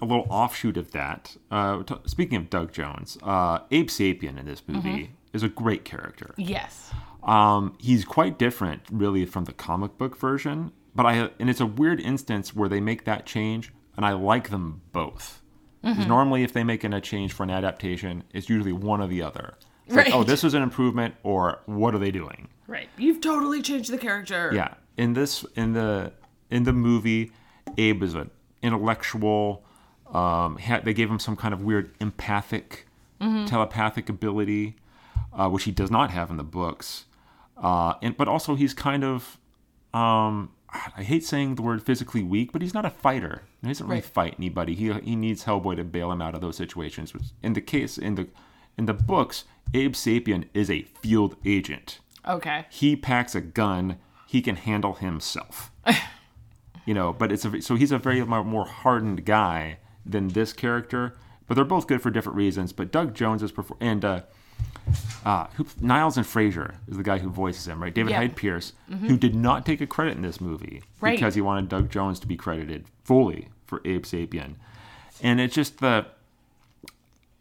a 0.00 0.04
little 0.04 0.26
offshoot 0.28 0.76
of 0.76 0.90
that. 0.92 1.36
Uh, 1.50 1.82
t- 1.82 1.94
speaking 2.06 2.36
of 2.36 2.50
Doug 2.50 2.72
Jones, 2.72 3.16
uh, 3.22 3.60
Abe 3.70 3.88
Sapien 3.88 4.38
in 4.38 4.46
this 4.46 4.62
movie 4.66 5.12
is 5.32 5.42
a 5.42 5.48
great 5.48 5.84
character. 5.84 6.34
Yes. 6.36 6.90
Um, 7.22 7.76
he's 7.78 8.04
quite 8.04 8.38
different, 8.38 8.82
really, 8.90 9.24
from 9.26 9.44
the 9.44 9.52
comic 9.52 9.96
book 9.96 10.16
version. 10.16 10.72
But 10.94 11.06
I 11.06 11.30
and 11.38 11.48
it's 11.48 11.60
a 11.60 11.66
weird 11.66 12.00
instance 12.00 12.54
where 12.54 12.68
they 12.68 12.80
make 12.80 13.04
that 13.04 13.24
change, 13.26 13.72
and 13.96 14.04
I 14.04 14.12
like 14.12 14.50
them 14.50 14.82
both. 14.92 15.40
'Cause 15.82 16.06
Normally, 16.06 16.42
if 16.44 16.52
they 16.52 16.62
make 16.62 16.84
in 16.84 16.92
a 16.92 17.00
change 17.00 17.32
for 17.32 17.42
an 17.42 17.50
adaptation, 17.50 18.22
it's 18.32 18.48
usually 18.48 18.72
one 18.72 19.00
or 19.00 19.08
the 19.08 19.20
other. 19.22 19.54
It's 19.86 19.96
like, 19.96 20.06
Right. 20.06 20.14
oh, 20.14 20.22
this 20.22 20.44
is 20.44 20.54
an 20.54 20.62
improvement, 20.62 21.16
or 21.24 21.58
what 21.66 21.92
are 21.94 21.98
they 21.98 22.12
doing? 22.12 22.48
Right. 22.68 22.88
You've 22.96 23.20
totally 23.20 23.62
changed 23.62 23.90
the 23.90 23.98
character. 23.98 24.52
Yeah. 24.54 24.74
In 24.96 25.14
this, 25.14 25.44
in 25.56 25.72
the 25.72 26.12
in 26.50 26.64
the 26.64 26.72
movie, 26.72 27.32
Abe 27.78 28.02
is 28.02 28.14
an 28.14 28.30
intellectual. 28.62 29.64
Um, 30.12 30.58
they 30.84 30.92
gave 30.92 31.10
him 31.10 31.18
some 31.18 31.36
kind 31.36 31.54
of 31.54 31.62
weird 31.62 31.94
empathic, 32.00 32.86
telepathic 33.20 34.08
ability, 34.08 34.76
uh, 35.32 35.48
which 35.48 35.64
he 35.64 35.70
does 35.70 35.90
not 35.90 36.10
have 36.10 36.30
in 36.30 36.36
the 36.36 36.44
books. 36.44 37.06
Uh, 37.56 37.94
and 38.02 38.16
but 38.16 38.28
also 38.28 38.54
he's 38.54 38.74
kind 38.74 39.04
of, 39.04 39.38
um, 39.94 40.50
I 40.96 41.02
hate 41.02 41.24
saying 41.24 41.54
the 41.54 41.62
word 41.62 41.82
physically 41.82 42.22
weak, 42.22 42.52
but 42.52 42.60
he's 42.60 42.74
not 42.74 42.84
a 42.84 42.90
fighter. 42.90 43.42
He 43.62 43.68
doesn't 43.68 43.86
really 43.86 43.96
Right. 44.00 44.04
fight 44.04 44.34
anybody. 44.38 44.74
He 44.74 44.92
he 44.92 45.16
needs 45.16 45.44
Hellboy 45.44 45.76
to 45.76 45.84
bail 45.84 46.12
him 46.12 46.20
out 46.20 46.34
of 46.34 46.40
those 46.40 46.56
situations. 46.56 47.14
Which 47.14 47.24
in 47.42 47.52
the 47.54 47.60
case 47.62 47.96
in 47.96 48.16
the 48.16 48.28
in 48.76 48.86
the 48.86 48.94
books, 48.94 49.44
Abe 49.72 49.92
Sapien 49.94 50.44
is 50.54 50.70
a 50.70 50.82
field 50.82 51.36
agent 51.44 52.00
Okay. 52.26 52.66
he 52.70 52.96
packs 52.96 53.34
a 53.34 53.40
gun 53.40 53.96
he 54.32 54.40
can 54.42 54.56
handle 54.56 54.94
himself 54.94 55.70
you 56.86 56.94
know 56.94 57.12
but 57.12 57.30
it's 57.30 57.44
a 57.44 57.60
so 57.62 57.74
he's 57.76 57.92
a 57.92 57.98
very 57.98 58.24
more 58.24 58.64
hardened 58.66 59.24
guy 59.24 59.78
than 60.06 60.28
this 60.28 60.52
character 60.52 61.14
but 61.46 61.54
they're 61.54 61.64
both 61.76 61.86
good 61.86 62.00
for 62.02 62.10
different 62.10 62.36
reasons 62.36 62.72
but 62.72 62.90
doug 62.90 63.14
jones 63.14 63.42
is 63.42 63.52
perfor- 63.52 63.76
and 63.80 64.04
uh 64.04 64.20
uh, 65.24 65.46
who, 65.54 65.66
Niles 65.80 66.16
and 66.16 66.26
Frasier 66.26 66.74
is 66.88 66.96
the 66.96 67.02
guy 67.04 67.18
who 67.18 67.30
voices 67.30 67.68
him, 67.68 67.80
right? 67.82 67.94
David 67.94 68.10
Yep. 68.10 68.18
Hyde 68.20 68.36
Pierce, 68.36 68.72
who 69.06 69.16
did 69.16 69.34
not 69.34 69.64
take 69.64 69.80
a 69.80 69.86
credit 69.86 70.16
in 70.16 70.22
this 70.22 70.40
movie 70.40 70.82
Right. 71.00 71.16
because 71.16 71.34
he 71.36 71.40
wanted 71.40 71.68
Doug 71.68 71.88
Jones 71.90 72.18
to 72.20 72.26
be 72.26 72.36
credited 72.36 72.86
fully 73.04 73.48
for 73.66 73.80
Abe 73.84 74.02
Sapien, 74.04 74.54
and 75.22 75.40
it's 75.40 75.54
just 75.54 75.78
the 75.78 76.06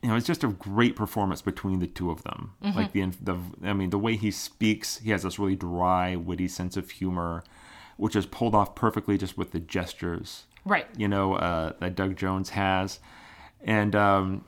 you 0.02 0.10
know, 0.10 0.16
it's 0.16 0.26
just 0.26 0.44
a 0.44 0.48
great 0.48 0.96
performance 0.96 1.42
between 1.42 1.80
the 1.80 1.88
two 1.88 2.10
of 2.10 2.24
them. 2.24 2.54
Like 2.62 2.92
the 2.92 3.06
the 3.22 3.38
I 3.64 3.74
mean, 3.74 3.92
the 3.92 4.00
way 4.00 4.16
he 4.16 4.32
speaks, 4.32 4.98
he 4.98 5.12
has 5.12 5.24
this 5.24 5.38
really 5.38 5.56
dry, 5.56 6.16
witty 6.16 6.48
sense 6.48 6.76
of 6.76 6.90
humor, 6.90 7.44
which 7.98 8.16
is 8.16 8.26
pulled 8.26 8.56
off 8.56 8.74
perfectly 8.74 9.18
just 9.18 9.38
with 9.38 9.52
the 9.52 9.60
gestures. 9.60 10.46
Right. 10.66 10.88
You 10.98 11.08
know 11.08 11.36
uh, 11.36 11.74
that 11.80 11.96
Doug 11.96 12.16
Jones 12.16 12.50
has, 12.50 13.00
and 13.64 13.96
um, 13.96 14.44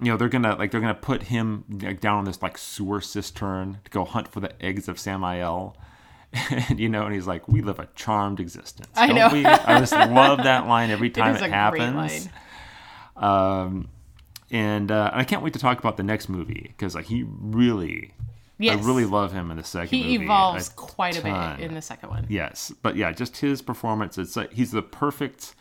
you 0.00 0.12
know 0.12 0.16
they're 0.16 0.28
gonna 0.28 0.54
like 0.56 0.70
they're 0.70 0.80
gonna 0.80 0.94
put 0.94 1.24
him 1.24 1.64
like, 1.82 2.00
down 2.00 2.18
on 2.18 2.24
this 2.24 2.40
like 2.40 2.56
sewer 2.56 3.00
cistern 3.00 3.80
to 3.84 3.90
go 3.90 4.04
hunt 4.04 4.28
for 4.28 4.38
the 4.38 4.52
eggs 4.64 4.88
of 4.88 4.98
Samael. 4.98 5.76
And 6.50 6.80
you 6.80 6.88
know, 6.88 7.04
and 7.04 7.14
he's 7.14 7.28
like, 7.28 7.46
"We 7.46 7.62
live 7.62 7.78
a 7.78 7.88
charmed 7.94 8.40
existence." 8.40 8.88
I 8.96 9.12
know. 9.12 9.28
We? 9.32 9.46
I 9.46 9.78
just 9.78 9.92
love 9.92 10.38
that 10.38 10.66
line 10.66 10.90
every 10.90 11.10
time 11.10 11.36
it, 11.36 11.38
great 11.38 11.52
happens. 11.52 12.28
Um, 13.14 13.88
and 14.54 14.90
uh, 14.90 15.10
I 15.12 15.24
can't 15.24 15.42
wait 15.42 15.52
to 15.52 15.58
talk 15.58 15.78
about 15.78 15.96
the 15.98 16.02
next 16.02 16.28
movie 16.28 16.66
because 16.76 16.94
like 16.94 17.06
he 17.06 17.24
really, 17.28 18.14
Yes. 18.58 18.82
I 18.82 18.86
really 18.86 19.04
love 19.04 19.32
him 19.32 19.50
in 19.50 19.56
the 19.56 19.64
second. 19.64 19.88
He 19.98 20.12
movie 20.12 20.24
evolves 20.24 20.68
a 20.68 20.72
quite 20.74 21.18
a 21.18 21.22
bit 21.22 21.60
in 21.66 21.74
the 21.74 21.82
second 21.82 22.08
one. 22.10 22.26
Yes, 22.28 22.72
but 22.82 22.94
yeah, 22.96 23.10
just 23.12 23.36
his 23.38 23.60
performance. 23.60 24.16
It's 24.16 24.36
like 24.36 24.52
he's 24.52 24.70
the 24.70 24.80
perfect. 24.82 25.54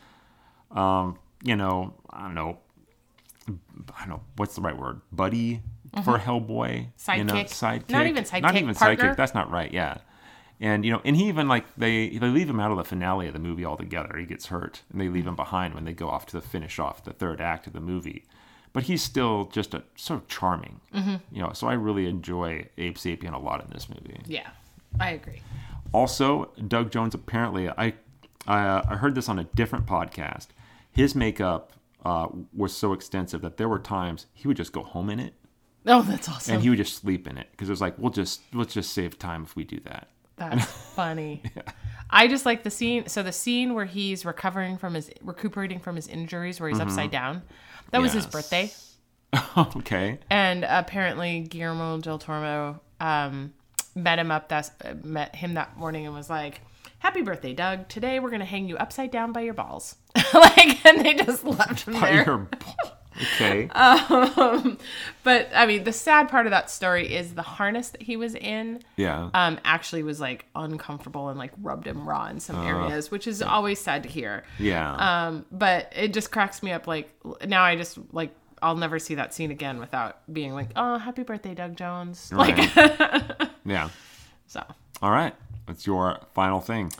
Um, 0.71 1.17
you 1.43 1.55
know, 1.55 1.93
I 2.09 2.21
don't 2.23 2.35
know. 2.35 2.59
I 3.47 3.99
don't 4.01 4.09
know 4.09 4.21
what's 4.37 4.55
the 4.55 4.61
right 4.61 4.77
word, 4.77 5.01
buddy 5.11 5.61
for 6.05 6.17
Hellboy. 6.17 6.87
You 7.17 7.23
know, 7.23 7.33
Mm-hmm. 7.33 7.37
Sidekick. 7.37 7.49
sidekick. 7.49 7.89
Not 7.89 8.07
even 8.07 8.23
sidekick, 8.23 8.41
Not 8.41 8.55
even 8.55 8.75
partner. 8.75 9.09
sidekick. 9.11 9.17
That's 9.17 9.33
not 9.33 9.51
right. 9.51 9.71
Yeah. 9.73 9.97
And 10.61 10.85
you 10.85 10.91
know, 10.91 11.01
and 11.03 11.15
he 11.17 11.27
even 11.27 11.47
like 11.47 11.65
they 11.75 12.09
they 12.09 12.27
leave 12.29 12.49
him 12.49 12.59
out 12.59 12.71
of 12.71 12.77
the 12.77 12.83
finale 12.85 13.27
of 13.27 13.33
the 13.33 13.39
movie 13.39 13.65
altogether. 13.65 14.15
He 14.17 14.25
gets 14.25 14.45
hurt, 14.45 14.83
and 14.91 15.01
they 15.01 15.09
leave 15.09 15.27
him 15.27 15.35
behind 15.35 15.73
when 15.73 15.83
they 15.85 15.93
go 15.93 16.09
off 16.09 16.25
to 16.27 16.37
the 16.39 16.41
finish 16.41 16.77
off 16.79 17.03
the 17.03 17.11
third 17.11 17.41
act 17.41 17.67
of 17.67 17.73
the 17.73 17.81
movie. 17.81 18.23
But 18.73 18.83
he's 18.83 19.03
still 19.03 19.45
just 19.53 19.73
a 19.75 19.83
so 19.95 20.23
charming, 20.27 20.81
Mm-hmm. 20.93 21.15
you 21.31 21.41
know. 21.43 21.53
So 21.53 21.67
I 21.67 21.73
really 21.73 22.07
enjoy 22.07 22.67
Abe 22.77 22.95
Sapien 22.95 23.33
a 23.33 23.37
lot 23.37 23.63
in 23.63 23.69
this 23.71 23.87
movie. 23.87 24.19
Yeah. 24.25 24.49
I 24.99 25.11
agree. 25.11 25.41
Also, 25.91 26.51
Doug 26.67 26.91
Jones 26.91 27.13
apparently 27.13 27.69
I 27.69 27.93
I, 28.47 28.59
uh, 28.67 28.83
I 28.89 28.95
heard 28.95 29.15
this 29.15 29.29
on 29.29 29.39
a 29.39 29.43
different 29.45 29.85
podcast. 29.85 30.47
His 30.91 31.15
makeup 31.15 31.71
uh, 32.03 32.27
was 32.53 32.75
so 32.75 32.93
extensive 32.93 33.41
that 33.41 33.57
there 33.57 33.69
were 33.69 33.79
times 33.79 34.25
he 34.33 34.47
would 34.47 34.57
just 34.57 34.73
go 34.73 34.83
home 34.83 35.09
in 35.09 35.19
it 35.19 35.33
Oh, 35.85 36.01
that's 36.01 36.27
awesome. 36.27 36.55
and 36.55 36.63
he 36.63 36.69
would 36.69 36.77
just 36.77 36.95
sleep 36.95 37.27
in 37.27 37.37
it 37.37 37.47
because 37.51 37.69
it 37.69 37.71
was 37.71 37.79
like 37.81 37.97
we'll 37.99 38.11
just 38.11 38.41
let's 38.53 38.73
just 38.73 38.91
save 38.93 39.19
time 39.19 39.43
if 39.43 39.55
we 39.55 39.63
do 39.63 39.79
that. 39.81 40.07
That's 40.35 40.65
funny. 40.95 41.43
I 42.09 42.27
just 42.27 42.45
like 42.45 42.63
the 42.63 42.71
scene. 42.71 43.07
So 43.07 43.21
the 43.23 43.31
scene 43.31 43.73
where 43.75 43.85
he's 43.85 44.25
recovering 44.25 44.77
from 44.77 44.95
his 44.95 45.11
recuperating 45.21 45.79
from 45.79 45.95
his 45.95 46.07
injuries, 46.07 46.59
where 46.59 46.69
he's 46.69 46.79
upside 46.79 47.11
down. 47.11 47.43
That 47.93 48.01
was 48.01 48.11
his 48.11 48.25
birthday, 48.25 48.71
okay. 49.57 50.17
and 50.27 50.65
apparently 50.67 51.41
Guillermo 51.41 51.99
del 51.99 52.17
Toro 52.17 52.81
um, 52.99 53.53
met 53.93 54.17
him 54.17 54.31
up 54.31 54.49
that 54.49 54.71
uh, 54.83 54.95
met 55.03 55.35
him 55.35 55.53
that 55.53 55.77
morning 55.77 56.07
and 56.07 56.15
was 56.15 56.27
like, 56.27 56.61
"Happy 56.97 57.21
birthday, 57.21 57.53
Doug! 57.53 57.87
Today 57.89 58.19
we're 58.19 58.31
gonna 58.31 58.45
hang 58.45 58.67
you 58.67 58.77
upside 58.77 59.11
down 59.11 59.31
by 59.31 59.41
your 59.41 59.53
balls." 59.53 59.95
like, 60.33 60.83
and 60.83 61.05
they 61.05 61.13
just 61.13 61.43
left 61.43 61.87
him 61.87 61.93
By 61.93 61.99
there. 61.99 62.25
your. 62.25 62.49
Okay. 63.21 63.69
Um, 63.75 64.77
but 65.23 65.49
I 65.53 65.65
mean, 65.65 65.83
the 65.83 65.93
sad 65.93 66.29
part 66.29 66.45
of 66.45 66.51
that 66.51 66.69
story 66.69 67.13
is 67.13 67.33
the 67.33 67.41
harness 67.41 67.89
that 67.89 68.01
he 68.01 68.17
was 68.17 68.35
in. 68.35 68.81
yeah. 68.97 69.29
um, 69.33 69.59
actually 69.63 70.03
was 70.03 70.19
like 70.19 70.45
uncomfortable 70.55 71.29
and 71.29 71.37
like 71.39 71.51
rubbed 71.61 71.87
him 71.87 72.07
raw 72.07 72.27
in 72.27 72.39
some 72.39 72.61
areas, 72.65 73.11
which 73.11 73.27
is 73.27 73.41
always 73.41 73.79
sad 73.79 74.03
to 74.03 74.09
hear. 74.09 74.43
yeah. 74.59 75.27
Um, 75.27 75.45
but 75.51 75.91
it 75.95 76.13
just 76.13 76.31
cracks 76.31 76.61
me 76.63 76.71
up. 76.71 76.87
Like 76.87 77.13
now, 77.45 77.63
I 77.63 77.75
just 77.75 77.97
like 78.11 78.31
I'll 78.61 78.77
never 78.77 78.97
see 78.97 79.15
that 79.15 79.33
scene 79.33 79.51
again 79.51 79.79
without 79.79 80.21
being 80.33 80.53
like, 80.53 80.69
"Oh, 80.75 80.97
happy 80.97 81.23
birthday, 81.23 81.53
Doug 81.53 81.75
Jones!" 81.75 82.31
Like, 82.35 82.57
yeah. 83.65 83.89
so. 84.47 84.63
All 85.01 85.11
right. 85.11 85.35
What's 85.65 85.85
your 85.85 86.19
final 86.33 86.61
thing? 86.61 86.91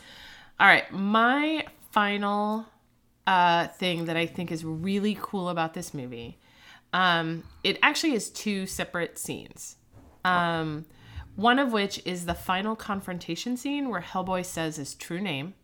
All 0.59 0.67
right, 0.67 0.91
my 0.91 1.65
final 1.91 2.65
uh, 3.27 3.67
thing 3.67 4.05
that 4.05 4.17
I 4.17 4.25
think 4.25 4.51
is 4.51 4.63
really 4.65 5.17
cool 5.19 5.49
about 5.49 5.73
this 5.73 5.93
movie, 5.93 6.39
um, 6.93 7.43
it 7.63 7.77
actually 7.81 8.13
is 8.13 8.29
two 8.29 8.65
separate 8.65 9.17
scenes. 9.17 9.77
Um, 10.25 10.85
one 11.35 11.57
of 11.59 11.73
which 11.73 12.01
is 12.05 12.25
the 12.25 12.33
final 12.35 12.75
confrontation 12.75 13.57
scene 13.57 13.89
where 13.89 14.01
Hellboy 14.01 14.45
says 14.45 14.75
his 14.77 14.93
true 14.93 15.19
name, 15.19 15.55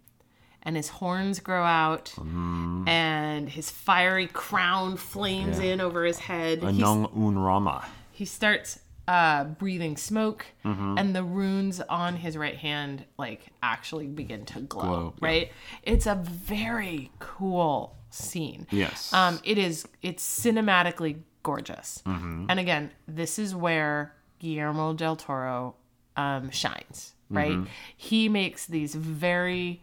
and 0.63 0.75
his 0.75 0.89
horns 0.89 1.39
grow 1.39 1.63
out, 1.63 2.13
and 2.17 3.47
his 3.49 3.69
fiery 3.69 4.27
crown 4.27 4.97
flames 4.97 5.59
in 5.59 5.79
over 5.79 6.03
his 6.03 6.19
head. 6.19 6.61
Anung 6.61 7.13
Unrama. 7.15 7.85
he 8.11 8.25
starts 8.25 8.79
uh, 9.09 9.43
breathing 9.43 9.97
smoke, 9.97 10.45
and 10.63 11.15
the 11.15 11.23
runes 11.23 11.81
on 11.81 12.15
his 12.15 12.37
right 12.37 12.55
hand 12.55 13.05
like 13.17 13.47
actually 13.63 14.05
begin 14.05 14.45
to 14.45 14.59
glow. 14.59 14.83
Glow, 14.83 15.13
yeah. 15.19 15.27
right? 15.27 15.51
It's 15.81 16.05
a 16.05 16.13
very 16.13 17.09
cool 17.17 17.95
scene. 18.11 18.67
Yes. 18.69 19.11
Um, 19.11 19.39
it 19.43 19.57
is. 19.57 19.87
It's 20.03 20.23
cinematically 20.23 21.21
gorgeous. 21.41 22.03
Mm-hmm. 22.05 22.45
And 22.49 22.59
again, 22.59 22.91
this 23.07 23.39
is 23.39 23.55
where 23.55 24.13
Guillermo 24.37 24.93
del 24.93 25.15
Toro 25.15 25.75
um, 26.15 26.51
shines. 26.51 27.13
Right? 27.31 27.53
Mm-hmm. 27.53 27.65
He 27.97 28.29
makes 28.29 28.67
these 28.67 28.93
very 28.93 29.81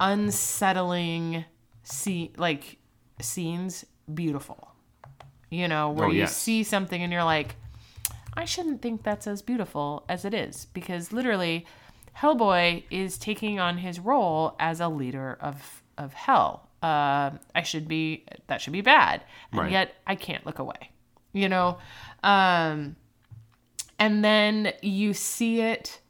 unsettling 0.00 1.46
scene 1.82 2.32
like 2.36 2.76
scenes 3.22 3.86
beautiful. 4.12 4.68
You 5.48 5.66
know, 5.68 5.92
where 5.92 6.08
Oh, 6.08 6.10
you 6.10 6.26
see 6.26 6.62
something 6.62 7.00
and 7.02 7.10
you're 7.10 7.24
like, 7.24 7.56
I 8.36 8.44
shouldn't 8.44 8.82
think 8.82 9.02
that's 9.02 9.26
as 9.26 9.42
beautiful 9.42 10.04
as 10.08 10.24
it 10.24 10.34
is 10.34 10.66
because 10.74 11.12
literally 11.12 11.66
Hellboy 12.18 12.84
is 12.90 13.16
taking 13.18 13.58
on 13.60 13.78
his 13.78 13.98
role 14.00 14.54
as 14.58 14.80
a 14.80 14.88
leader 14.88 15.36
of 15.40 15.82
of 15.96 16.12
hell. 16.14 16.68
Uh, 16.82 17.30
I 17.54 17.62
should 17.62 17.86
be 17.88 18.24
that 18.48 18.60
should 18.60 18.72
be 18.72 18.80
bad, 18.82 19.22
and 19.52 19.60
Right. 19.62 19.70
yet 19.72 19.94
I 20.06 20.16
can't 20.16 20.44
look 20.44 20.58
away. 20.58 20.90
You 21.32 21.48
know, 21.48 21.78
um, 22.22 22.96
and 23.98 24.24
then 24.24 24.72
you 24.82 25.14
see 25.14 25.60
it 25.60 26.00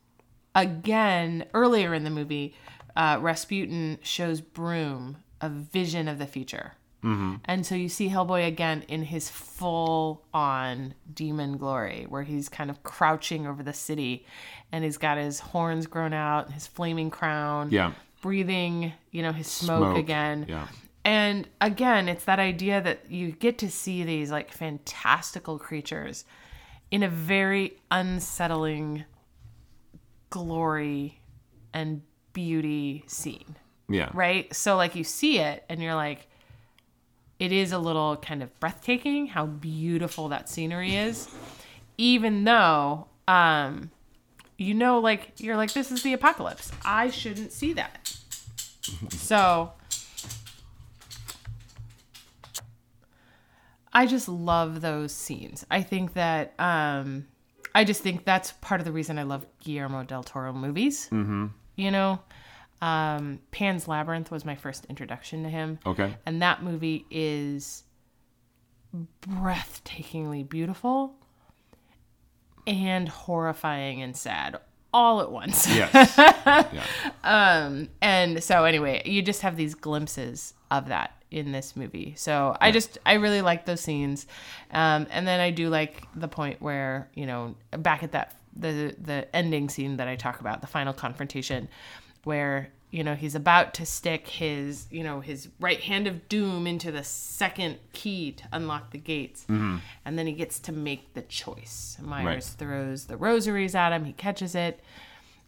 again 0.54 1.46
earlier 1.54 1.94
in 1.94 2.04
the 2.04 2.10
movie. 2.10 2.54
Uh, 2.96 3.18
Rasputin 3.20 3.98
shows 4.02 4.40
Broom 4.40 5.16
a 5.40 5.48
vision 5.48 6.08
of 6.08 6.18
the 6.18 6.26
future. 6.26 6.74
Mm-hmm. 7.04 7.34
And 7.44 7.66
so 7.66 7.74
you 7.74 7.88
see 7.88 8.08
Hellboy 8.08 8.46
again 8.48 8.82
in 8.88 9.02
his 9.02 9.28
full 9.28 10.24
on 10.32 10.94
demon 11.12 11.58
glory, 11.58 12.06
where 12.08 12.22
he's 12.22 12.48
kind 12.48 12.70
of 12.70 12.82
crouching 12.82 13.46
over 13.46 13.62
the 13.62 13.74
city 13.74 14.26
and 14.72 14.82
he's 14.82 14.96
got 14.96 15.18
his 15.18 15.38
horns 15.38 15.86
grown 15.86 16.12
out, 16.14 16.50
his 16.50 16.66
flaming 16.66 17.10
crown, 17.10 17.68
Yeah. 17.70 17.92
breathing, 18.22 18.92
you 19.10 19.22
know, 19.22 19.32
his 19.32 19.46
smoke, 19.46 19.80
Smoke. 19.92 19.98
again. 19.98 20.46
Yeah. 20.48 20.66
And 21.04 21.46
again, 21.60 22.08
it's 22.08 22.24
that 22.24 22.38
idea 22.38 22.80
that 22.80 23.10
you 23.10 23.32
get 23.32 23.58
to 23.58 23.70
see 23.70 24.02
these 24.04 24.30
like 24.30 24.50
fantastical 24.50 25.58
creatures 25.58 26.24
in 26.90 27.02
a 27.02 27.08
very 27.08 27.74
unsettling 27.90 29.04
glory 30.30 31.20
and 31.72 32.02
beauty 32.32 33.04
scene, 33.06 33.56
Yeah. 33.88 34.10
right? 34.14 34.52
So 34.54 34.76
like 34.76 34.94
you 34.94 35.04
see 35.04 35.38
it 35.38 35.64
and 35.68 35.82
you're 35.82 35.94
like 35.94 36.26
it 37.44 37.52
is 37.52 37.72
a 37.72 37.78
little 37.78 38.16
kind 38.16 38.42
of 38.42 38.58
breathtaking 38.58 39.26
how 39.26 39.44
beautiful 39.44 40.28
that 40.28 40.48
scenery 40.48 40.94
is 40.96 41.28
even 41.98 42.44
though 42.44 43.06
um 43.28 43.90
you 44.56 44.74
know 44.74 44.98
like 44.98 45.32
you're 45.38 45.56
like 45.56 45.72
this 45.72 45.90
is 45.90 46.02
the 46.02 46.12
apocalypse. 46.12 46.72
I 46.84 47.10
shouldn't 47.10 47.52
see 47.52 47.72
that. 47.74 48.16
so 49.10 49.72
I 53.92 54.06
just 54.06 54.28
love 54.28 54.80
those 54.80 55.12
scenes. 55.12 55.64
I 55.70 55.82
think 55.82 56.14
that 56.14 56.54
um 56.58 57.26
I 57.74 57.84
just 57.84 58.02
think 58.02 58.24
that's 58.24 58.52
part 58.52 58.80
of 58.80 58.84
the 58.84 58.92
reason 58.92 59.18
I 59.18 59.24
love 59.24 59.46
Guillermo 59.60 60.04
del 60.04 60.22
Toro 60.22 60.52
movies. 60.52 61.08
Mm-hmm. 61.10 61.46
You 61.76 61.90
know, 61.90 62.20
um, 62.84 63.38
Pan's 63.50 63.88
Labyrinth 63.88 64.30
was 64.30 64.44
my 64.44 64.56
first 64.56 64.84
introduction 64.90 65.42
to 65.44 65.48
him. 65.48 65.78
Okay. 65.86 66.16
And 66.26 66.42
that 66.42 66.62
movie 66.62 67.06
is 67.10 67.84
breathtakingly 69.26 70.46
beautiful 70.46 71.14
and 72.66 73.08
horrifying 73.08 74.02
and 74.02 74.14
sad 74.14 74.58
all 74.92 75.22
at 75.22 75.32
once. 75.32 75.66
Yes. 75.66 76.14
yeah. 76.18 76.84
Um, 77.24 77.88
and 78.02 78.44
so 78.44 78.64
anyway, 78.64 79.00
you 79.06 79.22
just 79.22 79.40
have 79.40 79.56
these 79.56 79.74
glimpses 79.74 80.52
of 80.70 80.88
that 80.88 81.22
in 81.30 81.52
this 81.52 81.74
movie. 81.74 82.12
So 82.18 82.54
I 82.60 82.70
just 82.70 82.98
I 83.06 83.14
really 83.14 83.40
like 83.40 83.64
those 83.64 83.80
scenes. 83.80 84.26
Um, 84.72 85.06
and 85.10 85.26
then 85.26 85.40
I 85.40 85.52
do 85.52 85.70
like 85.70 86.06
the 86.14 86.28
point 86.28 86.60
where, 86.60 87.08
you 87.14 87.24
know, 87.24 87.54
back 87.70 88.02
at 88.02 88.12
that 88.12 88.38
the 88.54 88.94
the 89.00 89.34
ending 89.34 89.70
scene 89.70 89.96
that 89.96 90.06
I 90.06 90.16
talk 90.16 90.40
about, 90.40 90.60
the 90.60 90.66
final 90.66 90.92
confrontation 90.92 91.68
where 92.24 92.70
you 92.90 93.02
know 93.02 93.14
he's 93.14 93.34
about 93.34 93.74
to 93.74 93.84
stick 93.84 94.28
his 94.28 94.86
you 94.90 95.02
know 95.02 95.20
his 95.20 95.48
right 95.58 95.80
hand 95.80 96.06
of 96.06 96.28
doom 96.28 96.66
into 96.66 96.92
the 96.92 97.02
second 97.02 97.78
key 97.92 98.30
to 98.32 98.44
unlock 98.52 98.90
the 98.92 98.98
gates. 98.98 99.44
And 99.48 99.80
then 100.18 100.26
he 100.26 100.32
gets 100.32 100.58
to 100.60 100.72
make 100.72 101.14
the 101.14 101.22
choice. 101.22 101.96
Myers 102.00 102.24
Right. 102.24 102.44
throws 102.44 103.06
the 103.06 103.16
rosaries 103.16 103.74
at 103.74 103.92
him. 103.92 104.04
He 104.04 104.12
catches 104.12 104.54
it. 104.54 104.80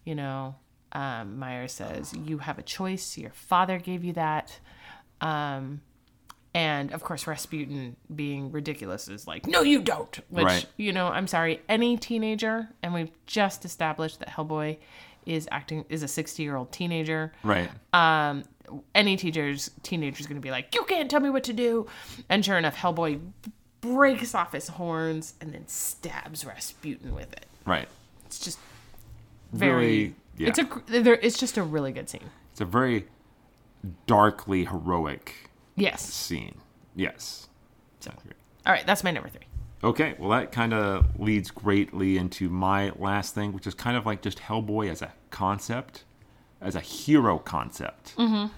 You 0.04 0.14
know 0.16 0.56
um, 0.92 1.38
myers 1.38 1.72
says 1.72 2.14
you 2.14 2.38
have 2.38 2.58
a 2.58 2.62
choice. 2.62 3.16
Your 3.18 3.30
father 3.32 3.78
gave 3.78 4.02
you 4.04 4.12
that. 4.14 4.58
Um, 5.20 5.80
and 6.54 6.92
of 6.94 7.02
course 7.02 7.26
rasputin 7.26 7.96
being 8.14 8.50
ridiculous 8.50 9.08
is 9.08 9.26
like 9.26 9.46
no 9.46 9.60
you 9.62 9.82
don't 9.82 10.20
which 10.30 10.44
Right. 10.44 10.66
you 10.78 10.90
know 10.90 11.08
i'm 11.08 11.26
sorry 11.26 11.60
any 11.68 11.98
teenager 11.98 12.68
and 12.82 12.94
we've 12.94 13.10
just 13.26 13.66
established 13.66 14.20
that 14.20 14.30
hellboy 14.30 14.78
is 15.26 15.46
acting 15.50 15.84
is 15.88 16.02
a 16.02 16.08
60 16.08 16.42
year 16.42 16.56
old 16.56 16.72
teenager 16.72 17.32
Right. 17.42 17.68
um 17.92 18.44
any 18.94 19.16
teacher's 19.16 19.70
teenager's 19.82 20.26
gonna 20.26 20.40
be 20.40 20.50
like 20.50 20.74
you 20.74 20.82
can't 20.84 21.10
tell 21.10 21.20
me 21.20 21.30
what 21.30 21.44
to 21.44 21.52
do 21.52 21.86
and 22.28 22.44
sure 22.44 22.56
enough 22.56 22.76
hellboy 22.76 23.20
breaks 23.80 24.34
off 24.34 24.52
his 24.52 24.68
horns 24.68 25.34
and 25.40 25.52
then 25.52 25.66
stabs 25.68 26.44
rasputin 26.44 27.14
with 27.14 27.32
it 27.32 27.46
right. 27.64 27.88
it's 28.24 28.38
just 28.38 28.58
very 29.52 29.74
Really, 29.74 30.14
yeah. 30.38 30.48
it's 30.48 30.58
a 30.58 30.68
there 30.86 31.14
it's 31.14 31.38
just 31.38 31.56
a 31.56 31.62
really 31.62 31.92
good 31.92 32.08
scene 32.08 32.30
It's 32.52 32.60
a 32.60 32.64
very 32.64 33.06
darkly 34.06 34.64
heroic 34.64 35.50
yes 35.76 36.02
scene. 36.02 36.56
Yes. 36.94 37.48
so 38.00 38.10
all 38.66 38.72
right 38.72 38.86
that's 38.86 39.04
my 39.04 39.10
number 39.10 39.28
three 39.28 39.42
Okay, 39.84 40.14
well, 40.18 40.30
that 40.30 40.52
kind 40.52 40.72
of 40.72 41.20
leads 41.20 41.50
greatly 41.50 42.16
into 42.16 42.48
my 42.48 42.90
last 42.96 43.34
thing, 43.34 43.52
which 43.52 43.66
is 43.66 43.74
kind 43.74 43.96
of 43.96 44.06
like 44.06 44.22
just 44.22 44.38
Hellboy 44.38 44.90
as 44.90 45.02
a 45.02 45.12
concept, 45.30 46.04
as 46.60 46.74
a 46.74 46.80
hero 46.80 47.38
concept. 47.38 48.16
Mm-hmm. 48.16 48.52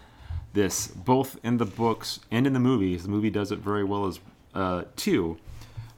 This, 0.53 0.87
both 0.87 1.39
in 1.43 1.59
the 1.59 1.66
books 1.66 2.21
and 2.31 2.47
in 2.47 2.53
the 2.53 2.61
movies, 2.61 3.03
the 3.03 3.09
movie 3.09 3.31
does 3.31 3.53
it 3.53 3.59
very 3.59 3.85
well 3.85 4.07
as 4.07 4.21
uh, 4.55 4.85
too, 4.97 5.39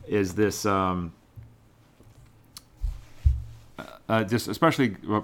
is 0.09 0.35
this 0.35 0.67
um, 0.67 1.13
uh, 4.09 4.25
just 4.25 4.49
especially 4.49 4.97
uh, 5.09 5.21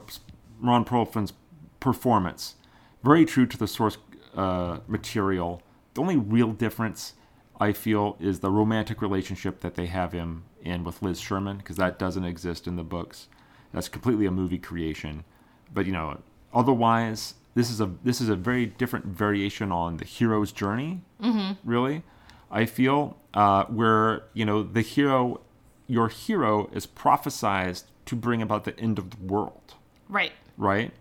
Ron 0.61 0.84
Perlman's 0.84 1.32
performance, 1.80 2.55
very 3.03 3.24
true 3.24 3.47
to 3.47 3.57
the 3.57 3.66
source 3.66 3.99
uh, 4.36 4.78
material. 4.86 5.62
The 5.94 6.03
only 6.03 6.16
real 6.16 6.53
difference 6.53 7.14
I 7.59 7.72
feel 7.72 8.16
is 8.20 8.40
the 8.40 8.50
romantic 8.50 9.00
relationship 9.00 9.61
that 9.61 9.74
they 9.74 9.86
have 9.86 10.12
him 10.12 10.44
in 10.62 10.84
with 10.84 11.02
Liz 11.02 11.20
Sherman 11.20 11.59
because 11.59 11.76
that 11.76 11.98
doesn't 11.98 12.24
exist 12.24 12.66
in 12.66 12.76
the 12.76 12.84
books. 12.84 13.28
That's 13.72 13.88
completely 13.88 14.26
a 14.26 14.30
movie 14.30 14.59
creation. 14.59 15.24
But 15.72 15.86
you 15.86 15.92
know, 15.92 16.20
otherwise, 16.52 17.34
this 17.54 17.70
is 17.70 17.80
a 17.80 17.90
this 18.04 18.20
is 18.20 18.28
a 18.28 18.36
very 18.36 18.66
different 18.66 19.07
variation 19.07 19.72
on 19.72 19.96
the 19.96 20.04
hero's 20.04 20.52
journey. 20.52 21.02
Mm-hmm. 21.22 21.68
Really, 21.68 22.02
I 22.50 22.66
feel 22.66 23.16
uh, 23.34 23.64
where 23.64 24.24
you 24.34 24.44
know 24.44 24.62
the 24.62 24.82
hero, 24.82 25.40
your 25.86 26.09
hero 26.09 26.68
is 26.72 26.86
prophesized 26.86 27.84
to 28.07 28.16
bring 28.16 28.40
about 28.40 28.64
the 28.64 28.78
end 28.78 28.98
of 28.98 29.11
the 29.11 29.16
world 29.32 29.74
right 30.09 30.30
right? 30.57 30.92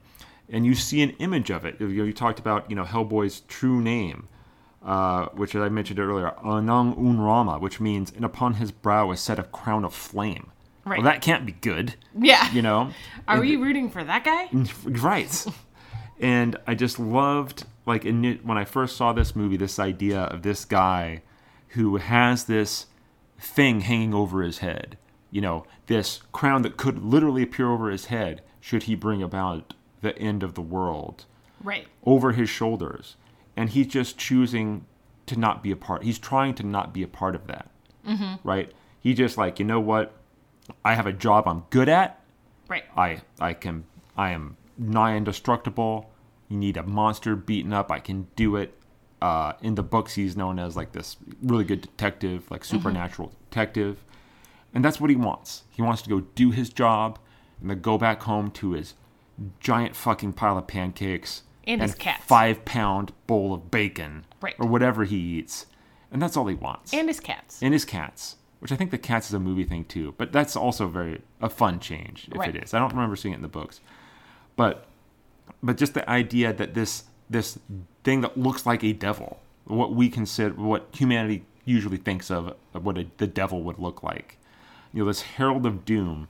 And 0.49 0.65
you 0.65 0.75
see 0.75 1.01
an 1.01 1.11
image 1.11 1.49
of 1.49 1.65
it. 1.65 1.79
You, 1.79 1.87
know, 1.87 2.03
you 2.03 2.13
talked 2.13 2.39
about, 2.39 2.69
you 2.69 2.75
know, 2.75 2.83
Hellboy's 2.83 3.41
true 3.41 3.81
name, 3.81 4.27
uh, 4.85 5.25
which 5.33 5.55
I 5.55 5.67
mentioned 5.67 5.99
earlier, 5.99 6.33
Anung 6.43 6.97
Unrama, 6.97 7.59
which 7.59 7.79
means, 7.79 8.11
and 8.15 8.23
upon 8.23 8.55
his 8.55 8.71
brow 8.71 9.11
is 9.11 9.19
set 9.19 9.39
a 9.39 9.43
crown 9.43 9.83
of 9.83 9.93
flame. 9.93 10.51
Right. 10.85 10.99
Well, 10.99 11.11
that 11.11 11.23
can't 11.23 11.47
be 11.47 11.53
good, 11.53 11.95
yeah 12.15 12.51
you 12.51 12.61
know? 12.61 12.91
are 13.27 13.39
we 13.39 13.55
rooting 13.55 13.89
for 13.89 14.03
that 14.03 14.23
guy 14.23 14.47
right. 14.85 15.45
and 16.19 16.55
I 16.67 16.75
just 16.75 16.99
loved, 16.99 17.65
like, 17.87 18.05
in 18.05 18.39
when 18.43 18.59
I 18.59 18.65
first 18.65 18.95
saw 18.95 19.11
this 19.11 19.35
movie, 19.35 19.57
this 19.57 19.79
idea 19.79 20.21
of 20.21 20.43
this 20.43 20.63
guy 20.63 21.23
who 21.69 21.97
has 21.97 22.43
this 22.43 22.85
thing 23.39 23.81
hanging 23.81 24.13
over 24.13 24.43
his 24.43 24.59
head. 24.59 24.97
You 25.31 25.41
know, 25.41 25.65
this 25.87 26.21
crown 26.31 26.61
that 26.61 26.77
could 26.77 27.03
literally 27.03 27.43
appear 27.43 27.69
over 27.69 27.89
his 27.89 28.05
head 28.05 28.41
should 28.61 28.83
he 28.83 28.95
bring 28.95 29.21
about 29.21 29.73
the 30.01 30.17
end 30.17 30.43
of 30.43 30.53
the 30.53 30.61
world 30.61 31.25
right 31.63 31.87
over 32.05 32.31
his 32.31 32.49
shoulders. 32.49 33.15
And 33.57 33.69
he's 33.69 33.87
just 33.87 34.17
choosing 34.17 34.85
to 35.27 35.37
not 35.37 35.63
be 35.63 35.71
a 35.71 35.75
part. 35.75 36.03
He's 36.03 36.19
trying 36.19 36.53
to 36.55 36.63
not 36.63 36.93
be 36.93 37.03
a 37.03 37.07
part 37.07 37.35
of 37.35 37.47
that. 37.47 37.69
Mm-hmm. 38.07 38.47
Right? 38.47 38.71
He 38.99 39.13
just 39.13 39.37
like, 39.37 39.59
you 39.59 39.65
know 39.65 39.79
what? 39.79 40.13
I 40.83 40.95
have 40.95 41.05
a 41.05 41.13
job 41.13 41.47
I'm 41.47 41.63
good 41.69 41.89
at. 41.89 42.19
right 42.67 42.83
I 42.97 43.21
I 43.39 43.53
can 43.53 43.85
I 44.17 44.31
am 44.31 44.57
nigh 44.77 45.15
indestructible. 45.15 46.11
You 46.49 46.57
need 46.57 46.77
a 46.77 46.83
monster 46.83 47.35
beaten 47.35 47.73
up. 47.73 47.91
I 47.91 47.99
can 47.99 48.27
do 48.35 48.55
it. 48.55 48.73
Uh, 49.21 49.53
in 49.61 49.75
the 49.75 49.83
books, 49.83 50.13
he's 50.13 50.35
known 50.35 50.59
as 50.59 50.75
like 50.75 50.91
this 50.91 51.17
really 51.41 51.63
good 51.63 51.81
detective, 51.81 52.51
like 52.51 52.63
supernatural 52.63 53.31
detective, 53.49 54.03
and 54.73 54.83
that's 54.83 54.99
what 54.99 55.09
he 55.09 55.15
wants. 55.15 55.63
He 55.71 55.81
wants 55.81 56.01
to 56.03 56.09
go 56.09 56.19
do 56.19 56.51
his 56.51 56.69
job 56.69 57.17
and 57.59 57.69
then 57.69 57.81
go 57.81 57.97
back 57.97 58.23
home 58.23 58.51
to 58.51 58.73
his 58.73 58.93
giant 59.59 59.95
fucking 59.95 60.33
pile 60.33 60.57
of 60.57 60.67
pancakes 60.67 61.43
And 61.67 61.81
his 61.81 61.95
cats. 61.95 62.23
five 62.25 62.63
pound 62.65 63.11
bowl 63.27 63.53
of 63.53 63.71
bacon 63.71 64.25
Right. 64.41 64.55
or 64.59 64.67
whatever 64.67 65.03
he 65.03 65.17
eats, 65.17 65.65
and 66.11 66.21
that's 66.21 66.37
all 66.37 66.47
he 66.47 66.55
wants 66.55 66.93
and 66.93 67.07
his 67.07 67.19
cats 67.19 67.59
and 67.61 67.73
his 67.73 67.85
cats, 67.85 68.35
which 68.59 68.71
I 68.71 68.75
think 68.75 68.91
the 68.91 68.97
cats 68.97 69.27
is 69.27 69.33
a 69.33 69.39
movie 69.39 69.63
thing 69.63 69.85
too. 69.85 70.13
But 70.17 70.31
that's 70.31 70.55
also 70.55 70.87
very 70.87 71.21
a 71.41 71.49
fun 71.49 71.79
change 71.79 72.27
if 72.31 72.37
Right. 72.37 72.55
it 72.55 72.63
is. 72.63 72.73
I 72.73 72.79
don't 72.79 72.93
remember 72.93 73.15
seeing 73.15 73.33
it 73.33 73.37
in 73.37 73.41
the 73.41 73.47
books, 73.47 73.81
but 74.55 74.85
but 75.63 75.77
just 75.77 75.93
the 75.95 76.07
idea 76.09 76.53
that 76.53 76.73
this 76.75 77.05
this 77.29 77.57
thing 78.03 78.21
that 78.21 78.37
looks 78.37 78.65
like 78.65 78.83
a 78.83 78.93
devil, 78.93 79.39
what 79.65 79.93
we 79.93 80.09
consider 80.09 80.53
what 80.53 80.87
humanity 80.91 81.43
usually 81.65 81.97
thinks 81.97 82.29
of, 82.29 82.55
of 82.75 82.85
what 82.85 82.97
a, 82.99 83.07
the 83.17 83.25
devil 83.25 83.63
would 83.63 83.79
look 83.79 84.03
like, 84.03 84.37
you 84.93 85.01
know, 85.01 85.07
this 85.07 85.21
herald 85.23 85.65
of 85.65 85.83
doom, 85.83 86.27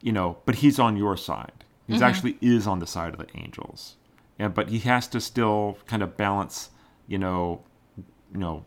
you 0.00 0.12
know, 0.12 0.36
but 0.46 0.56
he's 0.56 0.78
on 0.78 0.96
your 0.96 1.16
side. 1.16 1.64
He 1.88 1.94
mm-hmm. 1.94 2.02
actually 2.04 2.38
is 2.40 2.66
on 2.66 2.78
the 2.78 2.86
side 2.86 3.12
of 3.14 3.18
the 3.18 3.26
angels, 3.36 3.96
and 4.38 4.54
but 4.54 4.68
he 4.68 4.80
has 4.80 5.06
to 5.08 5.20
still 5.20 5.78
kind 5.86 6.02
of 6.02 6.16
balance, 6.16 6.70
you 7.06 7.18
know, 7.18 7.62
you 7.96 8.40
know 8.40 8.64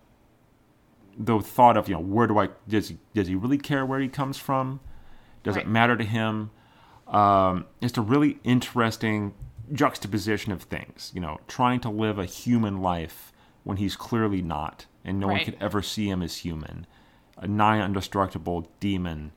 the 1.17 1.39
thought 1.39 1.75
of 1.77 1.89
you 1.89 1.95
know 1.95 2.01
where 2.01 2.27
do 2.27 2.37
I 2.37 2.49
does 2.67 2.89
he 2.89 2.97
does 3.13 3.27
he 3.27 3.35
really 3.35 3.57
care 3.57 3.85
where 3.85 3.99
he 3.99 4.07
comes 4.07 4.37
from? 4.37 4.79
Does 5.43 5.55
Right. 5.55 5.65
it 5.65 5.69
matter 5.69 5.97
to 5.97 6.03
him? 6.03 6.51
Um, 7.07 7.65
it's 7.81 7.97
a 7.97 8.01
really 8.01 8.39
interesting 8.43 9.33
juxtaposition 9.71 10.51
of 10.51 10.63
things. 10.63 11.11
You 11.15 11.21
know, 11.21 11.39
trying 11.47 11.79
to 11.81 11.89
live 11.89 12.19
a 12.19 12.25
human 12.25 12.81
life 12.81 13.31
when 13.63 13.77
he's 13.77 13.95
clearly 13.95 14.41
not, 14.41 14.85
and 15.03 15.19
no 15.19 15.27
one 15.27 15.43
could 15.43 15.57
ever 15.59 15.81
see 15.81 16.09
him 16.09 16.21
as 16.21 16.37
human, 16.37 16.85
a 17.37 17.47
nigh 17.47 17.83
indestructible 17.83 18.69
demon, 18.79 19.31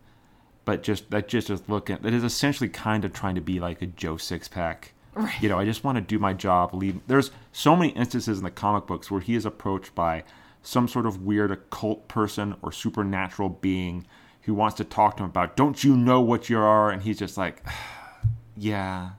but 0.64 0.82
just 0.82 1.10
that 1.10 1.28
just 1.28 1.48
is 1.50 1.62
looking 1.68 1.98
that 2.02 2.12
is 2.12 2.24
essentially 2.24 2.68
kind 2.68 3.04
of 3.04 3.12
trying 3.12 3.34
to 3.34 3.40
be 3.40 3.58
like 3.58 3.80
a 3.82 3.86
Joe 3.86 4.14
Sixpack 4.16 4.90
Right. 5.14 5.40
You 5.40 5.48
know, 5.48 5.58
I 5.58 5.64
just 5.64 5.84
want 5.84 5.96
to 5.96 6.02
do 6.02 6.18
my 6.18 6.32
job. 6.32 6.74
Leave. 6.74 7.00
There's 7.06 7.30
so 7.52 7.74
many 7.74 7.92
instances 7.92 8.38
in 8.38 8.44
the 8.44 8.50
comic 8.50 8.86
books 8.86 9.10
where 9.10 9.20
he 9.20 9.34
is 9.34 9.44
approached 9.44 9.94
by 9.94 10.24
some 10.62 10.88
sort 10.88 11.06
of 11.06 11.22
weird 11.22 11.50
occult 11.50 12.06
person 12.08 12.54
or 12.62 12.70
supernatural 12.70 13.48
being 13.48 14.06
who 14.42 14.54
wants 14.54 14.76
to 14.76 14.84
talk 14.84 15.16
to 15.16 15.22
him 15.22 15.30
about, 15.30 15.56
don't 15.56 15.82
you 15.84 15.96
know 15.96 16.20
what 16.20 16.48
you 16.48 16.58
are? 16.58 16.90
And 16.90 17.02
he's 17.02 17.18
just 17.18 17.36
like, 17.36 17.64
yeah, 18.56 19.10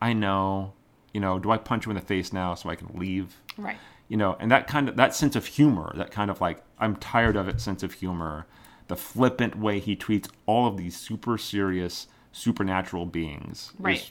I 0.00 0.12
know. 0.12 0.74
You 1.12 1.20
know, 1.20 1.38
do 1.38 1.50
I 1.50 1.58
punch 1.58 1.86
him 1.86 1.92
in 1.92 1.96
the 1.96 2.02
face 2.02 2.32
now 2.32 2.54
so 2.54 2.68
I 2.68 2.74
can 2.74 2.98
leave? 2.98 3.40
Right. 3.56 3.76
You 4.08 4.16
know, 4.16 4.36
and 4.40 4.50
that 4.50 4.66
kind 4.66 4.88
of 4.88 4.96
that 4.96 5.14
sense 5.14 5.36
of 5.36 5.46
humor, 5.46 5.92
that 5.96 6.10
kind 6.10 6.30
of 6.30 6.40
like 6.40 6.62
I'm 6.78 6.96
tired 6.96 7.36
of 7.36 7.48
it 7.48 7.60
sense 7.60 7.82
of 7.82 7.94
humor, 7.94 8.46
the 8.88 8.96
flippant 8.96 9.56
way 9.56 9.78
he 9.78 9.96
treats 9.96 10.28
all 10.46 10.66
of 10.66 10.76
these 10.76 10.96
super 10.96 11.38
serious 11.38 12.06
supernatural 12.32 13.06
beings, 13.06 13.70
is 13.72 13.74
Right. 13.78 14.10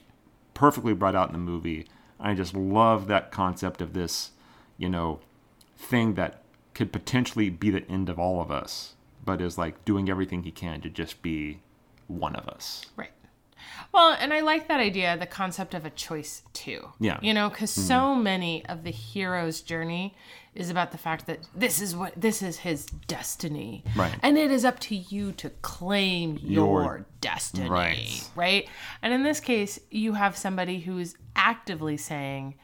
Perfectly 0.53 0.93
brought 0.93 1.15
out 1.15 1.29
in 1.29 1.33
the 1.33 1.39
movie. 1.39 1.87
I 2.19 2.33
just 2.33 2.53
love 2.53 3.07
that 3.07 3.31
concept 3.31 3.81
of 3.81 3.93
this, 3.93 4.31
you 4.77 4.89
know, 4.89 5.19
thing 5.77 6.13
that 6.15 6.41
could 6.73 6.91
potentially 6.91 7.49
be 7.49 7.69
the 7.69 7.87
end 7.89 8.09
of 8.09 8.19
all 8.19 8.41
of 8.41 8.51
us, 8.51 8.95
but 9.23 9.41
is 9.41 9.57
like 9.57 9.83
doing 9.85 10.09
everything 10.09 10.43
he 10.43 10.51
can 10.51 10.81
to 10.81 10.89
just 10.89 11.21
be 11.21 11.59
one 12.07 12.35
of 12.35 12.47
us. 12.47 12.85
Right. 12.95 13.11
Well, 13.93 14.15
and 14.19 14.33
I 14.33 14.41
like 14.41 14.67
that 14.67 14.79
idea, 14.79 15.17
the 15.17 15.25
concept 15.25 15.73
of 15.73 15.85
a 15.85 15.89
choice 15.89 16.43
too. 16.53 16.89
Yeah. 16.99 17.19
You 17.21 17.33
know, 17.33 17.49
because 17.49 17.71
mm-hmm. 17.71 17.87
so 17.87 18.15
many 18.15 18.65
of 18.65 18.83
the 18.83 18.91
hero's 18.91 19.61
journey 19.61 20.15
is 20.55 20.69
about 20.69 20.91
the 20.91 20.97
fact 20.97 21.25
that 21.27 21.39
this 21.55 21.81
is 21.81 21.95
what 21.95 22.13
this 22.15 22.41
is 22.41 22.57
his 22.57 22.85
destiny. 23.07 23.83
Right. 23.95 24.13
And 24.21 24.37
it 24.37 24.51
is 24.51 24.63
up 24.65 24.79
to 24.81 24.95
you 24.95 25.31
to 25.33 25.49
claim 25.61 26.39
your, 26.41 26.83
Your- 26.83 27.05
destiny. 27.21 27.69
Right. 27.69 28.29
Right. 28.35 28.69
And 29.01 29.13
in 29.13 29.23
this 29.23 29.39
case, 29.39 29.79
you 29.89 30.13
have 30.13 30.37
somebody 30.37 30.79
who 30.79 30.97
is 30.99 31.15
actively 31.35 31.97
saying, 31.97 32.55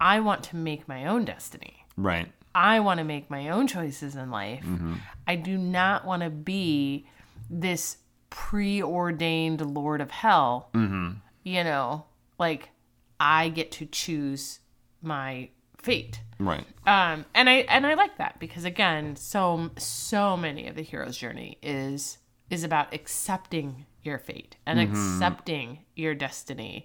I 0.00 0.20
want 0.20 0.44
to 0.44 0.56
make 0.56 0.86
my 0.88 1.06
own 1.06 1.24
destiny. 1.24 1.84
Right. 1.96 2.30
I 2.54 2.80
want 2.80 2.98
to 2.98 3.04
make 3.04 3.30
my 3.30 3.48
own 3.48 3.66
choices 3.66 4.14
in 4.14 4.30
life. 4.30 4.64
Mm-hmm. 4.64 4.94
I 5.26 5.36
do 5.36 5.58
not 5.58 6.04
want 6.06 6.22
to 6.22 6.30
be 6.30 7.06
this 7.50 7.96
preordained 8.30 9.60
Lord 9.60 10.00
of 10.00 10.10
Hell. 10.10 10.70
Mm-hmm. 10.74 11.12
You 11.42 11.64
know, 11.64 12.04
like 12.38 12.70
I 13.18 13.48
get 13.48 13.72
to 13.72 13.86
choose 13.86 14.60
my 15.02 15.48
fate. 15.78 16.20
Right. 16.46 16.66
Um, 16.86 17.24
and 17.34 17.48
I 17.48 17.64
and 17.68 17.86
I 17.86 17.94
like 17.94 18.18
that 18.18 18.38
because 18.38 18.64
again, 18.64 19.16
so 19.16 19.70
so 19.78 20.36
many 20.36 20.66
of 20.66 20.76
the 20.76 20.82
hero's 20.82 21.16
journey 21.16 21.58
is 21.62 22.18
is 22.50 22.64
about 22.64 22.92
accepting 22.92 23.86
your 24.02 24.18
fate 24.18 24.56
and 24.66 24.78
accepting 24.78 25.78
your 25.96 26.14
destiny 26.14 26.84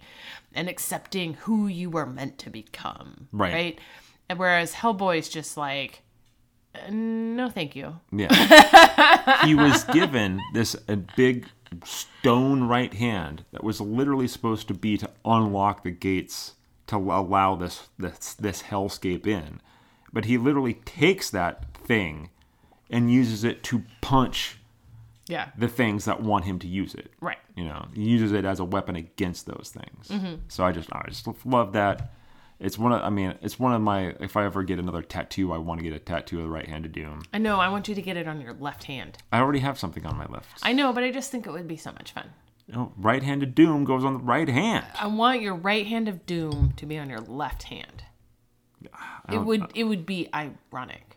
and 0.54 0.68
accepting 0.68 1.34
who 1.34 1.66
you 1.66 1.90
were 1.90 2.06
meant 2.06 2.38
to 2.38 2.50
become. 2.50 3.28
Right. 3.30 3.52
Right. 3.52 3.80
And 4.28 4.38
whereas 4.38 4.72
Hellboy's 4.74 5.28
just 5.28 5.56
like, 5.56 6.02
"Uh, 6.74 6.90
no, 6.90 7.50
thank 7.50 7.76
you. 7.76 8.00
Yeah. 8.12 9.42
he 9.44 9.54
was 9.54 9.84
given 9.84 10.40
this 10.54 10.76
a 10.88 10.96
big 10.96 11.46
stone 11.84 12.64
right 12.64 12.94
hand 12.94 13.44
that 13.52 13.62
was 13.62 13.80
literally 13.80 14.28
supposed 14.28 14.68
to 14.68 14.74
be 14.74 14.96
to 14.98 15.10
unlock 15.24 15.82
the 15.82 15.90
gates 15.90 16.54
to 16.90 16.96
allow 16.96 17.56
this 17.56 17.88
this 17.98 18.34
this 18.34 18.62
hellscape 18.64 19.26
in. 19.26 19.60
But 20.12 20.24
he 20.26 20.38
literally 20.38 20.74
takes 20.74 21.30
that 21.30 21.74
thing 21.74 22.30
and 22.90 23.12
uses 23.12 23.44
it 23.44 23.62
to 23.64 23.84
punch 24.00 24.58
Yeah. 25.28 25.50
the 25.56 25.68
things 25.68 26.04
that 26.06 26.20
want 26.22 26.44
him 26.44 26.58
to 26.58 26.66
use 26.66 26.94
it. 26.94 27.12
Right. 27.20 27.38
You 27.56 27.64
know, 27.64 27.86
he 27.94 28.02
uses 28.02 28.32
it 28.32 28.44
as 28.44 28.58
a 28.60 28.64
weapon 28.64 28.96
against 28.96 29.46
those 29.46 29.72
things. 29.72 30.08
Mm-hmm. 30.08 30.34
So 30.48 30.64
I 30.64 30.72
just 30.72 30.88
I 30.92 31.04
just 31.08 31.26
love 31.46 31.72
that. 31.74 32.12
It's 32.58 32.76
one 32.76 32.92
of 32.92 33.00
I 33.02 33.08
mean, 33.10 33.34
it's 33.40 33.58
one 33.58 33.72
of 33.72 33.80
my 33.80 34.14
if 34.20 34.36
I 34.36 34.44
ever 34.44 34.62
get 34.64 34.78
another 34.78 35.02
tattoo, 35.02 35.52
I 35.52 35.58
want 35.58 35.78
to 35.80 35.84
get 35.84 35.94
a 35.94 35.98
tattoo 36.00 36.38
of 36.38 36.44
the 36.44 36.50
right 36.50 36.68
hand 36.68 36.84
of 36.84 36.92
doom. 36.92 37.22
I 37.32 37.38
know. 37.38 37.58
I 37.60 37.68
want 37.68 37.86
you 37.88 37.94
to 37.94 38.02
get 38.02 38.16
it 38.16 38.26
on 38.28 38.40
your 38.40 38.52
left 38.54 38.84
hand. 38.84 39.16
I 39.32 39.38
already 39.38 39.60
have 39.60 39.78
something 39.78 40.04
on 40.04 40.16
my 40.18 40.26
left. 40.26 40.58
I 40.62 40.72
know, 40.72 40.92
but 40.92 41.04
I 41.04 41.10
just 41.12 41.30
think 41.30 41.46
it 41.46 41.52
would 41.52 41.68
be 41.68 41.76
so 41.76 41.92
much 41.92 42.12
fun. 42.12 42.30
No, 42.72 42.92
right-handed 42.96 43.54
doom 43.54 43.84
goes 43.84 44.04
on 44.04 44.12
the 44.14 44.20
right 44.20 44.48
hand. 44.48 44.86
I 44.98 45.06
want 45.08 45.40
your 45.42 45.54
right 45.54 45.86
hand 45.86 46.08
of 46.08 46.24
doom 46.24 46.72
to 46.76 46.86
be 46.86 46.98
on 46.98 47.10
your 47.10 47.20
left 47.20 47.64
hand. 47.64 48.04
It 49.30 49.38
would 49.38 49.70
it 49.74 49.84
would 49.84 50.06
be 50.06 50.28
ironic. 50.34 51.16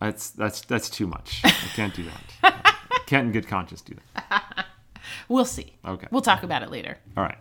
That's 0.00 0.30
that's 0.30 0.60
that's 0.62 0.88
too 0.90 1.06
much. 1.06 1.40
I 1.44 1.50
can't 1.50 1.94
do 1.94 2.04
that. 2.04 2.52
I 2.64 2.98
can't 3.06 3.26
in 3.26 3.32
good 3.32 3.46
conscience 3.48 3.80
do 3.82 3.94
that. 4.14 4.66
We'll 5.28 5.46
see. 5.46 5.72
Okay. 5.86 6.06
We'll 6.10 6.22
talk 6.22 6.42
about 6.42 6.62
it 6.62 6.70
later. 6.70 6.98
All 7.16 7.24
right. 7.24 7.38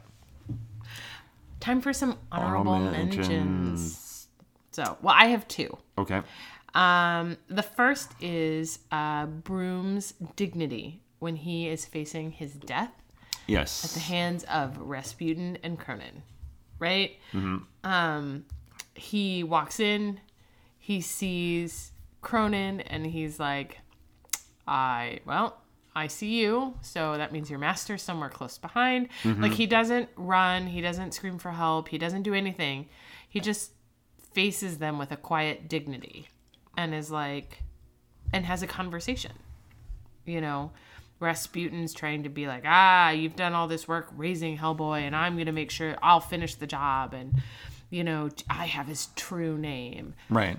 Time 1.59 1.81
for 1.81 1.91
some 1.91 2.17
honorable 2.31 2.71
Honorable 2.71 2.91
mentions. 2.97 3.27
mentions. 3.29 4.27
So, 4.71 4.97
well, 5.01 5.15
I 5.17 5.25
have 5.27 5.47
two. 5.49 5.77
Okay. 5.97 6.21
Um, 6.73 7.37
the 7.49 7.63
first 7.63 8.11
is 8.21 8.79
uh, 8.91 9.25
Broom's 9.25 10.13
dignity 10.35 11.01
when 11.19 11.35
he 11.35 11.67
is 11.67 11.85
facing 11.85 12.31
his 12.31 12.53
death 12.53 12.91
at 13.85 13.91
the 13.91 13.99
hands 13.99 14.43
of 14.45 14.77
Rasputin 14.77 15.57
and 15.63 15.79
Kroenen. 15.79 16.21
Right? 16.79 17.17
Um, 17.83 18.45
he 18.93 19.43
walks 19.43 19.79
in, 19.79 20.19
he 20.77 21.01
sees 21.01 21.91
Kroenen, 22.21 22.83
and 22.85 23.05
he's 23.05 23.39
like, 23.39 23.79
I, 24.67 25.19
well, 25.25 25.61
I 25.95 26.07
see 26.07 26.39
you, 26.39 26.75
so 26.81 27.17
that 27.17 27.31
means 27.31 27.49
your 27.49 27.57
master's 27.57 28.03
somewhere 28.03 28.29
close 28.29 28.57
behind. 28.59 29.09
Like, 29.41 29.53
he 29.53 29.65
doesn't 29.65 30.09
run, 30.15 30.67
he 30.67 30.81
doesn't 30.81 31.13
scream 31.13 31.39
for 31.39 31.51
help, 31.51 31.87
he 31.89 31.97
doesn't 31.97 32.23
do 32.23 32.33
anything. 32.35 32.87
He 33.29 33.39
just 33.39 33.71
faces 34.33 34.77
them 34.77 34.99
with 34.99 35.11
a 35.11 35.17
quiet 35.17 35.67
dignity 35.67 36.27
and 36.77 36.93
is 36.93 37.09
like, 37.09 37.63
and 38.31 38.45
has 38.45 38.61
a 38.61 38.67
conversation. 38.67 39.31
You 40.25 40.41
know, 40.41 40.71
Rasputin's 41.19 41.93
trying 41.93 42.23
to 42.23 42.29
be 42.29 42.47
like, 42.47 42.63
ah, 42.65 43.09
you've 43.09 43.35
done 43.35 43.53
all 43.53 43.67
this 43.67 43.87
work 43.87 44.07
raising 44.15 44.57
Hellboy, 44.57 45.01
and 45.01 45.15
I'm 45.15 45.33
going 45.35 45.45
to 45.47 45.51
make 45.51 45.71
sure 45.71 45.95
I'll 46.01 46.19
finish 46.19 46.55
the 46.55 46.67
job. 46.67 47.13
And, 47.13 47.33
you 47.89 48.03
know, 48.03 48.29
I 48.49 48.65
have 48.65 48.87
his 48.87 49.07
true 49.15 49.57
name. 49.57 50.13
Right. 50.29 50.57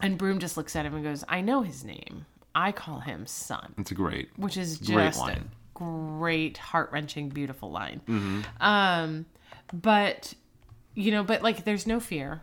And 0.00 0.16
Broom 0.18 0.38
just 0.38 0.56
looks 0.56 0.76
at 0.76 0.86
him 0.86 0.94
and 0.94 1.02
goes, 1.04 1.24
I 1.28 1.40
know 1.40 1.62
his 1.62 1.84
name. 1.84 2.26
I 2.54 2.70
call 2.72 3.00
him 3.00 3.26
son, 3.26 3.74
It's 3.78 3.90
a 3.92 3.94
great. 3.94 4.28
which 4.36 4.56
is 4.56 4.76
Great 4.78 5.06
just 5.06 5.18
line. 5.20 5.36
a 5.38 5.78
great, 5.78 6.58
heart 6.58 6.90
wrenching, 6.92 7.30
beautiful 7.30 7.70
line. 7.70 8.00
Um, 8.60 9.24
but, 9.72 10.34
you 10.94 11.10
know, 11.12 11.24
but 11.24 11.42
like 11.42 11.64
there's 11.64 11.86
no 11.86 11.98
fear. 11.98 12.42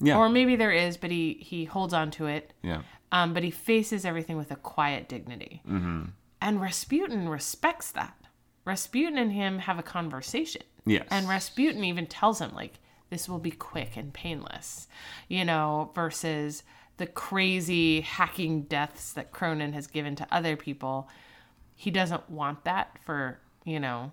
Yeah. 0.00 0.16
Or 0.18 0.28
maybe 0.28 0.56
there 0.56 0.70
is, 0.72 0.96
but 0.96 1.10
he, 1.10 1.34
he 1.42 1.64
holds 1.64 1.92
on 1.92 2.10
to 2.12 2.26
it. 2.26 2.52
yeah. 2.62 2.82
Um, 3.12 3.34
but 3.34 3.42
he 3.42 3.50
faces 3.50 4.04
everything 4.04 4.36
with 4.36 4.52
a 4.52 4.56
quiet 4.56 5.08
dignity. 5.08 5.62
Mm-hmm. 5.68 6.04
And 6.40 6.60
Rasputin 6.60 7.28
respects 7.28 7.90
that. 7.92 8.16
Rasputin 8.64 9.18
and 9.18 9.32
him 9.32 9.58
have 9.60 9.78
a 9.78 9.82
conversation. 9.82 10.62
Yes. 10.86 11.06
And 11.10 11.28
Rasputin 11.28 11.84
even 11.84 12.06
tells 12.06 12.40
him, 12.40 12.54
like, 12.54 12.74
this 13.10 13.28
will 13.28 13.38
be 13.38 13.50
quick 13.50 13.96
and 13.96 14.12
painless, 14.14 14.86
you 15.28 15.44
know, 15.44 15.90
versus 15.94 16.62
the 16.98 17.06
crazy 17.06 18.02
hacking 18.02 18.62
deaths 18.62 19.12
that 19.14 19.32
Kroenen 19.32 19.72
has 19.72 19.86
given 19.86 20.14
to 20.16 20.26
other 20.30 20.56
people. 20.56 21.08
He 21.74 21.90
doesn't 21.90 22.28
want 22.30 22.64
that 22.64 22.98
for, 23.04 23.40
you 23.64 23.80
know, 23.80 24.12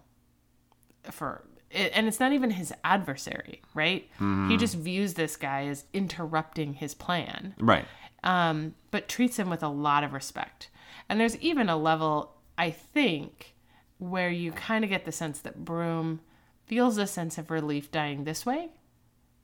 for 1.12 1.44
and 1.70 2.08
it's 2.08 2.20
not 2.20 2.32
even 2.32 2.52
his 2.52 2.74
adversary, 2.86 3.62
right? 3.74 4.10
He 4.48 4.56
just 4.56 4.76
views 4.76 5.16
this 5.16 5.36
guy 5.36 5.66
as 5.68 5.84
interrupting 5.94 6.74
his 6.76 6.94
plan 6.94 7.56
Right. 7.60 7.86
um, 8.24 8.74
but 8.90 9.10
treats 9.10 9.38
him 9.38 9.50
with 9.50 9.62
a 9.64 9.68
lot 9.68 10.06
of 10.06 10.14
respect. 10.14 10.70
And 11.10 11.20
there's 11.20 11.38
even 11.38 11.70
a 11.70 11.78
level, 11.78 12.36
I 12.58 12.70
think, 12.72 13.55
where 13.97 14.30
you 14.30 14.51
kind 14.51 14.84
of 14.84 14.89
get 14.89 15.05
the 15.05 15.12
sense 15.12 15.39
that 15.39 15.64
Broom 15.66 16.22
feels 16.66 16.97
a 16.97 17.08
sense 17.08 17.38
of 17.38 17.49
relief 17.49 17.91
dying 17.91 18.24
this 18.26 18.45
way, 18.45 18.70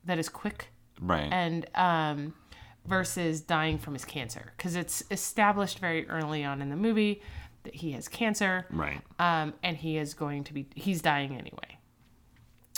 that 0.05 0.19
is 0.19 0.29
quick, 0.29 0.67
Right. 0.99 1.31
and 1.31 1.65
um, 1.75 2.33
versus 2.85 3.41
dying 3.41 3.77
from 3.77 3.93
his 3.93 4.03
cancer, 4.05 4.51
because 4.57 4.75
it's 4.75 5.03
established 5.09 5.79
very 5.79 6.07
early 6.09 6.43
on 6.43 6.61
in 6.61 6.69
the 6.69 6.75
movie 6.75 7.21
that 7.63 7.73
he 7.75 7.93
has 7.93 8.09
cancer, 8.09 8.65
right. 8.69 8.99
um, 9.19 9.53
and 9.63 9.77
he 9.77 9.97
is 9.97 10.13
going 10.13 10.43
to 10.43 10.53
be 10.53 10.67
he's 10.75 11.01
dying 11.01 11.31
anyway 11.37 11.77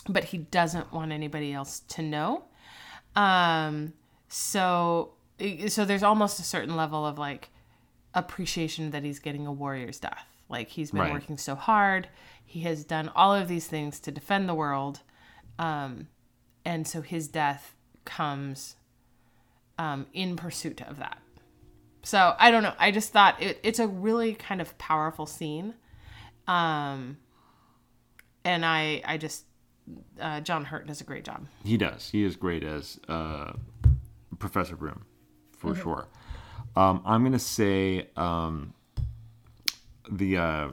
but 0.07 0.25
he 0.25 0.37
doesn't 0.37 0.93
want 0.93 1.11
anybody 1.11 1.51
else 1.51 1.79
to 1.87 2.03
know 2.03 2.43
um 3.15 3.91
so 4.27 5.13
so 5.67 5.83
there's 5.85 6.03
almost 6.03 6.39
a 6.39 6.43
certain 6.43 6.75
level 6.75 7.03
of 7.07 7.17
like 7.17 7.49
appreciation 8.15 8.91
that 8.91 9.03
he's 9.03 9.19
getting 9.19 9.45
a 9.45 9.51
warrior's 9.51 9.99
death 9.99 10.25
like 10.49 10.69
he's 10.69 10.91
been 10.91 11.01
Right. 11.01 11.11
working 11.11 11.37
so 11.37 11.53
hard 11.55 12.07
he 12.45 12.61
has 12.61 12.83
done 12.85 13.09
all 13.15 13.33
of 13.35 13.47
these 13.47 13.67
things 13.67 13.99
to 13.99 14.11
defend 14.11 14.47
the 14.49 14.55
world 14.55 15.01
um 15.59 16.07
and 16.63 16.87
so 16.87 17.01
his 17.01 17.27
death 17.27 17.75
comes 18.05 18.75
um 19.77 20.05
in 20.13 20.35
pursuit 20.35 20.81
of 20.81 20.97
that 20.97 21.17
so 22.03 22.35
i 22.39 22.49
don't 22.51 22.63
know 22.63 22.73
i 22.79 22.89
just 22.91 23.11
thought 23.11 23.41
it, 23.41 23.59
it's 23.63 23.79
a 23.79 23.87
really 23.87 24.33
kind 24.33 24.61
of 24.61 24.77
powerful 24.77 25.25
scene 25.25 25.73
um 26.47 27.17
and 28.43 28.65
i 28.65 29.01
i 29.05 29.17
just 29.17 29.45
uh, 30.19 30.39
John 30.41 30.65
Hurt 30.65 30.87
does 30.87 30.99
a 30.99 31.03
great 31.03 31.23
job. 31.23 31.45
He 31.63 31.77
does. 31.77 32.09
He 32.09 32.23
is 32.23 32.35
great 32.35 32.63
as 32.63 32.99
uh, 33.07 33.53
Professor 34.39 34.75
Broom, 34.75 35.05
for 35.55 35.73
Mm-hmm. 35.73 35.81
sure. 35.83 36.07
Um, 36.75 37.01
I'm 37.05 37.23
gonna 37.23 37.39
say 37.39 38.07
um, 38.17 38.73
the 40.11 40.37
uh, 40.37 40.67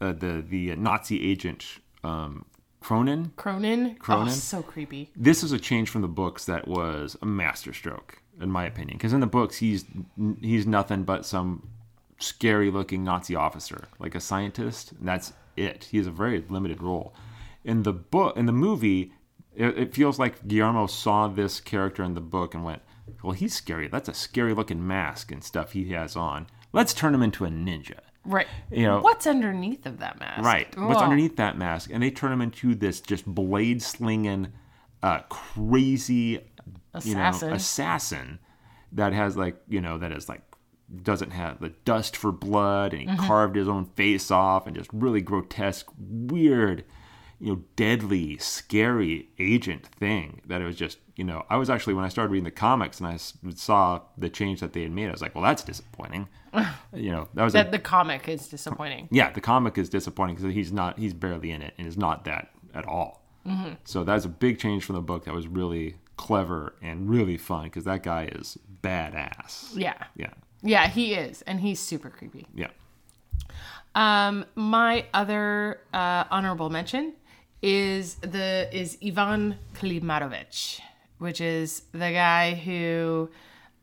uh, 0.00 0.12
the 0.12 0.44
the 0.48 0.76
Nazi 0.76 1.30
agent 1.30 1.64
um, 2.04 2.44
Kroenen. 2.82 3.32
Kroenen, 3.32 3.98
Kroenen? 3.98 4.26
oh, 4.26 4.28
so 4.28 4.62
creepy. 4.62 5.10
This 5.16 5.42
is 5.42 5.52
a 5.52 5.58
change 5.58 5.90
from 5.90 6.02
the 6.02 6.08
books 6.08 6.44
that 6.46 6.66
was 6.66 7.16
a 7.22 7.26
masterstroke, 7.26 8.22
in 8.40 8.50
my 8.50 8.64
opinion. 8.64 8.96
Because 8.96 9.12
in 9.12 9.20
the 9.20 9.26
books, 9.26 9.56
he's 9.56 9.84
he's 10.40 10.66
nothing 10.66 11.04
but 11.04 11.26
some 11.26 11.68
scary 12.18 12.70
looking 12.70 13.04
Nazi 13.04 13.34
officer, 13.34 13.88
like 13.98 14.14
a 14.14 14.20
scientist, 14.20 14.92
and 14.92 15.06
that's 15.06 15.32
it. 15.56 15.88
He 15.90 15.98
has 15.98 16.06
a 16.06 16.10
very 16.12 16.44
limited 16.48 16.82
role. 16.82 17.14
In 17.64 17.82
the 17.82 17.92
book, 17.92 18.36
in 18.36 18.46
the 18.46 18.52
movie, 18.52 19.12
it, 19.54 19.78
it 19.78 19.94
feels 19.94 20.18
like 20.18 20.46
Guillermo 20.46 20.86
saw 20.86 21.28
this 21.28 21.60
character 21.60 22.02
in 22.02 22.14
the 22.14 22.20
book 22.20 22.54
and 22.54 22.64
went, 22.64 22.82
"Well, 23.22 23.32
he's 23.32 23.54
scary. 23.54 23.88
That's 23.88 24.08
a 24.08 24.14
scary 24.14 24.54
looking 24.54 24.86
mask 24.86 25.32
and 25.32 25.42
stuff 25.42 25.72
he 25.72 25.90
has 25.92 26.16
on. 26.16 26.46
Let's 26.72 26.92
turn 26.94 27.14
him 27.14 27.22
into 27.22 27.44
a 27.44 27.48
ninja." 27.48 27.98
Right. 28.24 28.46
You 28.70 28.82
know- 28.86 29.00
what's 29.00 29.26
underneath 29.26 29.86
of 29.86 29.98
that 30.00 30.18
mask? 30.20 30.42
Right. 30.42 30.76
What's 30.78 31.00
underneath 31.00 31.36
that 31.36 31.56
mask? 31.56 31.90
And 31.92 32.02
they 32.02 32.10
turn 32.10 32.30
him 32.32 32.42
into 32.42 32.74
this 32.74 33.00
just 33.00 33.24
blade 33.24 33.80
slinging, 33.82 34.52
uh, 35.02 35.20
crazy, 35.30 36.12
you 37.04 37.14
know, 37.14 37.20
Assassin. 37.28 37.52
assassin 37.52 38.38
that 38.92 39.12
has 39.12 39.36
like, 39.36 39.56
you 39.68 39.80
know, 39.80 39.98
that 39.98 40.12
is 40.12 40.28
like, 40.28 40.42
doesn't 41.02 41.30
have 41.32 41.60
the 41.60 41.68
dust 41.84 42.16
for 42.16 42.32
blood 42.32 42.92
and 42.92 43.02
he 43.02 43.08
Mm-hmm. 43.08 43.26
carved 43.26 43.56
his 43.56 43.68
own 43.68 43.84
face 43.84 44.30
off 44.30 44.66
and 44.66 44.74
just 44.76 44.90
really 44.92 45.20
grotesque, 45.20 45.86
weird, 45.98 46.84
you 47.40 47.52
know, 47.52 47.62
deadly, 47.76 48.36
scary 48.38 49.28
agent 49.38 49.86
thing 49.86 50.40
that 50.46 50.60
it 50.60 50.64
was 50.64 50.74
just, 50.76 50.98
you 51.16 51.24
know, 51.24 51.44
I 51.48 51.56
was 51.56 51.70
actually, 51.70 51.94
when 51.94 52.04
I 52.04 52.08
started 52.08 52.30
reading 52.32 52.44
the 52.44 52.50
comics 52.50 52.98
and 53.00 53.06
I 53.06 53.16
saw 53.54 54.00
the 54.16 54.28
change 54.28 54.60
that 54.60 54.72
they 54.72 54.82
had 54.82 54.90
made, 54.92 55.08
I 55.08 55.12
was 55.12 55.22
like, 55.22 55.34
well, 55.34 55.44
that's 55.44 55.62
disappointing. 55.62 56.28
you 56.94 57.10
know, 57.12 57.28
that 57.34 57.44
was 57.44 57.54
a 57.54 57.58
That 57.58 57.70
the 57.72 57.78
comic 57.78 58.28
is 58.28 58.48
disappointing. 58.48 59.08
yeah, 59.12 59.30
the 59.30 59.40
comic 59.40 59.78
is 59.78 59.88
disappointing 59.88 60.36
because 60.36 60.52
he's 60.54 60.72
not 60.72 60.98
he's 60.98 61.14
barely 61.14 61.50
in 61.52 61.62
it 61.62 61.74
and 61.78 61.86
is 61.86 61.96
not 61.96 62.24
that 62.24 62.50
at 62.74 62.86
all. 62.86 63.22
Mm-hmm. 63.46 63.74
So 63.84 64.02
that's 64.04 64.24
a 64.24 64.28
big 64.28 64.58
change 64.58 64.84
from 64.84 64.96
the 64.96 65.02
book 65.02 65.24
that 65.26 65.34
was 65.34 65.46
really 65.46 65.96
clever 66.16 66.74
and 66.82 67.08
really 67.08 67.36
fun 67.36 67.64
because 67.64 67.84
that 67.84 68.02
guy 68.02 68.24
is 68.32 68.58
badass. 68.82 69.70
Yeah. 69.76 69.94
Yeah, 70.16 70.30
Yeah, 70.62 70.88
he 70.88 71.14
is, 71.14 71.42
and 71.42 71.60
he's 71.60 71.78
super 71.78 72.10
creepy. 72.10 72.46
yeah. 72.54 72.68
Um, 73.94 74.44
my 74.54 75.06
other 75.14 75.80
uh, 75.92 76.24
honorable 76.30 76.70
mention 76.70 77.14
is 77.62 78.14
the 78.16 78.68
is 78.72 78.98
Ivan 79.04 79.56
Klimatovich, 79.74 80.80
which 81.18 81.40
is 81.40 81.82
the 81.92 82.12
guy 82.12 82.54
who 82.54 83.30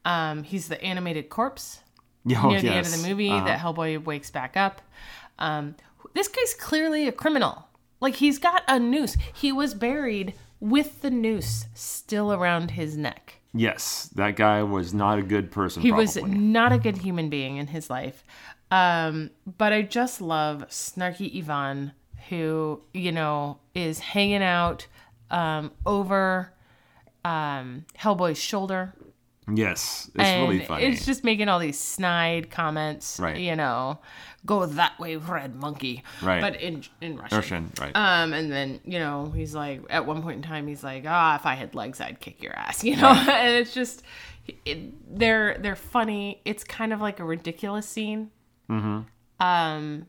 um, 0.05 0.43
he's 0.43 0.67
the 0.67 0.82
animated 0.84 1.30
corpse 1.30 1.80
oh, 2.36 2.49
near 2.49 2.61
the 2.61 2.69
end 2.69 2.86
of 2.88 2.91
the 3.01 3.07
movie 3.07 3.30
Uh-huh. 3.32 3.45
that 3.45 3.59
Hellboy 3.59 4.03
wakes 4.05 4.32
back 4.32 4.55
up. 4.55 4.82
Um, 5.39 5.76
this 6.13 6.28
guy's 6.28 6.53
clearly 6.53 7.07
a 7.07 7.11
criminal. 7.11 7.67
Like 7.99 8.15
he's 8.15 8.38
got 8.39 8.63
a 8.67 8.80
noose. 8.80 9.17
He 9.34 9.51
was 9.51 9.73
buried 9.73 10.34
with 10.59 11.01
the 11.01 11.09
noose 11.11 11.65
still 11.73 12.32
around 12.32 12.71
his 12.71 12.95
neck. 12.97 13.39
Yes, 13.53 14.09
that 14.15 14.36
guy 14.36 14.63
was 14.63 14.93
not 14.93 15.17
a 15.17 15.21
good 15.21 15.49
person. 15.51 15.82
He 15.82 15.89
probably. 15.89 16.03
was 16.05 16.17
not 16.23 16.71
a 16.73 16.78
good 16.78 16.97
human 16.97 17.30
being 17.30 17.55
in 17.57 17.67
his 17.67 17.89
life. 17.89 18.23
Um, 18.69 19.30
but 19.57 19.71
I 19.71 19.82
just 19.84 20.19
love 20.21 20.65
snarky 20.69 21.38
Ivan, 21.38 21.93
who, 22.30 22.82
you 22.93 23.11
know, 23.11 23.59
is 23.73 23.99
hanging 23.99 24.43
out 24.43 24.88
um, 25.32 25.71
over 25.86 26.51
um, 27.23 27.86
Hellboy's 27.99 28.38
shoulder. 28.38 28.93
Yes, 29.53 30.09
it's 30.15 30.23
and 30.23 30.49
really 30.49 30.65
funny. 30.65 30.86
It's 30.86 31.05
just 31.05 31.23
making 31.23 31.49
all 31.49 31.59
these 31.59 31.78
snide 31.80 32.49
comments, 32.49 33.19
Right. 33.19 33.38
you 33.38 33.55
know, 33.55 33.99
go 34.43 34.65
that 34.65 34.97
way, 34.99 35.17
red 35.17 35.55
monkey. 35.55 36.03
Right. 36.23 36.41
But 36.41 36.59
in 36.59 36.84
in 36.99 37.17
Russian. 37.17 37.38
Russian, 37.38 37.71
right? 37.80 37.91
Um, 37.95 38.34
and 38.34 38.51
then 38.51 38.80
you 38.86 38.97
know 38.97 39.32
he's 39.36 39.53
like, 39.53 39.82
at 39.91 40.07
one 40.07 40.23
point 40.23 40.38
in 40.38 40.41
time, 40.41 40.65
he's 40.65 40.84
like, 40.84 41.03
ah, 41.07 41.36
if 41.36 41.45
I 41.45 41.53
had 41.53 41.76
legs, 41.76 42.01
I'd 42.01 42.19
kick 42.19 42.41
your 42.41 42.53
ass, 42.53 42.84
you 42.84 42.95
know. 42.95 43.09
and 43.09 43.53
it's 43.53 43.71
just, 43.71 44.01
it, 44.65 45.15
they're 45.15 45.59
they're 45.59 45.76
funny. 45.76 46.41
It's 46.43 46.63
kind 46.63 46.91
of 46.91 46.99
like 46.99 47.19
a 47.19 47.23
ridiculous 47.23 47.88
scene. 47.88 48.32
Mm-hmm. 48.67 49.01
Um, 49.45 50.07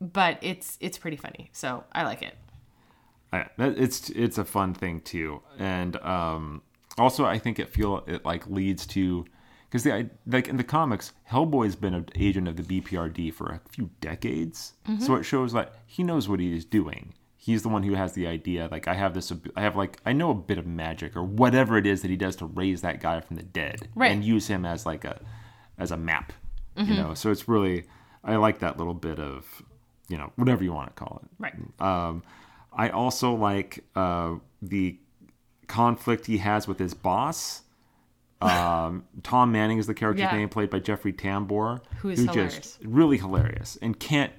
but 0.00 0.38
it's 0.42 0.76
it's 0.80 0.98
pretty 0.98 1.16
funny, 1.16 1.50
so 1.52 1.84
I 1.92 2.04
like 2.04 2.22
it. 2.22 2.34
I- 3.32 3.48
it's 3.58 4.10
it's 4.10 4.38
a 4.38 4.44
fun 4.44 4.74
thing 4.74 5.00
too, 5.02 5.42
and 5.58 5.96
um, 5.98 6.62
also 6.96 7.24
I 7.26 7.38
think 7.38 7.58
it 7.58 7.68
feel 7.68 8.04
it 8.06 8.24
like 8.24 8.46
leads 8.46 8.86
to 8.88 9.26
because 9.64 9.82
the 9.84 10.08
like 10.26 10.48
in 10.48 10.56
the 10.56 10.64
comics, 10.64 11.12
Hellboy's 11.30 11.76
been 11.76 11.92
an 11.94 12.06
agent 12.16 12.48
of 12.48 12.56
the 12.56 12.62
BPRD 12.80 13.32
for 13.34 13.46
a 13.48 13.60
few 13.70 13.90
decades, 14.00 14.72
so 14.98 15.14
it 15.16 15.24
shows 15.24 15.52
that 15.52 15.74
he 15.86 16.02
knows 16.02 16.28
what 16.28 16.40
he 16.40 16.54
is 16.56 16.64
doing. 16.64 17.12
He's 17.36 17.62
the 17.62 17.68
one 17.68 17.82
who 17.82 17.94
has 17.94 18.12
the 18.14 18.26
idea. 18.26 18.68
Like 18.70 18.88
I 18.88 18.94
have 18.94 19.14
this, 19.14 19.30
I 19.56 19.60
have 19.60 19.76
like 19.76 20.00
I 20.06 20.12
know 20.14 20.30
a 20.30 20.34
bit 20.34 20.56
of 20.58 20.66
magic 20.66 21.14
or 21.16 21.22
whatever 21.22 21.76
it 21.76 21.86
is 21.86 22.00
that 22.02 22.10
he 22.10 22.16
does 22.16 22.36
to 22.36 22.46
raise 22.46 22.80
that 22.82 23.00
guy 23.00 23.20
from 23.20 23.36
the 23.36 23.42
dead 23.42 23.88
Right. 23.94 24.10
and 24.10 24.24
use 24.24 24.46
him 24.48 24.64
as 24.64 24.86
like 24.86 25.04
a 25.04 25.20
as 25.78 25.90
a 25.90 25.96
map. 25.98 26.32
You 26.76 26.94
know, 26.94 27.12
so 27.14 27.30
it's 27.32 27.48
really 27.48 27.84
I 28.22 28.36
like 28.36 28.60
that 28.60 28.78
little 28.78 28.94
bit 28.94 29.18
of 29.18 29.62
you 30.08 30.16
know 30.18 30.32
whatever 30.36 30.64
you 30.64 30.72
want 30.72 30.88
to 30.94 31.04
call 31.04 31.22
it. 31.22 31.30
Right. 31.38 31.54
Um, 31.80 32.22
I 32.72 32.90
also 32.90 33.34
like 33.34 33.84
uh, 33.96 34.36
the 34.62 34.98
conflict 35.66 36.26
he 36.26 36.38
has 36.38 36.66
with 36.68 36.78
his 36.78 36.94
boss. 36.94 37.62
Um, 38.40 39.04
Tom 39.24 39.50
Manning 39.50 39.78
is 39.78 39.86
the 39.88 39.94
character 39.94 40.22
Yeah. 40.22 40.30
name, 40.36 40.48
played 40.48 40.70
by 40.70 40.78
Jeffrey 40.78 41.12
Tambor, 41.12 41.80
Who 42.02 42.10
is 42.10 42.20
hilarious. 42.20 42.56
just 42.56 42.78
really 42.84 43.18
hilarious 43.18 43.76
and 43.82 43.98
can't 43.98 44.32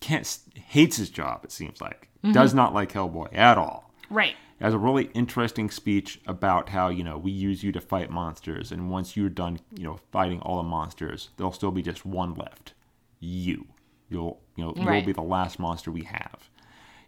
can't 0.00 0.38
hates 0.54 0.96
his 0.96 1.10
job. 1.10 1.44
It 1.44 1.52
seems 1.52 1.80
like 1.80 2.08
Mm-hmm. 2.24 2.32
does 2.32 2.52
not 2.52 2.74
like 2.74 2.90
Hellboy 2.92 3.28
at 3.32 3.58
all. 3.58 3.92
Right. 4.10 4.34
Has 4.60 4.74
a 4.74 4.78
really 4.78 5.04
interesting 5.14 5.70
speech 5.70 6.20
about 6.26 6.70
how 6.70 6.88
you 6.88 7.04
know 7.04 7.16
we 7.16 7.30
use 7.30 7.62
you 7.62 7.70
to 7.70 7.80
fight 7.80 8.10
monsters, 8.10 8.72
and 8.72 8.90
once 8.90 9.16
you're 9.16 9.28
done, 9.28 9.60
you 9.76 9.84
know, 9.84 10.00
fighting 10.10 10.40
all 10.40 10.56
the 10.56 10.68
monsters, 10.68 11.28
there'll 11.36 11.52
still 11.52 11.70
be 11.70 11.80
just 11.82 12.04
one 12.04 12.34
left. 12.34 12.72
You, 13.20 13.66
you'll, 14.08 14.40
you 14.58 14.64
know, 14.64 14.74
you'll 14.96 15.06
be 15.06 15.12
the 15.12 15.22
last 15.22 15.58
monster 15.58 15.90
we 15.90 16.02
have. 16.02 16.50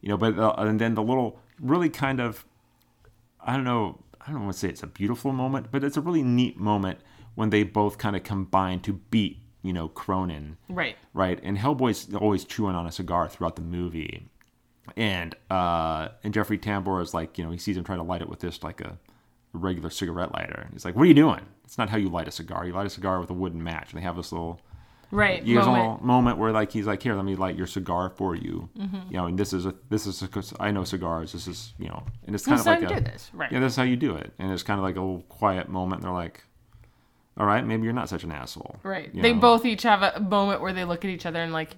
You 0.01 0.09
know, 0.09 0.17
but 0.17 0.39
uh, 0.39 0.55
and 0.59 0.81
then 0.81 0.95
the 0.95 1.03
little 1.03 1.39
really 1.61 1.91
kind 1.91 2.21
of, 2.21 2.47
I 3.45 3.55
don't 3.55 3.65
know, 3.65 3.99
I 4.27 4.33
don't 4.33 4.43
want 4.45 4.53
to 4.55 4.59
say 4.59 4.69
it's 4.69 4.83
a 4.83 4.87
beautiful 4.87 5.33
moment, 5.33 5.67
but 5.71 5.85
it's 5.85 5.97
a 5.97 6.01
really 6.01 6.23
neat 6.23 6.59
moment 6.59 7.01
when 7.35 7.51
they 7.51 7.63
both 7.65 7.99
kind 7.99 8.17
of 8.17 8.23
combine 8.23 8.81
to 8.81 8.95
beat, 8.95 9.39
you 9.63 9.73
know, 9.73 9.89
Kroenen 9.89 10.57
Right. 10.69 10.97
right? 11.15 11.39
And 11.43 11.59
Hellboy's 11.59 12.15
always 12.15 12.45
chewing 12.45 12.75
on 12.75 12.87
a 12.87 12.93
cigar 12.93 13.29
throughout 13.29 13.57
the 13.57 13.63
movie, 13.63 14.29
and 14.97 15.35
uh, 15.51 16.09
and 16.25 16.33
Jeffrey 16.35 16.59
Tambor 16.59 17.03
is 17.03 17.13
like, 17.15 17.37
you 17.39 17.45
know, 17.45 17.51
he 17.51 17.59
sees 17.59 17.77
him 17.77 17.85
trying 17.85 17.99
to 17.99 18.05
light 18.05 18.23
it 18.23 18.29
with 18.29 18.41
this 18.41 18.63
like 18.63 18.81
a, 18.81 18.99
a 19.55 19.59
regular 19.59 19.91
cigarette 19.91 20.33
lighter. 20.33 20.63
And 20.65 20.73
He's 20.73 20.85
like, 20.85 20.97
"What 20.97 21.03
are 21.03 21.07
you 21.07 21.15
doing? 21.15 21.43
It's 21.65 21.79
not 21.79 21.91
how 21.91 21.97
you 21.99 22.09
light 22.09 22.27
a 22.29 22.33
cigar. 22.33 22.67
You 22.67 22.73
light 22.73 22.87
a 22.87 22.91
cigar 22.91 23.21
with 23.21 23.31
a 23.31 23.35
wooden 23.35 23.63
match." 23.63 23.93
And 23.93 24.01
they 24.01 24.05
have 24.05 24.17
this 24.17 24.33
little, 24.33 24.61
Right. 25.11 25.43
he 25.43 25.55
has 25.55 25.67
a 25.67 25.69
moment. 25.71 25.91
little 25.95 26.07
moment 26.07 26.39
where 26.39 26.53
like 26.53 26.71
he's 26.73 26.87
like, 26.87 27.03
"Here, 27.03 27.15
let 27.15 27.25
me 27.25 27.35
light 27.37 27.57
your 27.57 27.67
cigar 27.67 28.11
for 28.11 28.35
you." 28.37 28.69
Mm-hmm. 28.79 29.11
You 29.11 29.17
know, 29.19 29.27
and 29.27 29.39
this 29.39 29.53
is 29.53 29.67
a 29.67 29.75
this 29.89 30.07
is 30.07 30.23
a, 30.23 30.29
'cause 30.29 30.55
I 30.61 30.71
know 30.71 30.85
cigars. 30.85 31.33
This 31.33 31.47
is 31.49 31.75
you 31.79 31.89
know, 31.89 32.03
and 32.27 32.35
it's 32.35 32.45
kind 32.45 32.59
This 32.59 32.67
of 32.67 32.81
like 32.83 32.97
a 32.97 33.01
this. 33.01 33.31
Right. 33.35 33.51
yeah, 33.51 33.61
that's 33.61 33.77
how 33.77 33.83
you 33.83 33.97
do 33.97 34.15
it. 34.17 34.33
And 34.39 34.53
it's 34.53 34.63
kind 34.63 34.79
of 34.79 34.85
like 34.85 34.97
a 34.97 35.01
little 35.01 35.23
quiet 35.29 35.69
moment. 35.69 36.03
They're 36.03 36.13
like, 36.13 36.45
"All 37.37 37.47
right, 37.47 37.65
maybe 37.67 37.85
you're 37.85 37.93
not 37.93 38.09
such 38.09 38.23
an 38.25 38.31
asshole." 38.33 38.77
Right. 38.83 39.13
You 39.15 39.23
They 39.23 39.33
know? 39.33 39.41
both 39.41 39.65
each 39.65 39.83
have 39.83 40.03
a 40.03 40.21
moment 40.21 40.61
where 40.61 40.73
they 40.73 40.85
look 40.85 41.05
at 41.05 41.11
each 41.11 41.27
other 41.27 41.43
and 41.43 41.53
like 41.53 41.71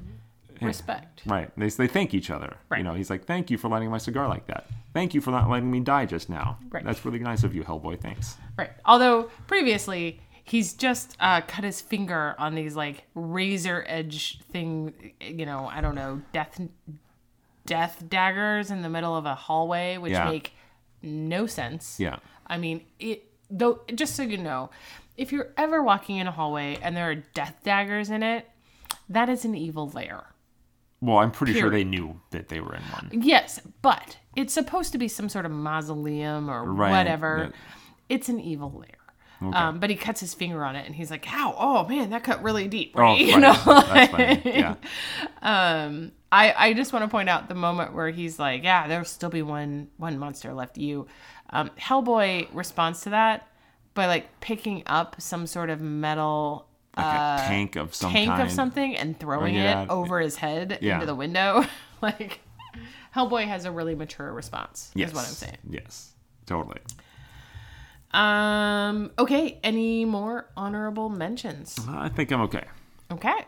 respect. 0.60 1.22
Right. 1.26 1.50
They, 1.56 1.68
they 1.70 1.88
thank 1.88 2.14
each 2.14 2.30
other. 2.30 2.56
Right. 2.68 2.78
You 2.78 2.84
know, 2.84 2.94
he's 2.94 3.10
like, 3.10 3.24
thank 3.24 3.50
you 3.50 3.58
for 3.58 3.68
lighting 3.68 3.90
my 3.90 3.98
cigar 3.98 4.28
like 4.28 4.46
that. 4.46 4.66
Thank 4.94 5.12
you 5.14 5.20
for 5.20 5.32
not 5.32 5.50
letting 5.50 5.70
me 5.70 5.80
die 5.80 6.06
just 6.06 6.28
now. 6.30 6.58
Right. 6.70 6.84
That's 6.84 7.04
really 7.04 7.18
nice 7.18 7.42
of 7.42 7.52
you, 7.54 7.64
Hellboy. 7.64 8.00
Thanks. 8.00 8.36
Right. 8.56 8.70
Although 8.84 9.24
previously 9.48 10.20
he's 10.44 10.74
just 10.74 11.16
uh, 11.20 11.40
cut 11.42 11.64
his 11.64 11.80
finger 11.80 12.34
on 12.38 12.54
these 12.54 12.74
like 12.76 13.04
razor 13.14 13.84
edge 13.86 14.40
thing, 14.50 15.12
you 15.20 15.46
know, 15.46 15.68
I 15.72 15.80
don't 15.80 15.94
know, 15.94 16.22
death 16.32 16.60
death 17.66 18.02
daggers 18.08 18.70
in 18.70 18.82
the 18.82 18.88
middle 18.88 19.16
of 19.16 19.24
a 19.26 19.34
hallway, 19.34 19.96
which 19.98 20.12
Yeah. 20.12 20.28
make 20.30 20.52
no 21.02 21.46
sense. 21.46 21.98
Yeah. 22.00 22.16
I 22.46 22.58
mean, 22.58 22.84
it 22.98 23.24
though 23.50 23.80
just 23.94 24.16
so 24.16 24.22
you 24.22 24.38
know, 24.38 24.70
if 25.16 25.30
you're 25.32 25.50
ever 25.56 25.82
walking 25.82 26.16
in 26.16 26.26
a 26.26 26.32
hallway 26.32 26.78
and 26.82 26.96
there 26.96 27.08
are 27.10 27.14
death 27.14 27.60
daggers 27.64 28.10
in 28.10 28.22
it, 28.22 28.48
that 29.08 29.28
is 29.28 29.44
an 29.44 29.54
evil 29.54 29.88
lair. 29.90 30.24
Well, 31.00 31.18
I'm 31.18 31.32
pretty 31.32 31.54
sure 31.54 31.68
they 31.68 31.82
knew 31.84 32.20
that 32.30 32.48
they 32.48 32.60
were 32.60 32.74
in 32.76 32.82
one. 32.82 33.10
Yes, 33.12 33.60
but 33.82 34.18
it's 34.36 34.54
supposed 34.54 34.92
to 34.92 34.98
be 34.98 35.08
some 35.08 35.28
sort 35.28 35.44
of 35.44 35.50
mausoleum 35.50 36.48
or 36.48 36.64
Right, 36.64 36.90
whatever. 36.90 37.52
It's 38.08 38.28
an 38.28 38.38
evil 38.38 38.70
lair. 38.70 38.98
Um, 39.52 39.78
but 39.80 39.90
he 39.90 39.96
cuts 39.96 40.20
his 40.20 40.34
finger 40.34 40.64
on 40.64 40.76
it 40.76 40.86
and 40.86 40.94
he's 40.94 41.10
like, 41.10 41.24
"How? 41.24 41.54
Oh 41.58 41.86
man, 41.88 42.10
that 42.10 42.22
cut 42.24 42.42
really 42.42 42.68
deep." 42.68 42.96
Right? 42.96 43.10
Oh, 43.10 43.16
you 43.24 43.32
right. 43.34 43.40
know, 43.40 43.52
That's 43.64 44.10
funny. 44.10 44.42
Yeah. 44.44 44.74
I, 46.34 46.54
I 46.56 46.72
just 46.72 46.92
want 46.92 47.04
to 47.04 47.08
point 47.08 47.28
out 47.28 47.48
the 47.48 47.54
moment 47.54 47.94
where 47.94 48.08
he's 48.10 48.38
like, 48.38 48.62
"Yeah, 48.62 48.88
there'll 48.88 49.04
still 49.04 49.28
be 49.30 49.42
one 49.42 49.88
one 49.98 50.18
monster 50.18 50.52
left." 50.54 50.78
You, 50.78 51.06
um, 51.50 51.70
Hellboy 51.78 52.48
responds 52.52 53.02
to 53.02 53.10
that 53.10 53.46
by 53.94 54.06
like 54.06 54.40
picking 54.40 54.82
up 54.86 55.20
some 55.20 55.46
sort 55.46 55.68
of 55.68 55.80
metal 55.82 56.66
Like 56.96 57.04
uh, 57.06 57.36
a 57.40 57.46
tank 57.46 57.76
of 57.76 57.94
some 57.94 58.10
tank 58.12 58.30
kind. 58.30 58.42
of 58.42 58.50
something 58.50 58.96
and 58.96 59.18
throwing 59.20 59.54
Throwing 59.54 59.66
it 59.66 59.82
it 59.84 59.90
over 59.90 60.20
his 60.20 60.36
head 60.36 60.78
Yeah. 60.80 60.94
into 60.94 61.06
the 61.06 61.14
window. 61.14 61.64
like, 62.00 62.40
Hellboy 63.14 63.46
has 63.46 63.66
a 63.66 63.70
really 63.70 63.94
mature 63.94 64.32
response. 64.32 64.90
Yes. 64.94 65.10
Is 65.10 65.14
what 65.14 65.26
I'm 65.26 65.32
saying. 65.34 65.58
Yes, 65.68 66.12
totally. 66.46 66.78
Um. 68.14 69.10
Okay. 69.18 69.58
Any 69.62 70.04
more 70.04 70.50
honorable 70.56 71.08
mentions? 71.08 71.78
I 71.88 72.08
think 72.08 72.30
I'm 72.30 72.42
okay. 72.42 72.64
Okay. 73.10 73.46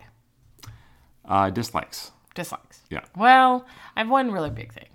Uh, 1.25 1.51
dislikes. 1.51 2.13
Dislikes. 2.35 2.83
Yeah. 2.91 3.05
Well, 3.17 3.67
I 3.97 4.01
have 4.01 4.11
one 4.11 4.31
really 4.31 4.51
big 4.51 4.73
thing. 4.73 4.89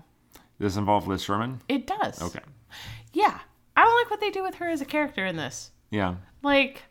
Does 0.59 0.74
this 0.74 0.78
involve 0.78 1.07
Liz 1.07 1.22
Sherman? 1.24 1.61
It 1.70 1.88
does. 1.88 2.22
Okay. 2.22 2.41
Yeah. 3.13 3.39
I 3.78 3.84
don't 3.84 3.95
like 3.95 4.11
what 4.11 4.20
they 4.20 4.30
do 4.30 4.43
with 4.43 4.55
her 4.55 4.70
as 4.70 4.82
a 4.82 4.86
character 4.86 5.26
in 5.26 5.38
this. 5.38 5.72
Yeah. 5.89 6.15
Like, 6.43 6.84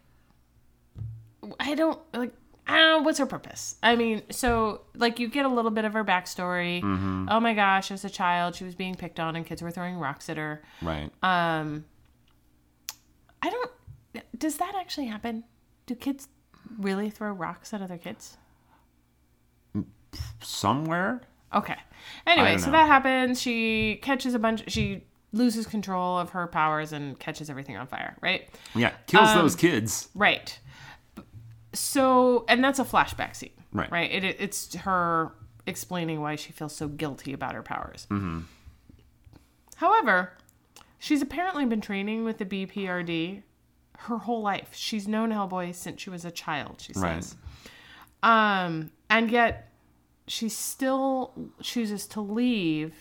I 1.60 1.74
don't 1.74 1.98
like. 2.14 2.32
I 2.66 2.76
don't 2.76 2.98
know 3.00 3.02
what's 3.06 3.18
her 3.18 3.26
purpose. 3.26 3.76
I 3.82 3.96
mean, 3.96 4.22
so 4.30 4.82
like 4.94 5.18
you 5.18 5.28
get 5.28 5.46
a 5.46 5.48
little 5.48 5.70
bit 5.70 5.84
of 5.86 5.94
her 5.94 6.04
backstory. 6.04 6.82
Oh 7.30 7.40
my 7.40 7.54
gosh, 7.54 7.90
as 7.90 8.04
a 8.04 8.10
child, 8.10 8.54
she 8.56 8.64
was 8.64 8.74
being 8.74 8.94
picked 8.94 9.18
on 9.18 9.36
and 9.36 9.46
kids 9.46 9.62
were 9.62 9.70
throwing 9.70 9.96
rocks 9.96 10.28
at 10.28 10.36
her. 10.36 10.62
Right. 10.82 11.10
Um, 11.22 11.86
I 13.42 13.50
don't. 13.50 13.70
Does 14.36 14.56
that 14.58 14.74
actually 14.78 15.06
happen? 15.06 15.44
Do 15.86 15.94
kids 15.94 16.28
really 16.78 17.10
throw 17.10 17.32
rocks 17.32 17.72
at 17.74 17.80
other 17.82 17.98
kids? 17.98 18.36
Somewhere. 20.40 21.20
Okay. 21.54 21.76
Anyway, 22.26 22.58
so 22.58 22.70
that 22.70 22.86
happens. 22.86 23.40
She 23.40 23.96
catches 24.02 24.34
a 24.34 24.38
bunch. 24.38 24.70
She 24.70 25.04
loses 25.32 25.66
control 25.66 26.18
of 26.18 26.30
her 26.30 26.46
powers 26.46 26.92
and 26.92 27.18
catches 27.18 27.50
everything 27.50 27.76
on 27.76 27.86
fire. 27.86 28.16
Right. 28.20 28.48
Yeah. 28.74 28.92
Kills 29.06 29.28
Um, 29.28 29.38
those 29.38 29.56
kids. 29.56 30.08
Right. 30.14 30.58
So, 31.74 32.44
and 32.48 32.64
that's 32.64 32.78
a 32.78 32.84
flashback 32.84 33.36
scene. 33.36 33.50
Right. 33.72 33.90
Right. 33.90 34.10
It, 34.10 34.24
it- 34.24 34.36
it's 34.40 34.74
her 34.74 35.32
explaining 35.66 36.20
why 36.22 36.36
she 36.36 36.52
feels 36.52 36.74
so 36.74 36.88
guilty 36.88 37.32
about 37.34 37.54
her 37.54 37.62
powers. 37.62 38.06
Mm-hmm. 38.10 38.40
However, 39.76 40.32
she's 40.98 41.22
apparently 41.22 41.64
been 41.64 41.80
training 41.80 42.24
with 42.24 42.38
the 42.38 42.44
BPRD 42.44 43.42
her 44.00 44.18
whole 44.18 44.42
life. 44.42 44.70
She's 44.74 45.08
known 45.08 45.30
Hellboy 45.30 45.74
since 45.74 46.00
she 46.00 46.10
was 46.10 46.24
a 46.24 46.30
child, 46.30 46.80
she 46.80 46.92
Right. 46.94 47.22
says. 47.22 47.36
Um, 48.22 48.90
and 49.10 49.30
yet 49.30 49.72
she 50.26 50.48
still 50.48 51.32
chooses 51.62 52.06
to 52.08 52.20
leave 52.20 52.94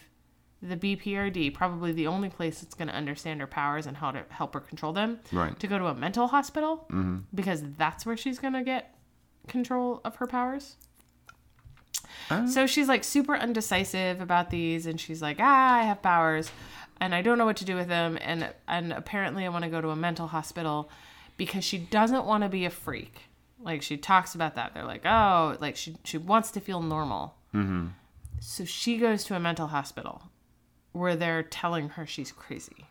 the 0.62 0.76
BPRD, 0.76 1.54
probably 1.54 1.92
the 1.92 2.08
only 2.08 2.30
place 2.30 2.62
that's 2.62 2.74
going 2.74 2.88
to 2.88 2.94
understand 2.96 3.40
her 3.42 3.48
powers 3.48 3.86
and 3.86 3.98
how 3.98 4.10
to 4.12 4.24
help 4.30 4.56
her 4.56 4.60
control 4.60 4.92
them, 4.92 5.20
Right. 5.32 5.58
to 5.60 5.68
go 5.68 5.78
to 5.78 5.86
a 5.86 5.94
mental 5.94 6.28
hospital 6.28 6.88
because 7.36 7.62
that's 7.78 8.06
where 8.08 8.18
she's 8.18 8.40
going 8.40 8.54
to 8.54 8.64
get 8.64 8.96
control 9.48 10.02
of 10.04 10.16
her 10.16 10.26
powers. 10.26 10.78
So 12.48 12.66
she's 12.68 12.88
like 12.88 13.04
super 13.04 13.36
undecisive 13.38 14.20
about 14.20 14.50
these 14.50 14.86
and 14.86 15.00
she's 15.00 15.22
like, 15.22 15.38
"Ah, 15.40 15.76
I 15.76 15.84
have 15.84 16.02
powers 16.02 16.52
and 17.00 17.14
I 17.14 17.22
don't 17.22 17.38
know 17.38 17.46
what 17.46 17.58
to 17.58 17.66
do 17.66 17.76
with 17.76 17.88
them 17.88 18.18
and 18.22 18.54
and 18.68 18.94
apparently 18.94 19.46
I 19.46 19.50
want 19.50 19.64
to 19.64 19.70
go 19.70 19.82
to 19.82 19.90
a 19.90 19.96
mental 19.96 20.28
hospital 20.28 20.90
because 21.38 21.64
she 21.64 21.78
doesn't 21.78 22.26
want 22.26 22.44
to 22.44 22.50
be 22.50 22.66
a 22.66 22.70
freak." 22.70 23.24
Like 23.60 23.82
she 23.82 23.98
talks 23.98 24.36
about 24.36 24.56
that. 24.56 24.74
They're 24.74 24.86
like, 24.86 25.06
"Oh, 25.06 25.58
like 25.60 25.76
she 25.76 25.98
she 26.04 26.18
wants 26.18 26.52
to 26.52 26.60
feel 26.60 26.82
normal." 26.82 27.36
Mm-hmm. 27.54 27.88
So 28.40 28.66
she 28.66 28.98
goes 28.98 29.24
to 29.26 29.36
a 29.36 29.40
mental 29.40 29.68
hospital 29.68 30.24
where 30.92 31.16
they're 31.16 31.44
telling 31.44 31.90
her 31.90 32.06
she's 32.06 32.32
crazy. 32.32 32.86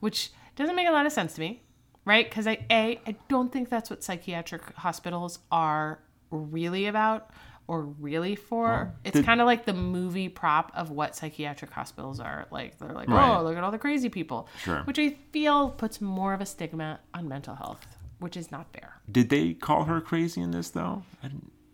Which 0.00 0.30
doesn't 0.56 0.76
make 0.76 0.88
a 0.88 0.92
lot 0.92 1.06
of 1.06 1.12
sense 1.12 1.34
to 1.34 1.40
me, 1.40 1.62
right? 2.04 2.30
Cuz 2.30 2.46
I 2.46 2.66
a 2.70 3.00
I 3.06 3.16
don't 3.28 3.52
think 3.52 3.68
that's 3.68 3.90
what 3.90 4.02
psychiatric 4.02 4.74
hospitals 4.76 5.40
are 5.50 6.00
really 6.30 6.86
about 6.86 7.30
or 7.68 7.82
really 7.82 8.34
for. 8.34 8.92
it's 9.04 9.20
kind 9.20 9.40
of 9.40 9.46
like 9.46 9.64
the 9.66 9.72
movie 9.74 10.28
prop 10.28 10.72
of 10.74 10.90
what 10.90 11.14
psychiatric 11.14 11.70
hospitals 11.70 12.18
are. 12.18 12.46
Like 12.50 12.78
they're 12.78 12.92
like, 12.92 13.08
Right. 13.08 13.36
"Oh, 13.38 13.44
look 13.44 13.56
at 13.56 13.62
all 13.62 13.70
the 13.70 13.78
crazy 13.78 14.08
people." 14.08 14.48
Sure. 14.64 14.80
Which 14.84 14.98
I 14.98 15.10
feel 15.32 15.70
puts 15.70 16.00
more 16.00 16.32
of 16.34 16.40
a 16.40 16.46
stigma 16.46 16.98
on 17.14 17.28
mental 17.28 17.54
health, 17.54 17.86
which 18.18 18.36
is 18.36 18.50
not 18.50 18.72
fair. 18.72 19.00
Did 19.12 19.28
they 19.28 19.52
call 19.54 19.84
her 19.84 20.00
crazy 20.00 20.40
in 20.40 20.50
this 20.50 20.70
though? 20.70 21.02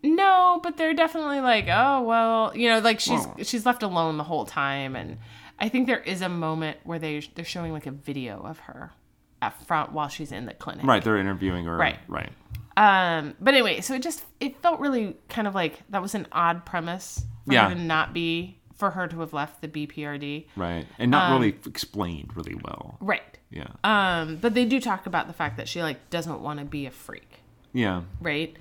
No, 0.02 0.60
but 0.62 0.76
they're 0.76 0.92
definitely 0.92 1.40
like, 1.40 1.66
oh 1.68 2.02
well, 2.02 2.52
you 2.54 2.68
know, 2.68 2.80
like 2.80 3.00
she's 3.00 3.24
Whoa. 3.24 3.36
she's 3.42 3.64
left 3.64 3.82
alone 3.82 4.18
the 4.18 4.24
whole 4.24 4.44
time, 4.44 4.96
and 4.96 5.16
I 5.58 5.68
think 5.70 5.86
there 5.86 6.00
is 6.00 6.20
a 6.20 6.28
moment 6.28 6.78
where 6.84 6.98
they 6.98 7.20
they're 7.34 7.44
showing 7.44 7.72
like 7.72 7.86
a 7.86 7.90
video 7.92 8.42
of 8.44 8.58
her 8.60 8.92
at 9.40 9.64
front 9.66 9.92
while 9.92 10.08
she's 10.08 10.32
in 10.32 10.44
the 10.46 10.54
clinic. 10.54 10.84
right. 10.84 11.02
They're 11.02 11.16
interviewing 11.18 11.64
her. 11.66 11.76
Right. 11.76 11.98
Right. 12.08 12.32
Um, 12.76 13.34
but 13.40 13.54
anyway, 13.54 13.80
so 13.80 13.94
it 13.94 14.02
just 14.02 14.24
it 14.40 14.60
felt 14.60 14.80
really 14.80 15.16
kind 15.28 15.46
of 15.46 15.54
like 15.54 15.80
that 15.90 16.02
was 16.02 16.14
an 16.14 16.26
odd 16.32 16.64
premise 16.66 17.24
for 17.46 17.52
Yeah. 17.52 17.68
her 17.68 17.74
to 17.74 17.80
not 17.80 18.12
be 18.12 18.58
for 18.74 18.90
her 18.90 19.06
to 19.06 19.20
have 19.20 19.32
left 19.32 19.60
the 19.60 19.68
BPRD. 19.68 20.46
Right. 20.56 20.84
And 20.98 21.10
not 21.10 21.30
Um, 21.30 21.40
really 21.40 21.56
explained 21.66 22.32
really 22.36 22.56
well. 22.56 22.96
Right. 23.00 23.38
Yeah. 23.50 23.68
Um, 23.84 24.36
but 24.36 24.54
they 24.54 24.64
do 24.64 24.80
talk 24.80 25.06
about 25.06 25.28
the 25.28 25.32
fact 25.32 25.56
that 25.58 25.68
she 25.68 25.80
like 25.82 26.10
doesn't 26.10 26.40
want 26.40 26.58
to 26.58 26.64
be 26.64 26.86
a 26.86 26.90
freak. 26.90 27.40
yeah. 27.72 28.02
right? 28.20 28.56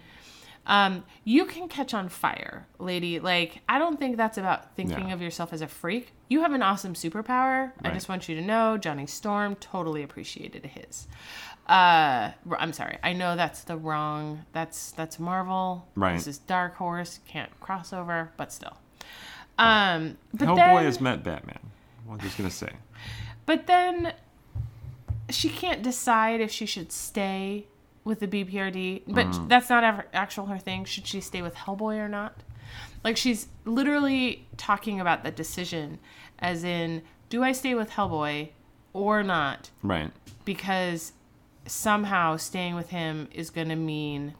Um, 0.65 1.03
you 1.25 1.43
can 1.45 1.67
catch 1.67 1.93
on 1.93 2.07
fire, 2.07 2.67
lady. 2.79 3.19
Like, 3.19 3.59
I 3.67 3.79
don't 3.79 3.99
think 3.99 4.15
that's 4.15 4.37
about 4.37 4.75
thinking 4.77 5.09
Yeah. 5.09 5.13
of 5.13 5.21
yourself 5.21 5.51
as 5.51 5.61
a 5.61 5.67
freak. 5.67 6.13
You 6.29 6.41
have 6.41 6.53
an 6.53 6.61
awesome 6.61 6.93
superpower. 6.93 7.73
I 7.83 7.89
just 7.91 8.07
want 8.07 8.29
you 8.29 8.35
to 8.35 8.41
know 8.41 8.77
Johnny 8.77 9.05
Storm 9.05 9.55
totally 9.55 10.03
appreciated 10.03 10.65
his. 10.67 11.07
Uh, 11.67 12.31
I'm 12.59 12.73
sorry. 12.73 12.97
I 13.03 13.13
know 13.13 13.35
that's 13.35 13.63
the 13.63 13.77
wrong. 13.77 14.45
That's 14.51 14.91
that's 14.91 15.17
Marvel. 15.19 15.87
Right. 15.95 16.15
This 16.15 16.27
is 16.27 16.37
Dark 16.39 16.75
Horse. 16.75 17.19
Can't 17.27 17.57
cross 17.61 17.93
over, 17.93 18.31
but 18.37 18.51
still. 18.51 18.77
Um, 19.57 20.17
but 20.33 20.47
Hellboy 20.47 20.55
then, 20.57 20.83
has 20.85 20.99
met 20.99 21.23
Batman. 21.23 21.59
I'm 22.09 22.19
just 22.19 22.37
gonna 22.37 22.49
say. 22.49 22.71
but 23.45 23.67
then 23.67 24.13
she 25.29 25.47
can't 25.49 25.81
decide 25.81 26.41
if 26.41 26.51
she 26.51 26.65
should 26.65 26.91
stay 26.91 27.65
with 28.03 28.19
the 28.19 28.27
BPRD. 28.27 29.03
But 29.07 29.27
Mm. 29.27 29.47
that's 29.47 29.69
not 29.69 29.83
ever 29.85 30.05
actual 30.13 30.47
her 30.47 30.57
thing. 30.57 30.83
Should 30.85 31.07
she 31.07 31.21
stay 31.21 31.41
with 31.41 31.55
Hellboy 31.55 31.97
or 31.97 32.09
not? 32.09 32.35
Like 33.05 33.15
she's 33.15 33.47
literally 33.63 34.45
talking 34.57 34.99
about 34.99 35.23
the 35.23 35.31
decision 35.31 35.99
as 36.39 36.63
in 36.65 37.03
do 37.29 37.41
I 37.43 37.51
stay 37.53 37.73
with 37.73 37.91
Hellboy 37.91 38.49
or 38.91 39.23
not? 39.23 39.69
Right. 39.81 40.11
Because 40.45 41.13
somehow 41.65 42.37
staying 42.37 42.75
with 42.75 42.89
him 42.89 43.27
is 43.33 43.49
going 43.49 43.69
to 43.69 43.75
mean 43.75 44.33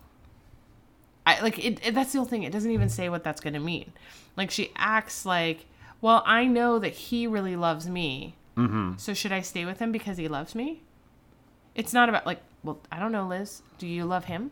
I 1.25 1.39
like 1.41 1.57
it, 1.63 1.79
it 1.85 1.95
that's 1.95 2.11
the 2.11 2.19
whole 2.19 2.27
thing. 2.27 2.43
It 2.43 2.51
doesn't 2.51 2.71
even 2.71 2.89
say 2.89 3.07
what 3.07 3.23
that's 3.23 3.39
going 3.39 3.53
to 3.53 3.59
mean. 3.59 3.93
Like 4.35 4.51
she 4.51 4.71
acts 4.75 5.25
like, 5.25 5.65
"Well, 6.01 6.21
I 6.25 6.45
know 6.45 6.79
that 6.79 6.91
he 6.93 7.27
really 7.27 7.55
loves 7.55 7.87
me. 7.87 8.35
Mm-hmm. 8.57 8.97
So 8.97 9.13
should 9.13 9.31
I 9.31 9.39
stay 9.39 9.63
with 9.63 9.79
him 9.79 9.93
because 9.93 10.17
he 10.17 10.27
loves 10.27 10.53
me?" 10.53 10.81
It's 11.75 11.93
not 11.93 12.09
about 12.09 12.25
like, 12.25 12.41
"Well, 12.61 12.79
I 12.91 12.99
don't 12.99 13.13
know, 13.13 13.25
Liz. 13.25 13.61
Do 13.77 13.87
you 13.87 14.03
love 14.03 14.25
him? 14.25 14.51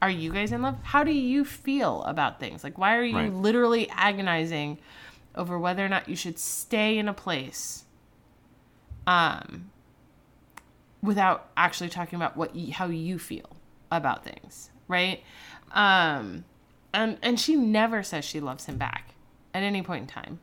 Are 0.00 0.10
you 0.10 0.32
guys 0.32 0.50
in 0.50 0.62
love? 0.62 0.78
How 0.82 1.04
do 1.04 1.12
you 1.12 1.44
feel 1.44 2.02
about 2.02 2.40
things? 2.40 2.64
Like 2.64 2.76
why 2.76 2.96
are 2.96 3.04
you 3.04 3.16
Right. 3.16 3.32
literally 3.32 3.88
agonizing 3.90 4.78
over 5.36 5.56
whether 5.60 5.86
or 5.86 5.88
not 5.88 6.08
you 6.08 6.16
should 6.16 6.40
stay 6.40 6.98
in 6.98 7.08
a 7.08 7.14
place 7.14 7.84
um 9.06 9.70
without 11.02 11.50
actually 11.56 11.90
talking 11.90 12.16
about 12.16 12.36
what 12.36 12.54
you, 12.54 12.72
how 12.72 12.86
you 12.86 13.18
feel 13.18 13.56
about 13.90 14.24
things, 14.24 14.70
right? 14.88 15.22
Um, 15.72 16.44
and 16.94 17.18
and 17.22 17.38
she 17.40 17.56
never 17.56 18.02
says 18.02 18.24
she 18.24 18.40
loves 18.40 18.66
him 18.66 18.76
back 18.78 19.14
at 19.54 19.62
any 19.62 19.82
point 19.82 20.02
in 20.02 20.06
time, 20.08 20.40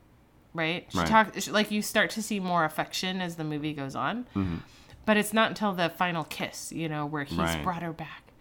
right? 0.53 0.85
She 0.89 0.97
Right. 0.99 1.07
talks 1.07 1.47
like 1.49 1.71
you 1.71 1.81
start 1.81 2.09
to 2.11 2.21
see 2.21 2.39
more 2.39 2.65
affection 2.65 3.21
as 3.21 3.35
the 3.35 3.43
movie 3.43 3.73
goes 3.73 3.95
on, 3.95 4.25
but 5.05 5.17
it's 5.17 5.33
not 5.33 5.49
until 5.49 5.73
the 5.73 5.89
final 5.89 6.23
kiss, 6.23 6.71
you 6.71 6.89
know, 6.89 7.05
where 7.05 7.23
he's 7.23 7.37
Right. 7.37 7.63
brought 7.63 7.81
her 7.83 7.93
back, 7.93 8.33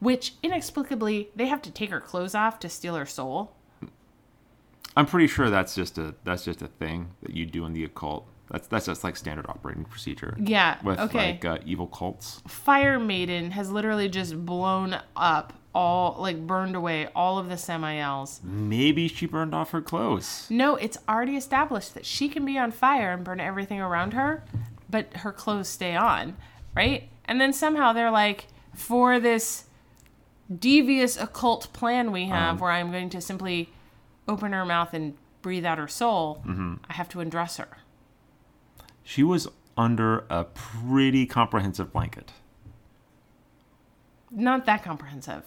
which 0.00 0.34
inexplicably 0.42 1.28
they 1.36 1.46
have 1.46 1.62
to 1.62 1.70
take 1.70 1.90
her 1.90 2.00
clothes 2.00 2.34
off 2.34 2.58
to 2.60 2.68
steal 2.68 2.94
her 2.94 3.06
soul. 3.06 3.52
I'm 4.96 5.06
pretty 5.06 5.26
sure 5.26 5.50
that's 5.50 5.74
just 5.74 5.98
a 5.98 6.14
that's 6.24 6.44
just 6.44 6.62
a 6.62 6.68
thing 6.68 7.10
that 7.22 7.34
you 7.36 7.44
do 7.44 7.66
in 7.66 7.72
the 7.74 7.84
occult. 7.84 8.26
That's 8.50 8.68
that's 8.68 8.86
just 8.86 9.02
like 9.04 9.16
standard 9.16 9.46
operating 9.48 9.84
procedure. 9.84 10.36
Yeah. 10.38 10.78
With 10.82 10.98
okay. 11.00 11.32
like 11.32 11.44
uh, 11.44 11.58
evil 11.64 11.86
cults. 11.86 12.42
Fire 12.46 12.98
Maiden 12.98 13.50
has 13.50 13.70
literally 13.70 14.08
just 14.08 14.44
blown 14.46 14.98
up 15.16 15.52
all, 15.74 16.16
like 16.18 16.46
burned 16.46 16.74
away 16.74 17.08
all 17.14 17.38
of 17.38 17.48
the 17.48 17.56
Samaels. 17.56 18.42
Maybe 18.42 19.08
she 19.08 19.26
burned 19.26 19.54
off 19.54 19.72
her 19.72 19.82
clothes. 19.82 20.46
No, 20.48 20.76
it's 20.76 20.96
already 21.08 21.36
established 21.36 21.94
that 21.94 22.06
she 22.06 22.28
can 22.28 22.44
be 22.46 22.56
on 22.56 22.72
fire 22.72 23.12
and 23.12 23.22
burn 23.24 23.40
everything 23.40 23.80
around 23.80 24.12
her, 24.14 24.42
but 24.88 25.12
her 25.18 25.32
clothes 25.32 25.68
stay 25.68 25.94
on, 25.94 26.36
right? 26.74 27.08
And 27.26 27.40
then 27.40 27.52
somehow 27.52 27.92
they're 27.92 28.10
like, 28.10 28.46
for 28.74 29.20
this 29.20 29.64
devious 30.58 31.16
occult 31.18 31.72
plan 31.72 32.12
we 32.12 32.26
have, 32.26 32.60
where 32.60 32.70
I'm 32.70 32.90
going 32.90 33.10
to 33.10 33.20
simply 33.20 33.70
open 34.28 34.52
her 34.52 34.64
mouth 34.64 34.94
and 34.94 35.14
breathe 35.42 35.64
out 35.66 35.78
her 35.78 35.88
soul, 35.88 36.42
Mm-hmm. 36.46 36.74
I 36.88 36.92
have 36.94 37.08
to 37.10 37.20
undress 37.20 37.56
her. 37.58 37.68
She 39.08 39.22
was 39.22 39.46
under 39.76 40.26
a 40.28 40.42
pretty 40.42 41.26
comprehensive 41.26 41.92
blanket. 41.92 42.32
Not 44.32 44.66
that 44.66 44.82
comprehensive. 44.82 45.44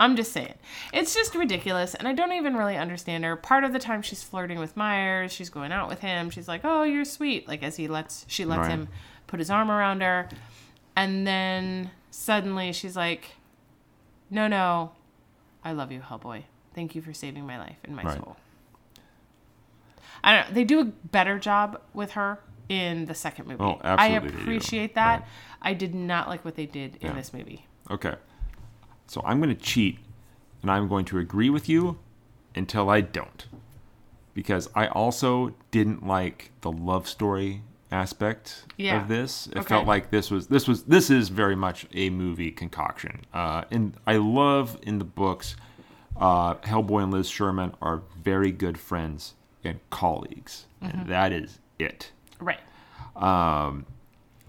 I'm 0.00 0.16
just 0.16 0.32
saying. 0.32 0.54
It's 0.90 1.14
just 1.14 1.34
ridiculous, 1.34 1.94
and 1.94 2.08
I 2.08 2.14
don't 2.14 2.32
even 2.32 2.56
really 2.56 2.78
understand 2.78 3.22
her. 3.22 3.36
Part 3.36 3.64
of 3.64 3.74
the 3.74 3.78
time 3.78 4.00
she's 4.00 4.22
flirting 4.22 4.58
with 4.58 4.78
Myers, 4.78 5.30
she's 5.30 5.50
going 5.50 5.72
out 5.72 5.90
with 5.90 6.00
him. 6.00 6.30
She's 6.30 6.48
like, 6.48 6.62
"Oh, 6.64 6.84
you're 6.84 7.04
sweet," 7.04 7.46
like 7.46 7.62
as 7.62 7.76
he 7.76 7.86
lets 7.86 8.24
she 8.28 8.46
lets 8.46 8.60
Right. 8.60 8.70
him 8.70 8.88
put 9.26 9.40
his 9.40 9.50
arm 9.50 9.70
around 9.70 10.00
her, 10.00 10.28
and 10.96 11.26
then 11.26 11.90
suddenly 12.10 12.72
she's 12.72 12.96
like, 12.96 13.36
"No, 14.30 14.48
no, 14.48 14.92
I 15.62 15.72
love 15.72 15.92
you, 15.92 16.00
Hellboy. 16.00 16.44
Thank 16.74 16.94
you 16.94 17.02
for 17.02 17.12
saving 17.12 17.46
my 17.46 17.58
life 17.58 17.76
and 17.84 17.94
my 17.94 18.04
Right. 18.04 18.16
soul." 18.16 18.36
I 20.24 20.34
don't 20.34 20.48
know. 20.48 20.54
They 20.54 20.64
do 20.64 20.80
a 20.80 20.84
better 20.86 21.38
job 21.38 21.78
with 21.92 22.12
her 22.12 22.40
in 22.68 23.04
the 23.06 23.14
second 23.14 23.46
movie. 23.46 23.62
Oh, 23.62 23.80
I 23.82 24.10
absolutely 24.12 24.30
do. 24.30 24.42
appreciate 24.42 24.94
that. 24.94 25.20
Right. 25.20 25.28
I 25.62 25.74
did 25.74 25.94
not 25.94 26.28
like 26.28 26.44
what 26.44 26.56
they 26.56 26.66
did 26.66 26.96
in 26.96 27.08
Yeah. 27.08 27.12
this 27.14 27.32
movie. 27.32 27.66
Okay. 27.90 28.14
So 29.06 29.22
I'm 29.24 29.40
going 29.40 29.54
to 29.54 29.60
cheat 29.60 29.98
and 30.62 30.70
I'm 30.70 30.88
going 30.88 31.04
to 31.06 31.18
agree 31.18 31.50
with 31.50 31.68
you 31.68 31.98
until 32.54 32.88
I 32.88 33.00
don't. 33.02 33.46
Because 34.32 34.68
I 34.74 34.88
also 34.88 35.54
didn't 35.70 36.06
like 36.06 36.50
the 36.62 36.72
love 36.72 37.08
story 37.08 37.62
aspect 37.92 38.64
Yeah. 38.76 39.00
of 39.00 39.08
this. 39.08 39.46
It 39.48 39.58
Okay. 39.58 39.68
felt 39.68 39.86
like 39.86 40.10
this 40.10 40.30
was 40.30 40.48
this 40.48 40.66
was 40.66 40.84
this 40.84 41.10
is 41.10 41.28
very 41.28 41.54
much 41.54 41.86
a 41.92 42.10
movie 42.10 42.50
concoction. 42.50 43.20
Uh, 43.32 43.64
and 43.70 43.96
I 44.06 44.16
love 44.16 44.78
in 44.82 44.98
the 44.98 45.04
books 45.04 45.54
uh, 46.16 46.54
Hellboy 46.56 47.02
and 47.02 47.12
Liz 47.12 47.28
Sherman 47.28 47.74
are 47.82 48.02
very 48.22 48.52
good 48.52 48.78
friends 48.78 49.34
and 49.64 49.80
colleagues. 49.90 50.66
Mm-hmm. 50.82 50.98
And 51.00 51.08
that 51.10 51.32
is 51.32 51.58
it 51.78 52.12
Right. 52.44 52.60
um, 53.16 53.86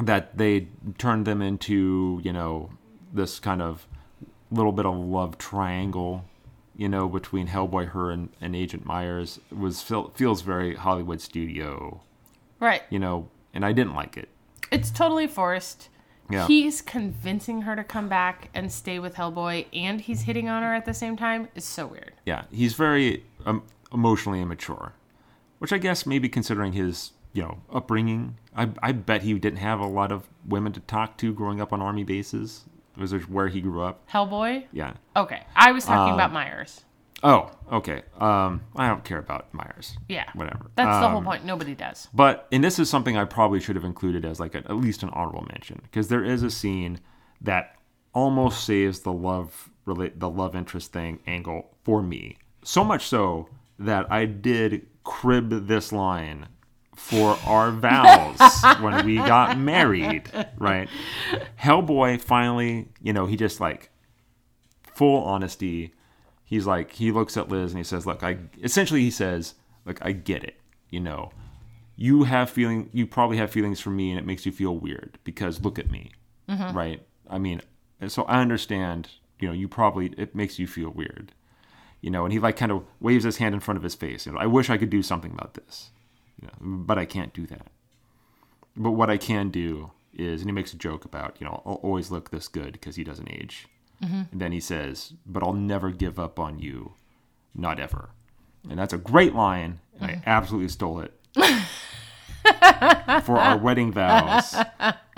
that 0.04 0.38
they 0.38 0.68
turned 0.98 1.26
them 1.26 1.42
into 1.42 2.20
you 2.24 2.34
know 2.34 2.70
this 3.14 3.40
kind 3.40 3.62
of 3.62 3.88
little 4.52 4.72
bit 4.72 4.86
of 4.86 4.96
love 4.96 5.38
triangle 5.38 6.26
you 6.76 6.90
know 6.90 7.08
between 7.08 7.48
hellboy 7.48 7.90
her 7.90 8.12
and, 8.12 8.30
and 8.42 8.56
agent 8.56 8.86
myers 8.86 9.40
was 9.52 9.82
feel, 9.82 10.10
feels 10.16 10.42
very 10.42 10.76
hollywood 10.76 11.22
studio 11.22 12.02
Right. 12.60 12.84
you 12.90 13.00
know 13.00 13.30
and 13.54 13.66
i 13.66 13.72
didn't 13.72 13.96
like 13.96 14.18
it 14.18 14.30
It's 14.72 14.92
totally 14.92 15.28
forced. 15.28 15.90
Yeah. 16.30 16.48
He's 16.48 16.82
convincing 16.82 17.62
her 17.62 17.76
to 17.76 17.84
come 17.84 18.10
back 18.10 18.50
and 18.56 18.72
stay 18.72 18.98
with 18.98 19.14
Hellboy, 19.14 19.68
and 19.72 20.02
he's 20.02 20.24
hitting 20.24 20.50
on 20.50 20.64
her 20.64 20.74
at 20.74 20.86
the 20.86 20.94
same 20.96 21.16
time. 21.16 21.50
It's 21.54 21.68
so 21.68 21.86
weird. 21.86 22.14
yeah 22.26 22.46
he's 22.52 22.74
very 22.74 23.24
um, 23.46 23.62
emotionally 23.94 24.42
immature 24.42 24.94
which 25.60 25.72
i 25.72 25.78
guess 25.78 26.06
maybe 26.06 26.28
considering 26.28 26.74
his 26.74 27.12
you 27.36 27.44
know 27.44 27.60
upbringing 27.72 28.38
I, 28.56 28.70
I 28.82 28.92
bet 28.94 29.22
he 29.22 29.34
didn't 29.36 29.60
have 29.60 29.80
a 29.80 29.86
lot 29.88 30.12
of 30.12 30.28
women 30.48 30.72
to 30.74 30.80
talk 30.80 31.18
to 31.20 31.32
growing 31.34 31.62
up 31.62 31.72
on 31.74 31.82
army 31.82 32.04
bases 32.04 32.64
was 32.98 33.12
where 33.28 33.48
he 33.50 33.62
grew 33.62 33.82
up 33.82 34.10
Hellboy? 34.10 34.66
yeah 34.72 34.94
Okay. 35.16 35.44
I 35.56 35.72
was 35.74 35.86
talking 35.86 36.14
Um, 36.14 36.20
about 36.20 36.32
Myers. 36.34 36.82
Oh, 37.24 37.50
okay. 37.72 38.04
Um, 38.20 38.62
I 38.76 38.88
don't 38.88 39.04
care 39.04 39.18
about 39.20 39.52
Myers. 39.54 39.98
Yeah. 40.10 40.26
Whatever. 40.34 40.70
That's 40.76 41.00
the 41.02 41.10
whole 41.10 41.20
Um, 41.20 41.24
point. 41.26 41.44
Nobody 41.46 41.74
does. 41.74 42.08
But 42.14 42.48
and 42.52 42.64
this 42.64 42.78
is 42.78 42.90
something 42.90 43.18
I 43.18 43.24
probably 43.26 43.60
should 43.62 43.76
have 43.78 43.86
included 43.86 44.26
as 44.26 44.40
like 44.40 44.54
a, 44.56 44.60
at 44.60 44.76
least 44.76 45.02
an 45.04 45.10
honorable 45.10 45.46
mention 45.52 45.80
because 45.84 46.08
there 46.10 46.24
is 46.24 46.44
a 46.44 46.52
scene 46.52 47.00
that 47.42 47.76
almost 48.14 48.64
saves 48.66 49.00
the 49.00 49.12
love 49.14 49.70
relate 49.86 50.20
the 50.20 50.30
love 50.30 50.56
interest 50.56 50.92
thing 50.94 51.20
angle 51.28 51.70
for 51.84 52.02
me. 52.02 52.38
So 52.64 52.84
much 52.84 53.06
so 53.08 53.50
that 53.80 54.12
I 54.12 54.26
did 54.26 54.86
crib 55.04 55.68
this 55.68 55.92
line 55.92 56.48
for 56.96 57.38
our 57.46 57.72
vows 57.72 58.40
when 58.82 59.06
we 59.06 59.18
got 59.18 59.58
married, 59.58 60.32
right? 60.58 60.90
Hellboy 61.62 62.22
finally, 62.22 62.90
you 63.02 63.14
know, 63.14 63.26
he 63.26 63.36
just 63.36 63.60
like 63.60 63.90
full 64.96 65.24
honesty. 65.24 65.94
He's 66.44 66.66
like, 66.66 66.92
he 66.94 67.12
looks 67.12 67.38
at 67.38 67.50
Liz 67.50 67.72
and 67.72 67.80
he 67.80 67.84
says, 67.84 68.06
"Look, 68.06 68.24
I." 68.24 68.38
Essentially, 68.64 69.02
he 69.02 69.12
says, 69.12 69.56
"Look, 69.86 70.00
I 70.02 70.12
get 70.12 70.44
it. 70.44 70.56
You 70.90 71.00
know, 71.00 71.32
you 71.96 72.24
have 72.24 72.50
feeling. 72.50 72.90
You 72.94 73.08
probably 73.08 73.38
have 73.38 73.52
feelings 73.52 73.80
for 73.80 73.90
me, 73.90 74.12
and 74.12 74.20
it 74.20 74.26
makes 74.26 74.46
you 74.46 74.52
feel 74.52 74.76
weird 74.76 75.18
because 75.24 75.64
look 75.64 75.80
at 75.80 75.92
me, 75.92 76.12
mm-hmm. 76.50 76.76
right? 76.76 77.06
I 77.30 77.38
mean, 77.38 77.62
so 78.08 78.24
I 78.24 78.42
understand. 78.42 79.10
You 79.40 79.50
know, 79.50 79.54
you 79.54 79.68
probably 79.68 80.14
it 80.18 80.34
makes 80.36 80.60
you 80.60 80.68
feel 80.68 80.90
weird. 80.90 81.34
You 82.02 82.12
know, 82.12 82.24
and 82.24 82.32
he 82.32 82.40
like 82.40 82.56
kind 82.56 82.72
of 82.72 82.84
waves 83.00 83.24
his 83.24 83.38
hand 83.38 83.56
in 83.56 83.60
front 83.60 83.78
of 83.78 83.84
his 83.84 83.96
face. 83.96 84.26
You 84.26 84.34
know, 84.34 84.38
I 84.38 84.46
wish 84.46 84.70
I 84.70 84.78
could 84.78 84.90
do 84.90 85.02
something 85.02 85.32
about 85.32 85.56
this, 85.56 85.92
know, 86.44 86.54
but 86.62 86.98
I 86.98 87.06
can't 87.06 87.34
do 87.34 87.46
that. 87.48 87.68
But 88.76 88.92
what 88.92 89.10
I 89.10 89.18
can 89.18 89.50
do 89.50 89.92
is, 90.14 90.42
and 90.42 90.50
he 90.50 90.54
makes 90.54 90.74
a 90.74 90.78
joke 90.78 91.06
about, 91.06 91.38
you 91.40 91.46
know, 91.46 91.62
I'll 91.66 91.76
always 91.76 92.12
look 92.12 92.30
this 92.30 92.48
good 92.48 92.74
because 92.74 92.96
he 92.96 93.04
doesn't 93.04 93.32
age. 93.32 93.68
Mm-hmm. 94.04 94.24
And 94.32 94.42
then 94.42 94.52
he 94.52 94.60
says, 94.60 95.14
"But 95.26 95.44
I'll 95.44 95.54
never 95.54 95.92
give 95.92 96.20
up 96.20 96.40
on 96.40 96.60
you, 96.60 96.94
not 97.54 97.80
ever." 97.80 98.10
And 98.70 98.78
that's 98.78 98.94
a 98.94 98.98
great 98.98 99.34
line, 99.34 99.80
and 100.00 100.12
I 100.12 100.14
mm-hmm. 100.16 100.30
absolutely 100.30 100.70
stole 100.70 101.00
it 101.00 101.14
for 103.24 103.38
our 103.38 103.58
wedding 103.58 103.92
vows. 103.92 104.56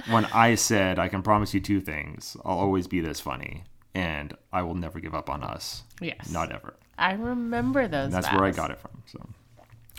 When 0.09 0.26
I 0.26 0.55
said, 0.55 0.99
"I 0.99 1.07
can 1.07 1.24
promise 1.24 1.53
you 1.53 1.59
two 1.59 1.82
things: 1.82 2.38
I'll 2.45 2.59
always 2.59 2.88
be 2.88 2.99
this 2.99 3.20
funny, 3.20 3.63
and 3.95 4.38
I 4.53 4.61
will 4.61 4.76
never 4.76 4.99
give 4.99 5.15
up 5.15 5.30
on 5.30 5.43
us, 5.43 5.84
Yes. 5.99 6.30
not 6.30 6.51
ever." 6.51 6.76
I 6.99 7.13
remember 7.13 7.88
those. 7.88 8.05
And 8.05 8.13
that's 8.13 8.32
where 8.32 8.43
I 8.43 8.51
got 8.51 8.72
it 8.72 8.80
from. 8.80 9.03
So, 9.05 9.28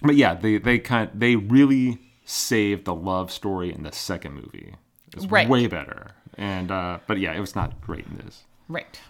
but 0.02 0.14
yeah, 0.16 0.34
they 0.34 0.58
they 0.58 0.78
kind 0.78 1.10
they 1.14 1.36
really 1.36 1.98
saved 2.24 2.84
the 2.84 2.94
love 2.94 3.30
story 3.32 3.72
in 3.72 3.82
the 3.82 3.92
second 3.92 4.34
movie. 4.34 4.74
It's 5.16 5.26
Right. 5.26 5.48
way 5.48 5.66
better. 5.66 6.12
And 6.36 6.70
uh, 6.70 6.98
but 7.06 7.18
yeah, 7.18 7.32
it 7.34 7.40
was 7.40 7.56
not 7.56 7.80
great 7.80 8.06
in 8.06 8.16
this. 8.18 8.44
Right. 8.68 9.00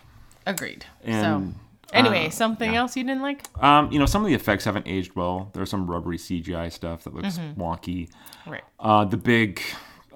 Agreed. 0.46 0.86
And, 1.04 1.54
so, 1.54 1.60
anyway, 1.92 2.28
uh, 2.28 2.30
something 2.30 2.74
else 2.74 2.96
you 2.96 3.04
didn't 3.04 3.20
like? 3.22 3.44
Um, 3.62 3.90
you 3.92 3.98
know, 3.98 4.06
some 4.06 4.22
of 4.22 4.28
the 4.28 4.34
effects 4.34 4.64
haven't 4.64 4.86
aged 4.88 5.14
well. 5.14 5.50
There's 5.52 5.68
some 5.68 5.86
rubbery 5.90 6.16
CGI 6.16 6.72
stuff 6.72 7.04
that 7.04 7.14
looks 7.14 7.38
Mm-hmm. 7.38 7.60
wonky. 7.60 8.08
Right. 8.46 8.62
Uh, 8.80 9.04
the 9.04 9.16
big 9.18 9.60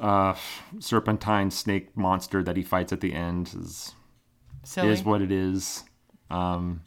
uh, 0.01 0.35
serpentine 0.79 1.51
snake 1.51 1.95
monster 1.97 2.43
that 2.45 2.57
he 2.57 2.63
fights 2.63 2.93
at 2.93 3.01
the 3.01 3.13
end 3.13 3.53
is 3.59 3.93
Silly. 4.65 4.89
is 4.89 5.03
what 5.05 5.21
it 5.21 5.31
is. 5.33 5.85
Um, 6.31 6.81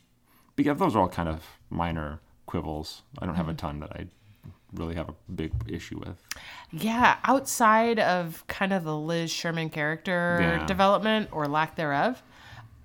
but 0.55 0.65
yeah, 0.65 0.73
those 0.73 0.95
are 0.95 1.01
all 1.01 1.09
kind 1.09 1.29
of 1.29 1.43
minor 1.69 2.19
quibbles. 2.45 3.01
I 3.19 3.25
don't 3.25 3.35
have 3.35 3.47
a 3.47 3.51
Mm-hmm. 3.51 3.57
ton 3.67 3.79
that 3.81 3.91
I 3.93 4.07
really 4.73 4.95
have 4.95 5.09
a 5.09 5.13
big 5.33 5.51
issue 5.67 5.99
with. 5.99 6.17
Yeah, 6.71 7.17
outside 7.23 7.99
of 7.99 8.45
kind 8.47 8.73
of 8.73 8.83
the 8.83 8.95
Liz 8.97 9.31
Sherman 9.31 9.69
character 9.69 10.37
Yeah. 10.41 10.65
development 10.65 11.29
or 11.31 11.47
lack 11.47 11.75
thereof, 11.75 12.21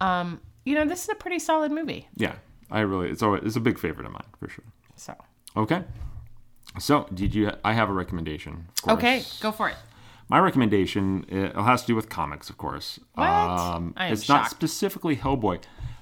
um, 0.00 0.40
you 0.64 0.74
know, 0.74 0.84
this 0.84 1.02
is 1.04 1.08
a 1.08 1.14
pretty 1.14 1.38
solid 1.38 1.72
movie. 1.72 2.08
Yeah, 2.16 2.34
I 2.70 2.80
really 2.80 3.10
it's 3.10 3.22
always, 3.22 3.42
it's 3.44 3.56
a 3.56 3.60
big 3.60 3.78
favorite 3.78 4.06
of 4.06 4.12
mine 4.12 4.26
for 4.38 4.48
sure. 4.48 4.64
So, 4.96 5.14
Okay, 5.56 5.82
so 6.78 7.06
did 7.12 7.34
you? 7.34 7.50
I 7.64 7.72
have 7.72 7.90
a 7.90 7.92
recommendation. 7.92 8.66
okay, 8.86 9.24
go 9.40 9.50
for 9.50 9.68
it. 9.68 9.76
My 10.28 10.38
recommendation 10.38 11.24
it 11.28 11.56
has 11.56 11.80
to 11.82 11.86
do 11.88 11.96
with 11.96 12.08
comics, 12.08 12.48
of 12.50 12.56
course. 12.56 13.00
What? 13.14 13.26
Um, 13.28 13.94
I 13.96 14.06
am 14.06 14.12
it's 14.12 14.28
not 14.28 14.48
specifically 14.48 15.16
Hellboy. 15.16 15.60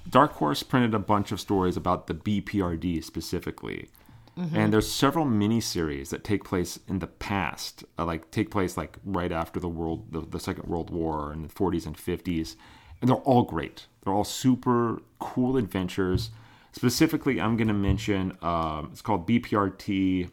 Dark 0.09 0.33
Horse 0.33 0.63
printed 0.63 0.93
a 0.93 0.99
bunch 0.99 1.31
of 1.31 1.39
stories 1.39 1.77
about 1.77 2.07
the 2.07 2.13
BPRD 2.13 3.03
specifically. 3.03 3.89
Mm-hmm. 4.37 4.55
And 4.55 4.73
there's 4.73 4.89
several 4.89 5.25
miniseries 5.25 6.09
that 6.09 6.23
take 6.23 6.43
place 6.43 6.79
in 6.87 6.99
the 6.99 7.07
past, 7.07 7.83
uh, 7.97 8.05
like 8.05 8.31
take 8.31 8.49
place 8.49 8.77
like 8.77 8.97
right 9.03 9.31
after 9.31 9.59
the 9.59 9.67
world, 9.67 10.11
the, 10.11 10.21
the 10.21 10.39
Second 10.39 10.69
World 10.69 10.89
War 10.89 11.33
in 11.33 11.41
the 11.43 11.49
40s 11.49 11.85
and 11.85 11.97
50s, 11.97 12.55
and 13.01 13.09
they're 13.09 13.17
all 13.17 13.43
great. 13.43 13.87
They're 14.03 14.13
all 14.13 14.23
super 14.23 15.01
cool 15.19 15.57
adventures. 15.57 16.29
Specifically, 16.71 17.41
I'm 17.41 17.57
going 17.57 17.67
to 17.67 17.73
mention 17.73 18.37
um, 18.41 18.89
it's 18.91 19.01
called 19.01 19.27
BPRD 19.27 20.29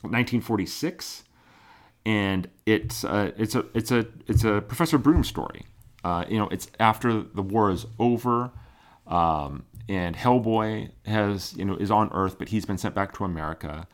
1946 0.00 1.24
and 2.06 2.48
it's 2.66 3.04
uh, 3.04 3.32
it's 3.36 3.54
a 3.54 3.64
it's 3.74 3.90
a 3.90 4.06
it's 4.26 4.44
a 4.44 4.60
Professor 4.60 4.98
Broom 4.98 5.24
story. 5.24 5.64
Uh, 6.02 6.24
you 6.28 6.38
know, 6.38 6.48
it's 6.48 6.68
after 6.78 7.22
the 7.22 7.42
war 7.42 7.70
is 7.70 7.86
over, 7.98 8.50
um, 9.06 9.64
and 9.88 10.16
Hellboy 10.16 10.90
has 11.06 11.54
you 11.56 11.64
know 11.64 11.76
is 11.76 11.90
on 11.90 12.10
Earth, 12.12 12.38
but 12.38 12.48
he's 12.48 12.64
been 12.64 12.78
sent 12.78 12.94
back 12.94 13.12
to 13.14 13.24
America, 13.24 13.86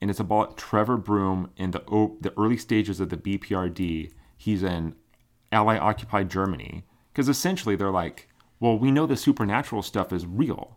and 0.00 0.10
it's 0.10 0.20
about 0.20 0.56
Trevor 0.56 0.96
Broom 0.96 1.50
in 1.56 1.70
the 1.70 1.82
o- 1.88 2.16
the 2.20 2.32
early 2.38 2.56
stages 2.56 3.00
of 3.00 3.08
the 3.10 3.16
BPRD. 3.16 4.12
He's 4.36 4.62
in 4.62 4.94
Ally 5.52 5.78
occupied 5.78 6.30
Germany 6.30 6.84
because 7.12 7.28
essentially 7.28 7.76
they're 7.76 7.90
like, 7.90 8.28
well, 8.60 8.78
we 8.78 8.90
know 8.90 9.06
the 9.06 9.16
supernatural 9.16 9.82
stuff 9.82 10.12
is 10.12 10.26
real. 10.26 10.76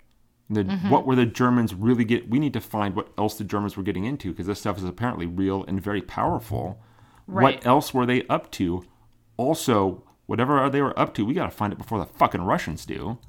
The, 0.51 0.63
What 0.89 1.05
were 1.05 1.15
the 1.15 1.25
Germans 1.27 1.73
really 1.75 2.03
get? 2.05 2.29
We 2.29 2.39
need 2.39 2.53
to 2.53 2.61
find 2.61 2.95
what 2.95 3.09
else 3.17 3.35
the 3.37 3.43
Germans 3.43 3.75
were 3.77 3.83
getting 3.83 4.05
into 4.05 4.31
because 4.31 4.47
this 4.47 4.59
stuff 4.59 4.77
is 4.77 4.83
apparently 4.83 5.25
real 5.27 5.63
and 5.67 5.79
very 5.81 6.01
powerful. 6.01 6.79
Right. 7.27 7.43
What 7.57 7.65
else 7.67 7.93
were 7.93 8.05
they 8.07 8.25
up 8.27 8.49
to? 8.53 8.83
Also, 9.37 10.03
whatever 10.25 10.67
they 10.69 10.81
were 10.81 10.97
up 10.99 11.13
to, 11.15 11.25
we 11.25 11.33
got 11.33 11.45
to 11.45 11.51
find 11.55 11.71
it 11.71 11.77
before 11.77 11.99
the 11.99 12.05
fucking 12.05 12.41
Russians 12.41 12.85
do, 12.85 13.19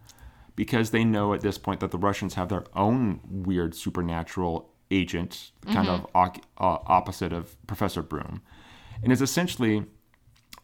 because 0.57 0.90
they 0.90 1.05
know 1.05 1.32
at 1.34 1.40
this 1.40 1.59
point 1.59 1.80
that 1.80 1.90
the 1.90 1.98
Russians 1.98 2.34
have 2.34 2.48
their 2.48 2.64
own 2.74 3.20
weird 3.28 3.74
supernatural 3.74 4.70
agent, 4.90 5.53
kind 5.72 5.88
of 5.88 6.07
oc- 6.14 6.42
uh, 6.59 6.78
opposite 6.86 7.32
of 7.32 7.57
Professor 7.66 8.03
Broom. 8.03 8.42
And 9.03 9.12
it's 9.12 9.22
essentially 9.22 9.84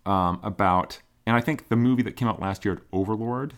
um, 0.04 0.40
about, 0.42 1.00
and 1.26 1.36
I 1.36 1.40
think 1.40 1.68
the 1.68 1.76
movie 1.76 2.02
that 2.02 2.16
came 2.16 2.28
out 2.28 2.40
last 2.40 2.64
year, 2.64 2.82
Overlord, 2.92 3.54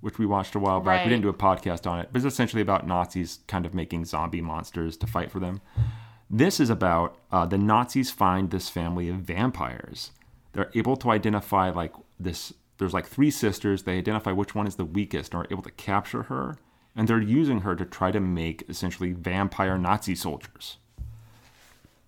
which 0.00 0.18
we 0.18 0.26
watched 0.26 0.54
a 0.54 0.58
while 0.58 0.80
back, 0.80 0.98
Right. 0.98 1.04
we 1.06 1.10
didn't 1.10 1.22
do 1.22 1.28
a 1.28 1.34
podcast 1.34 1.90
on 1.90 1.98
it, 2.00 2.08
but 2.12 2.18
it's 2.22 2.32
essentially 2.32 2.62
about 2.62 2.86
Nazis 2.86 3.40
kind 3.48 3.64
of 3.66 3.74
making 3.74 4.04
zombie 4.04 4.40
monsters 4.42 4.96
to 4.98 5.06
fight 5.06 5.30
for 5.30 5.40
them. 5.40 5.60
This 6.30 6.60
is 6.60 6.70
about 6.70 7.18
uh, 7.32 7.46
the 7.46 7.58
Nazis 7.58 8.10
find 8.10 8.50
this 8.50 8.68
family 8.68 9.08
of 9.08 9.16
vampires. 9.16 10.10
They're 10.52 10.70
able 10.74 10.96
to 10.98 11.10
identify 11.10 11.70
like 11.70 11.92
this. 12.20 12.52
There's 12.78 12.94
like 12.94 13.06
three 13.06 13.30
sisters. 13.30 13.82
They 13.82 13.98
identify 13.98 14.32
which 14.32 14.54
one 14.54 14.66
is 14.66 14.76
the 14.76 14.84
weakest 14.84 15.32
and 15.32 15.42
are 15.42 15.48
able 15.50 15.62
to 15.62 15.70
capture 15.70 16.24
her. 16.24 16.56
And 16.96 17.08
they're 17.08 17.20
using 17.20 17.60
her 17.60 17.74
to 17.74 17.84
try 17.84 18.10
to 18.12 18.20
make 18.20 18.64
essentially 18.68 19.12
vampire 19.12 19.78
Nazi 19.78 20.14
soldiers. 20.14 20.78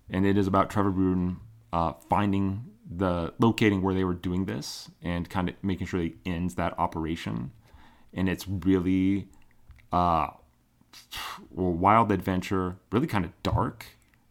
And 0.09 0.25
it 0.25 0.37
is 0.37 0.47
about 0.47 0.69
Trevor 0.69 0.91
Bruton 0.91 1.37
uh, 1.73 1.93
finding 2.09 2.65
the 2.89 3.33
locating 3.39 3.81
where 3.81 3.93
they 3.93 4.05
were 4.05 4.13
doing 4.13 4.45
this 4.45 4.89
and 5.01 5.29
kind 5.29 5.49
of 5.49 5.55
making 5.61 5.87
sure 5.87 5.99
he 5.99 6.15
ends 6.25 6.55
that 6.55 6.77
operation. 6.79 7.51
And 8.13 8.29
it's 8.29 8.47
really 8.47 9.27
uh, 9.91 10.27
well, 11.51 11.73
wild 11.73 12.11
adventure, 12.11 12.77
really 12.91 13.07
kind 13.07 13.25
of 13.25 13.31
dark. 13.43 13.85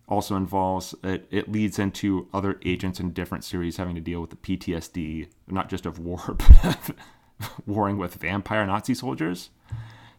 Also 0.09 0.37
involves 0.37 0.95
it, 1.03 1.27
it 1.31 1.51
leads 1.51 1.79
into 1.79 2.29
other 2.33 2.61
agents 2.65 3.01
in 3.01 3.11
different 3.13 3.43
series 3.43 3.77
having 3.77 3.95
to 3.97 4.01
deal 4.01 4.21
with 4.21 4.31
the 4.31 4.37
PTSD, 4.37 5.29
not 5.49 5.69
just 5.69 5.85
of 5.85 5.99
war, 5.99 6.21
but 6.63 6.65
of 6.65 6.93
warring 7.67 7.99
with 7.99 8.15
vampire 8.15 8.65
Nazi 8.67 8.95
soldiers. 8.95 9.51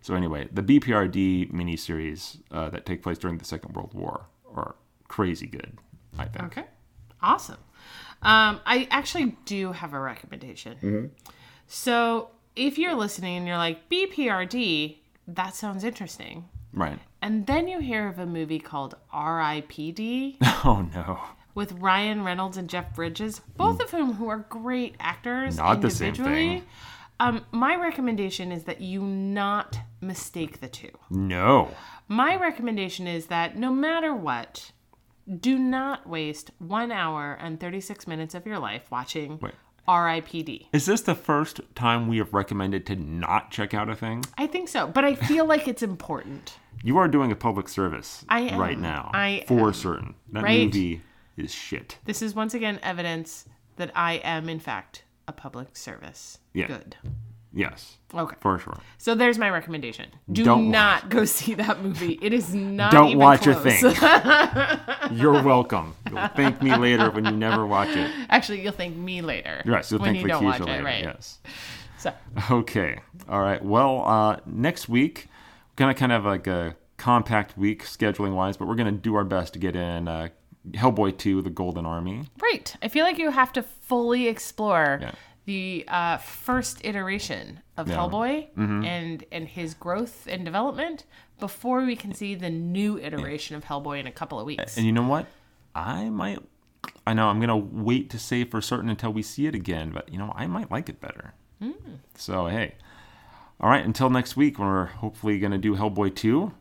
So 0.02 0.14
anyway, 0.14 0.48
the 0.52 0.62
BPRD 0.62 1.52
miniseries 1.52 2.40
uh, 2.52 2.70
that 2.70 2.86
take 2.86 3.02
place 3.02 3.18
during 3.18 3.38
the 3.38 3.46
Second 3.46 3.76
World 3.76 3.94
War 3.94 4.26
are 4.54 4.76
crazy 5.08 5.48
good. 5.48 5.78
I 6.18 6.26
think. 6.26 6.46
Okay. 6.46 6.64
Awesome. 7.22 7.58
Um, 8.22 8.60
I 8.66 8.88
actually 8.92 9.38
do 9.46 9.72
have 9.72 9.94
a 9.94 10.00
recommendation. 10.00 11.12
So 11.68 12.30
if 12.56 12.78
you're 12.78 12.96
listening 12.96 13.38
and 13.38 13.48
you're 13.48 13.58
like, 13.58 13.90
BPRD, 13.90 14.98
that 15.28 15.56
sounds 15.56 15.84
interesting. 15.84 16.46
Right. 16.74 17.00
And 17.22 17.48
then 17.48 17.68
you 17.68 17.80
hear 17.80 18.08
of 18.08 18.20
a 18.20 18.26
movie 18.26 18.60
called 18.60 18.96
R.I.P.D. 19.12 20.38
Oh 20.64 20.88
no. 20.94 21.20
with 21.56 21.72
Ryan 21.74 22.24
Reynolds 22.24 22.58
and 22.58 22.70
Jeff 22.70 22.94
Bridges, 22.96 23.42
both 23.58 23.80
of 23.82 23.90
whom 23.92 24.14
who 24.14 24.28
are 24.30 24.40
great 24.50 24.96
actors 25.00 25.58
Not 25.58 25.82
the 25.82 25.90
same 25.90 26.10
individually. 26.10 26.60
thing. 26.60 26.64
Um, 27.20 27.46
my 27.52 27.76
recommendation 27.76 28.52
is 28.52 28.64
that 28.66 28.80
you 28.82 29.02
not 29.02 29.80
mistake 30.02 30.60
the 30.60 30.68
two. 30.68 30.92
No. 31.10 31.72
My 32.08 32.36
recommendation 32.36 33.08
is 33.08 33.26
that 33.28 33.58
no 33.58 33.72
matter 33.72 34.14
what, 34.14 34.72
do 35.40 35.58
not 35.58 36.08
waste 36.08 36.52
one 36.60 36.92
hour 36.92 37.34
and 37.42 37.60
36 37.60 38.06
minutes 38.08 38.36
of 38.36 38.46
your 38.46 38.60
life 38.60 38.84
watching 38.92 39.40
Wait. 39.42 39.54
RIPD. 39.88 40.68
Is 40.74 40.86
this 40.86 41.02
the 41.02 41.16
first 41.16 41.62
time 41.76 42.08
we 42.08 42.18
have 42.18 42.34
recommended 42.34 42.86
to 42.88 42.96
not 42.96 43.52
check 43.52 43.74
out 43.74 43.90
a 43.90 43.96
thing? 43.96 44.24
I 44.38 44.48
think 44.48 44.68
so, 44.68 44.88
but 44.88 45.04
I 45.06 45.16
feel 45.16 45.46
like 45.46 45.68
it's 45.68 45.82
important. 45.84 46.56
You 46.84 46.98
are 46.98 47.08
doing 47.08 47.32
a 47.32 47.36
public 47.36 47.70
service 47.70 48.24
I 48.30 48.42
am. 48.42 48.60
right 48.60 48.78
now. 48.78 49.10
I 49.14 49.44
for 49.48 49.68
am. 49.68 49.74
certain. 49.74 50.16
That 50.32 50.44
Right? 50.44 50.66
movie 50.66 51.02
is 51.38 51.54
shit. 51.54 51.98
This 52.06 52.22
is 52.22 52.36
once 52.36 52.54
again 52.54 52.80
evidence 52.84 53.46
that 53.78 53.92
I 53.96 54.14
am, 54.16 54.50
in 54.50 54.60
fact, 54.60 55.04
a 55.28 55.32
public 55.34 55.76
service. 55.78 56.40
Yeah. 56.54 56.68
Good. 56.68 56.96
Yes. 57.54 57.98
Okay. 58.14 58.36
For 58.40 58.60
sure. 58.60 58.78
So 58.98 59.16
there's 59.16 59.38
my 59.38 59.50
recommendation. 59.50 60.10
Do 60.32 60.44
Don't 60.44 60.70
not 60.72 61.10
go 61.10 61.26
see 61.26 61.54
that 61.56 61.82
movie. 61.84 62.20
It 62.22 62.34
is 62.34 62.54
not 62.54 62.92
Don't 62.92 63.18
watch 63.18 63.42
close. 63.44 63.58
a 63.84 63.92
thing. 63.92 65.12
You're 65.18 65.42
welcome. 65.44 65.96
You'll 66.10 66.28
thank 66.30 66.62
me 66.62 66.76
later 66.76 67.10
when 67.12 67.26
you 67.26 67.32
never 67.32 67.66
watch 67.66 67.90
it. 67.90 68.12
Actually, 68.30 68.62
you'll 68.62 68.72
thank 68.74 68.96
me 68.96 69.22
later. 69.22 69.62
Right, 69.66 69.84
so 69.84 69.96
you'll 69.96 70.02
when 70.04 70.14
thank 70.14 70.22
you 70.24 70.28
don't 70.30 70.44
watch 70.44 70.60
Lakeisha 70.62 70.64
it, 70.64 70.68
later. 70.72 70.84
right? 70.84 71.04
Yes. 71.04 71.40
So 71.98 72.14
Okay. 72.52 73.00
All 73.28 73.42
right. 73.42 73.64
Well, 73.64 74.04
uh, 74.06 74.38
next 74.46 74.88
week, 74.90 75.28
gonna 75.76 75.94
kind 75.94 76.12
of 76.12 76.26
like 76.26 76.48
a 76.48 76.76
compact 76.98 77.58
week 77.58 77.84
scheduling 77.84 78.34
wise, 78.36 78.58
but 78.58 78.68
we're 78.68 78.76
gonna 78.76 78.92
do 78.92 79.16
our 79.16 79.24
best 79.24 79.54
to 79.54 79.60
get 79.60 79.76
in 79.76 80.08
uh, 80.08 80.30
Hellboy 80.72 81.18
2: 81.18 81.42
The 81.42 81.50
Golden 81.50 81.86
Army. 81.86 82.26
Right. 82.42 82.76
I 82.82 82.88
feel 82.88 83.04
like 83.06 83.18
you 83.18 83.32
have 83.32 83.52
to 83.54 83.64
fully 83.64 84.28
explore 84.28 85.00
Yeah. 85.02 85.12
The 85.48 85.86
uh, 85.88 86.18
first 86.18 86.86
iteration 86.86 87.62
of 87.78 87.88
Yeah. 87.88 87.96
Mm-hmm. 87.96 88.16
Hellboy 88.16 88.86
and 88.86 89.24
and 89.32 89.48
his 89.48 89.74
growth 89.74 90.28
and 90.30 90.46
development 90.46 91.06
before 91.40 91.84
we 91.86 91.96
can 91.96 92.14
see 92.14 92.36
the 92.36 92.50
new 92.50 93.00
iteration 93.00 93.56
of 93.56 93.64
Hellboy 93.66 94.00
in 94.00 94.06
a 94.08 94.12
couple 94.12 94.40
of 94.40 94.46
weeks. 94.46 94.78
And 94.78 94.86
you 94.86 94.92
know 94.92 95.08
what? 95.08 95.26
I 95.74 96.10
might. 96.10 96.40
I 97.08 97.14
know 97.14 97.28
I'm 97.30 97.40
gonna 97.40 97.58
wait 97.58 98.10
to 98.12 98.20
say 98.20 98.44
for 98.44 98.62
certain 98.62 98.90
until 98.90 99.12
we 99.14 99.22
see 99.24 99.48
it 99.48 99.56
again, 99.56 99.92
but 99.92 100.10
you 100.12 100.18
know 100.20 100.32
I 100.36 100.46
might 100.48 100.70
like 100.70 100.90
it 100.90 101.00
better. 101.02 101.34
So 102.16 102.48
hey, 102.48 102.76
all 103.62 103.70
right. 103.70 103.84
Until 103.86 104.10
next 104.10 104.36
week, 104.36 104.60
when 104.60 104.68
we're 104.68 104.86
hopefully 104.86 105.40
gonna 105.40 105.58
do 105.58 105.76
Hellboy 105.76 106.16
2: 106.16 106.52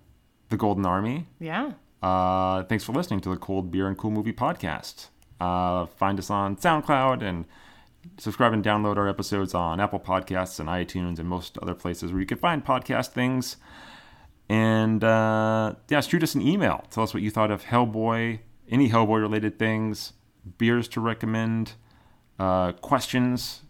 The 0.49 0.57
Golden 0.57 0.87
Army. 0.87 1.27
yeah. 1.39 1.73
Uh, 2.03 2.63
thanks 2.65 2.85
for 2.85 2.93
listening 2.93 3.21
to 3.21 3.31
the 3.31 3.37
Cold 3.37 3.71
Beer 3.73 3.89
and 3.89 3.97
Cool 3.99 4.11
Movie 4.13 4.33
podcast. 4.33 5.09
Uh, 5.41 5.87
find 5.87 6.19
us 6.21 6.31
on 6.31 6.55
SoundCloud 6.57 7.23
and 7.23 7.47
subscribe 8.19 8.53
and 8.53 8.65
download 8.65 8.97
our 8.97 9.09
episodes 9.09 9.55
on 9.55 9.81
Apple 9.81 10.01
Podcasts 10.01 10.59
and 10.61 10.69
iTunes 10.69 11.19
and 11.19 11.29
most 11.29 11.59
other 11.59 11.75
places 11.75 12.13
where 12.13 12.21
you 12.21 12.27
can 12.27 12.39
find 12.39 12.65
podcast 12.65 13.09
things. 13.09 13.57
And 14.49 15.03
uh, 15.03 15.75
yeah, 15.89 16.01
shoot 16.01 16.23
us 16.23 16.35
an 16.35 16.43
email. 16.43 16.85
Tell 16.91 17.03
us 17.03 17.13
what 17.13 17.23
you 17.23 17.31
thought 17.31 17.51
of 17.51 17.65
Hellboy, 17.65 18.41
any 18.71 18.89
Hellboy 18.91 19.21
related 19.21 19.59
things, 19.59 20.13
beers 20.59 20.87
to 20.89 21.01
recommend, 21.01 21.73
uh, 22.39 22.73
questions, 22.73 23.63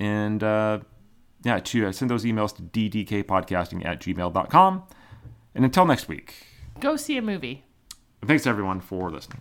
and 0.00 0.42
uh, 0.42 0.80
yeah, 1.44 1.60
to 1.60 1.86
uh, 1.86 1.92
send 1.92 2.10
those 2.10 2.24
emails 2.24 2.54
to 2.56 2.62
ddkpodcasting 2.62 3.84
at 3.86 4.00
gmail.com. 4.00 4.82
And 5.54 5.64
until 5.64 5.86
next 5.86 6.08
week, 6.08 6.34
Go 6.80 6.96
see 6.96 7.16
a 7.16 7.22
movie. 7.22 7.64
thanks 8.26 8.46
everyone 8.46 8.80
for 8.80 9.10
listening. 9.10 9.40